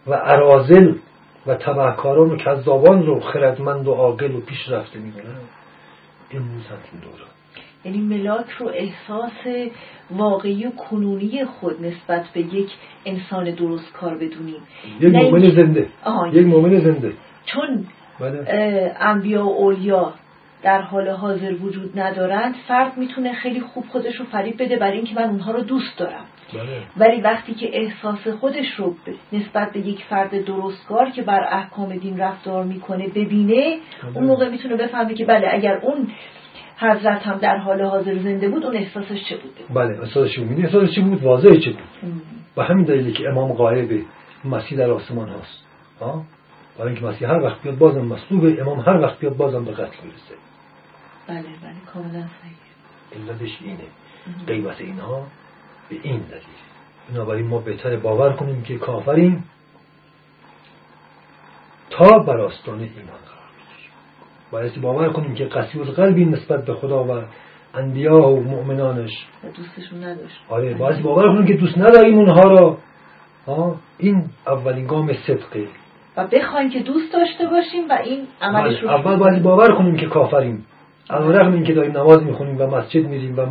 و 0.07 0.13
ارازل 0.13 0.93
و 1.47 1.55
تبهکاران 1.55 2.29
و 2.29 2.35
کذابان 2.35 3.05
رو 3.05 3.19
خردمند 3.19 3.87
و 3.87 3.93
عاقل 3.93 4.35
و 4.35 4.39
پیشرفته 4.41 4.99
می‌دونند 4.99 5.41
امروز 6.31 6.63
این 6.91 7.01
دوران 7.01 7.27
یعنی 7.85 8.17
ملاک 8.17 8.49
رو 8.59 8.67
احساس 8.67 9.67
واقعی 10.11 10.65
و 10.65 10.71
کنونی 10.71 11.45
خود 11.45 11.85
نسبت 11.85 12.25
به 12.33 12.39
یک 12.39 12.69
انسان 13.05 13.51
درست 13.51 13.93
کار 13.93 14.15
بدونیم 14.15 14.61
یک 14.99 15.15
مؤمن 15.15 15.49
زنده. 15.49 15.89
یک 16.33 16.47
مؤمن 16.47 16.79
زنده. 16.79 17.13
چون 17.45 17.85
بله. 18.19 18.95
انبیا 18.99 19.45
و 19.45 19.49
اولیا 19.49 20.13
در 20.63 20.81
حال 20.81 21.09
حاضر 21.09 21.53
وجود 21.53 21.99
ندارند 21.99 22.55
فرد 22.67 22.97
می‌تونه 22.97 23.33
خیلی 23.33 23.61
خوب 23.61 23.85
خودش 23.87 24.15
رو 24.15 24.25
فریب 24.25 24.63
بده 24.63 24.77
برای 24.77 24.97
اینکه 24.97 25.15
من 25.15 25.23
اونها 25.23 25.51
رو 25.51 25.61
دوست 25.61 25.97
دارم. 25.97 26.25
ولی 26.97 27.21
وقتی 27.21 27.53
که 27.53 27.69
احساس 27.81 28.27
خودش 28.27 28.71
رو 28.77 28.95
نسبت 29.33 29.73
به 29.73 29.79
یک 29.79 30.03
فرد 30.03 30.45
درستکار 30.45 31.09
که 31.09 31.21
بر 31.21 31.47
احکام 31.51 31.95
دین 31.97 32.19
رفتار 32.19 32.63
می‌کنه 32.63 33.07
ببینه 33.07 33.77
بله. 34.03 34.17
اون 34.17 34.23
موقع 34.25 34.49
می‌تونه 34.49 34.75
بفهمه 34.75 35.13
که 35.13 35.25
بله 35.25 35.47
اگر 35.51 35.77
اون 35.77 36.07
حضرت 36.77 37.27
هم 37.27 37.37
در 37.37 37.57
حال 37.57 37.81
حاضر 37.81 38.17
زنده 38.17 38.49
بود 38.49 38.65
اون 38.65 38.75
احساسش 38.75 39.23
چه 39.29 39.37
بوده؟ 39.37 39.73
بله 39.73 39.99
احساسش 39.99 40.39
بود؟ 40.39 40.65
احساسش 40.65 40.95
چه 40.95 41.01
بود؟ 41.01 41.23
واضح 41.23 41.55
چه 41.55 41.71
بود؟ 41.71 42.21
و 42.57 42.63
همین 42.63 42.85
دلیلی 42.85 43.11
که 43.11 43.29
امام 43.29 43.53
غایب 43.53 44.05
مسیح 44.45 44.77
در 44.77 44.91
آسمان 44.91 45.29
هست 45.29 45.63
برای 46.77 46.91
اینکه 46.91 47.05
مسیح 47.05 47.29
هر 47.29 47.39
وقت 47.39 47.61
بیاد 47.61 47.77
بازم 47.77 48.01
مصلوب 48.01 48.59
امام 48.59 48.79
هر 48.79 49.01
وقت 49.01 49.19
بیاد 49.19 49.37
بازم 49.37 49.65
به 49.65 49.71
قتل 49.71 50.03
می‌رسه. 50.03 50.35
بله 51.27 51.41
بله 51.41 51.75
کاملا 51.93 52.11
صحیح. 52.11 53.31
علتش 53.31 53.57
اینه. 53.61 53.77
قیمت 54.47 54.81
اینها 54.81 55.27
به 55.89 55.95
این 56.03 56.19
دلیل. 56.19 56.41
بنابراین 57.13 57.47
ما 57.47 57.59
بهتر 57.59 57.95
باور 57.95 58.33
کنیم 58.33 58.63
که 58.63 58.77
کافریم 58.77 59.43
تا 61.89 62.19
بر 62.19 62.37
آستان 62.41 62.79
ایمان 62.79 62.89
قرار 63.05 63.49
بگیریم. 63.57 63.91
بایستی 64.51 64.79
باور 64.79 65.09
کنیم 65.09 65.35
که 65.35 65.45
قسی 65.45 65.79
قلبی 65.83 66.25
نسبت 66.25 66.65
به 66.65 66.73
خدا 66.73 67.03
و 67.03 67.21
انبیا 67.73 68.27
و 68.29 68.43
مؤمنانش 68.43 69.25
دوستشون 69.55 70.03
نداشت. 70.03 70.41
آره 70.49 70.73
بایستی 70.73 71.03
باور 71.03 71.27
کنیم 71.27 71.45
که 71.45 71.53
دوست 71.53 71.77
نداریم 71.77 72.17
اونها 72.17 72.41
را. 72.41 72.77
این 73.97 74.29
اولین 74.47 74.87
گام 74.87 75.13
صدقه 75.13 75.67
و 76.17 76.27
بخوایم 76.27 76.69
که 76.69 76.79
دوست 76.79 77.13
داشته 77.13 77.47
باشیم 77.47 77.89
و 77.89 77.93
این 78.03 78.27
عملش 78.41 78.83
رو 78.83 78.89
اول 78.89 79.15
باید 79.15 79.43
باور 79.43 79.75
کنیم 79.75 79.95
که 79.95 80.05
کافریم. 80.05 80.65
علا 81.09 81.29
رقم 81.31 81.53
این 81.53 81.63
که 81.63 81.73
داریم 81.73 81.97
نماز 81.97 82.23
می‌خونیم 82.23 82.61
و 82.61 82.67
مسجد 82.67 83.07
میریم 83.07 83.39
و 83.39 83.45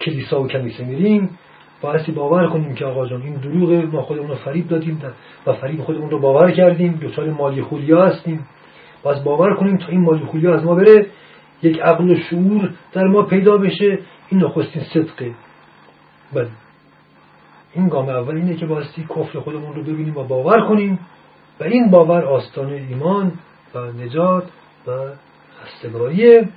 کلیسا 0.00 0.42
و 0.42 0.48
کنیسه 0.48 0.84
میریم 0.84 1.38
بایستی 1.80 2.12
باور 2.12 2.48
کنیم 2.48 2.74
که 2.74 2.84
آقا 2.84 3.06
جان 3.06 3.22
این 3.22 3.34
دروغ 3.34 3.94
ما 3.94 4.02
خودمون 4.02 4.28
رو 4.28 4.34
فریب 4.34 4.68
دادیم 4.68 5.02
و 5.46 5.52
فریب 5.52 5.82
خودمون 5.82 6.10
رو 6.10 6.18
باور 6.18 6.50
کردیم 6.50 6.92
دوچار 6.92 7.30
مالی 7.30 7.62
خولیا 7.62 8.06
هستیم. 8.06 8.46
باز 9.02 9.24
باور 9.24 9.54
کنیم 9.54 9.76
تا 9.76 9.86
این 9.88 10.00
مالی 10.00 10.24
خولیا 10.24 10.54
از 10.54 10.64
ما 10.64 10.74
بره 10.74 11.06
یک 11.62 11.80
عقل 11.80 12.10
و 12.10 12.14
شعور 12.14 12.70
در 12.92 13.04
ما 13.04 13.22
پیدا 13.22 13.56
بشه 13.56 13.98
این 14.28 14.44
نخستین 14.44 14.82
صدقه. 14.82 15.34
بله. 16.32 16.48
این 17.72 17.88
گام 17.88 18.08
اول 18.08 18.36
اینه 18.36 18.56
که 18.56 18.66
بایستی 18.66 19.06
کفر 19.10 19.40
خودمون 19.40 19.74
رو 19.74 19.82
ببینیم 19.82 20.16
و 20.16 20.24
باور 20.24 20.68
کنیم 20.68 20.98
و 21.60 21.64
این 21.64 21.90
باور 21.90 22.24
آستانه 22.24 22.86
ایمان 22.90 23.32
و 23.74 23.78
نجات 23.78 24.44
و 24.86 24.90
رستگاریه. 25.64 26.48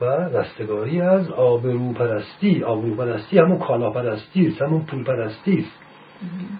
و 0.00 0.04
رستگاری 0.04 1.00
از 1.00 1.30
آبرو 1.30 1.92
پرستی 1.92 2.62
آبرو 2.62 2.94
پرستی 2.94 3.38
همون 3.38 3.58
کالا 3.58 3.90
پرستی 3.90 4.46
است 4.46 4.62
همون 4.62 4.80
پول 4.80 5.04
پرستی 5.04 5.58
است 5.58 5.88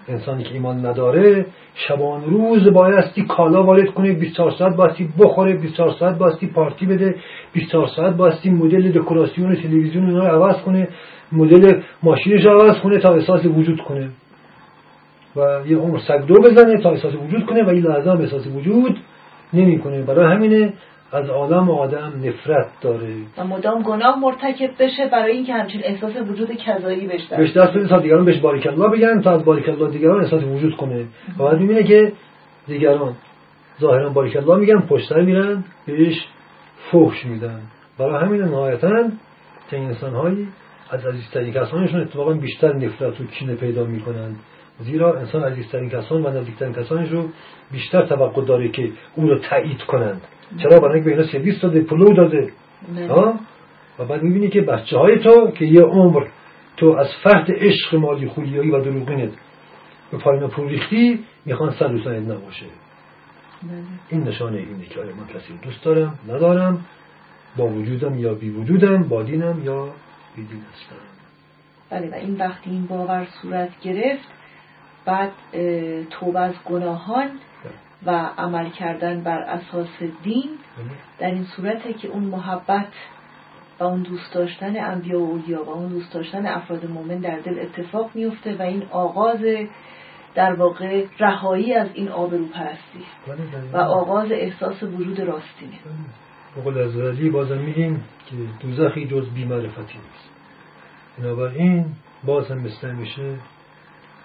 انسانی 0.07 0.43
که 0.43 0.53
ایمان 0.53 0.85
نداره 0.85 1.45
شبان 1.75 2.23
روز 2.23 2.67
بایستی 2.67 3.21
کالا 3.21 3.63
وارد 3.63 3.87
کنه 3.87 4.13
24 4.13 4.51
ساعت 4.51 4.75
باستی 4.75 5.09
بخوره 5.19 5.57
24 5.57 5.95
ساعت 5.99 6.17
باستی 6.17 6.47
پارتی 6.47 6.85
بده 6.85 7.15
24 7.53 7.87
ساعت 7.87 8.15
باستی 8.15 8.49
مدل 8.49 8.91
دکوراسیون 8.91 9.55
تلویزیون 9.55 10.09
رو 10.09 10.21
عوض 10.21 10.55
کنه 10.55 10.87
مدل 11.31 11.81
ماشینش 12.03 12.45
رو 12.45 12.61
عوض 12.61 12.79
کنه 12.79 12.97
تا 12.97 13.13
احساس 13.13 13.45
وجود 13.45 13.81
کنه. 13.81 14.09
و 15.35 15.39
یه 15.67 15.77
عمر 15.77 15.99
سگدو 15.99 16.33
بزنه 16.41 16.81
تا 16.81 16.91
احساس 16.91 17.13
وجود 17.15 17.45
کنه 17.45 17.63
و 17.63 17.69
این 17.69 17.83
لحظه 17.83 18.11
هم 18.11 18.21
احساس 18.21 18.47
وجود 18.47 18.97
نمی‌کنه. 19.53 20.01
برای 20.01 20.35
همینه 20.35 20.73
از 21.11 21.29
و 21.29 21.71
آدم 21.71 22.13
نفرت 22.23 22.67
داره. 22.81 23.15
و 23.37 23.43
مدام 23.43 23.83
گناه 23.83 24.19
مرتکب 24.19 24.69
بشه 24.79 25.07
برای 25.11 25.31
اینکه 25.31 25.53
همچین 25.53 25.81
احساس 25.83 26.11
وجود 26.29 26.51
کذایی 26.51 27.07
بهش 27.07 27.25
بهش 27.25 27.57
دست 27.57 27.73
بده. 27.73 27.87
تا 27.87 27.99
دیگران 27.99 28.25
بهش 28.25 28.37
باریک 28.37 28.67
الله 28.67 28.89
بگن 28.89 29.21
تا 29.21 29.31
از 29.31 29.45
باریک 29.45 29.69
الله 29.69 29.89
دیگران 29.89 30.21
احساس 30.21 30.43
وجود 30.43 30.75
کنه. 30.75 31.05
و 31.39 31.43
بعد 31.43 31.59
می‌بینه 31.59 31.83
که 31.83 32.13
دیگران 32.67 33.15
ظاهرا 33.81 34.09
باریک 34.09 34.37
الله 34.37 34.55
میگن 34.55 34.81
پشتر 34.81 35.21
میرن 35.21 35.63
بهش 35.85 36.27
فحش 36.91 37.25
میدن. 37.25 37.61
برای 37.99 38.25
همین 38.25 38.41
نهایتا 38.41 39.09
که 39.69 39.77
انسان 39.77 40.13
هایی 40.13 40.47
از 40.91 41.05
عزیزترین 41.05 41.53
کسانشون 41.53 42.01
اتفاقا 42.01 42.33
بیشتر 42.33 42.73
نفرت 42.73 43.21
و 43.21 43.25
کینه 43.25 43.55
پیدا 43.55 43.83
می‌کنند 43.83 44.35
زیرا 44.79 45.19
انسان 45.19 45.43
عزیزترین 45.43 45.89
کسان 45.89 46.25
و 46.25 46.29
نزدیکترین 46.29 46.73
کسانش 46.73 47.09
رو 47.09 47.29
بیشتر 47.71 48.05
توقع 48.05 48.45
داره 48.45 48.69
که 48.69 48.91
اون 49.15 49.29
رو 49.29 49.39
تایید 49.39 49.83
کنند. 49.83 50.21
چرا 50.57 50.79
برای 50.79 51.01
به 51.01 51.11
اینا 51.11 51.27
سرویس 51.27 51.61
داده 51.61 51.81
پلو 51.81 52.13
داده؟ 52.13 52.51
ها؟ 53.09 53.39
و 53.99 54.05
بعد 54.05 54.23
می‌بینی 54.23 54.49
که 54.49 54.61
بچه 54.61 54.97
های 54.97 55.19
تو 55.19 55.51
که 55.51 55.65
یه 55.65 55.81
عمر 55.81 56.27
تو 56.77 56.87
از 56.87 57.07
فرد 57.23 57.51
عشق 57.51 57.95
مالی 57.95 58.27
خولیایی 58.27 58.71
و 58.71 58.81
دروغینت 58.81 59.31
به 60.11 60.17
پایین 60.17 60.47
پول 60.47 60.69
ریختی 60.69 61.19
می‌خوان 61.45 61.71
سر 61.71 61.87
نباشه 62.19 62.65
این 64.09 64.23
نشانه 64.23 64.57
اینه 64.57 64.85
که 64.85 64.99
آیا 64.99 65.15
من 65.15 65.27
کسی 65.27 65.57
دوست 65.61 65.83
دارم 65.83 66.19
ندارم 66.27 66.85
با 67.57 67.67
وجودم 67.67 68.19
یا 68.19 68.33
بی 68.33 68.49
وجودم 68.49 69.03
با 69.03 69.23
دینم 69.23 69.63
یا 69.63 69.85
بی 70.35 70.43
دین 70.43 70.61
هستم. 70.73 70.95
بله 71.89 72.09
و 72.09 72.13
این 72.13 72.37
وقتی 72.37 72.69
این 72.69 72.85
باور 72.85 73.27
صورت 73.41 73.79
گرفت 73.81 74.27
بعد 75.05 75.31
توبه 76.09 76.39
از 76.39 76.53
گناهان 76.65 77.29
و 78.05 78.29
عمل 78.37 78.69
کردن 78.69 79.23
بر 79.23 79.37
اساس 79.39 80.03
دین 80.23 80.49
در 81.19 81.31
این 81.31 81.43
صورته 81.43 81.93
که 81.93 82.07
اون 82.07 82.23
محبت 82.23 82.93
و 83.79 83.83
اون 83.83 84.01
دوست 84.01 84.33
داشتن 84.33 84.77
انبیا 84.77 85.19
و 85.19 85.31
اولیا 85.31 85.63
و 85.63 85.69
اون 85.69 85.87
دوست 85.87 86.13
داشتن 86.13 86.45
افراد 86.45 86.85
مومن 86.85 87.17
در 87.17 87.39
دل 87.39 87.59
اتفاق 87.59 88.11
میفته 88.15 88.55
و 88.55 88.61
این 88.61 88.83
آغاز 88.91 89.39
در 90.35 90.53
واقع 90.53 91.05
رهایی 91.19 91.73
از 91.73 91.87
این 91.93 92.09
آبرو 92.09 92.45
پرستی 92.45 93.05
و 93.73 93.77
آغاز 93.77 94.31
احساس 94.31 94.83
وجود 94.83 95.19
راستینه 95.19 95.79
بقول 96.57 96.77
از 96.77 96.95
ولی 96.95 97.29
بازم 97.29 97.57
میگیم 97.57 98.03
که 98.29 98.35
دوزخی 98.61 99.07
جز 99.07 99.29
بیمعرفتی 99.29 99.81
نیست. 99.81 100.29
بنابراین 101.17 101.85
باز 102.23 102.51
هم 102.51 102.57
مثل 102.57 102.91
میشه 102.91 103.35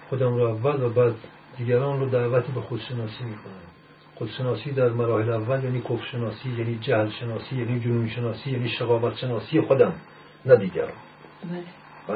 خودم 0.09 0.35
رو 0.35 0.41
اول 0.41 0.83
و 0.83 0.89
بعد 0.89 1.13
دیگران 1.57 1.99
رو 1.99 2.09
دعوتی 2.09 2.51
به 2.51 2.61
خودشناسی 2.61 3.23
می‌کنن. 3.23 3.65
خودشناسی 4.15 4.71
در 4.71 4.89
مراحل 4.89 5.29
اول 5.29 5.63
یعنی 5.63 5.81
کفشناسی 5.81 6.49
یعنی 6.49 6.77
جهل 6.81 7.09
شناسی 7.09 7.55
یعنی 7.55 7.79
جنون 7.79 8.09
شناسی 8.09 8.51
یعنی 8.51 8.69
شقاوت 8.69 9.17
شناسی 9.17 9.61
خودم 9.61 9.93
نه 10.45 10.55
دیگران. 10.55 10.91
بله. 11.43 11.63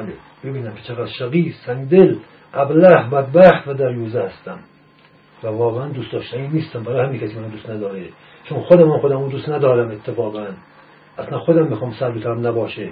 بله. 0.02 0.12
ببینم 0.44 0.74
که 0.74 0.82
چقدر 0.82 1.06
شقی 1.06 1.54
سنگدل 1.66 2.16
ابله 2.54 3.10
بدبخت 3.10 3.68
و 3.68 3.74
در 3.74 3.92
یوزه 3.92 4.22
هستم. 4.22 4.58
و 5.42 5.46
واقعا 5.46 5.88
دوست 5.88 6.12
داشتنی 6.12 6.48
نیستم. 6.48 6.82
برای 6.82 7.06
همین 7.06 7.20
کسی 7.20 7.38
من 7.38 7.48
دوست 7.48 7.70
نداره. 7.70 8.08
چون 8.44 8.62
خودم 8.62 8.98
خودم 8.98 9.28
دوست 9.28 9.48
ندارم 9.48 9.90
اتفاقا. 9.90 10.46
اصلا 11.18 11.38
خودم 11.38 11.66
می‌خوام 11.66 11.92
سر 11.92 12.34
نباشه. 12.34 12.90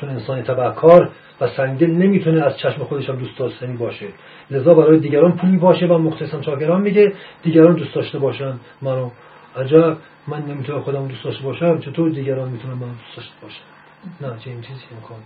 چون 0.00 0.08
انسان 0.08 0.42
تبعکار 0.42 1.10
و 1.40 1.48
سنگدل 1.48 1.90
نمی‌تونه 1.90 2.42
از 2.42 2.58
چشم 2.58 2.84
خودش 2.84 3.08
هم 3.08 3.16
دوست 3.16 3.38
داشتنی 3.38 3.76
باشه. 3.76 4.06
لذا 4.50 4.74
برای 4.74 4.98
دیگران 4.98 5.32
پولی 5.32 5.56
باشه 5.56 5.86
و 5.86 5.98
مختصم 5.98 6.40
چاکران 6.40 6.80
میگه 6.80 7.12
دیگران 7.42 7.74
دوست 7.74 7.94
داشته 7.94 8.18
باشن. 8.18 8.54
منو 8.82 9.10
عجب 9.56 9.96
من 10.28 10.42
نمی‌تونم 10.42 10.80
خودم 10.80 11.08
دوست 11.08 11.24
داشته 11.24 11.44
باشم 11.44 11.78
چطور 11.78 12.10
دیگران 12.10 12.48
می‌تونن 12.48 12.74
من 12.74 12.88
دوست 12.88 13.16
داشته 13.16 13.34
باشن؟ 13.42 13.62
نه 14.20 14.38
چه 14.38 14.50
این 14.50 14.60
چیزی 14.60 14.80
امکان 14.94 15.18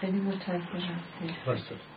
خیلی 0.00 0.20
متشکرم. 0.20 1.93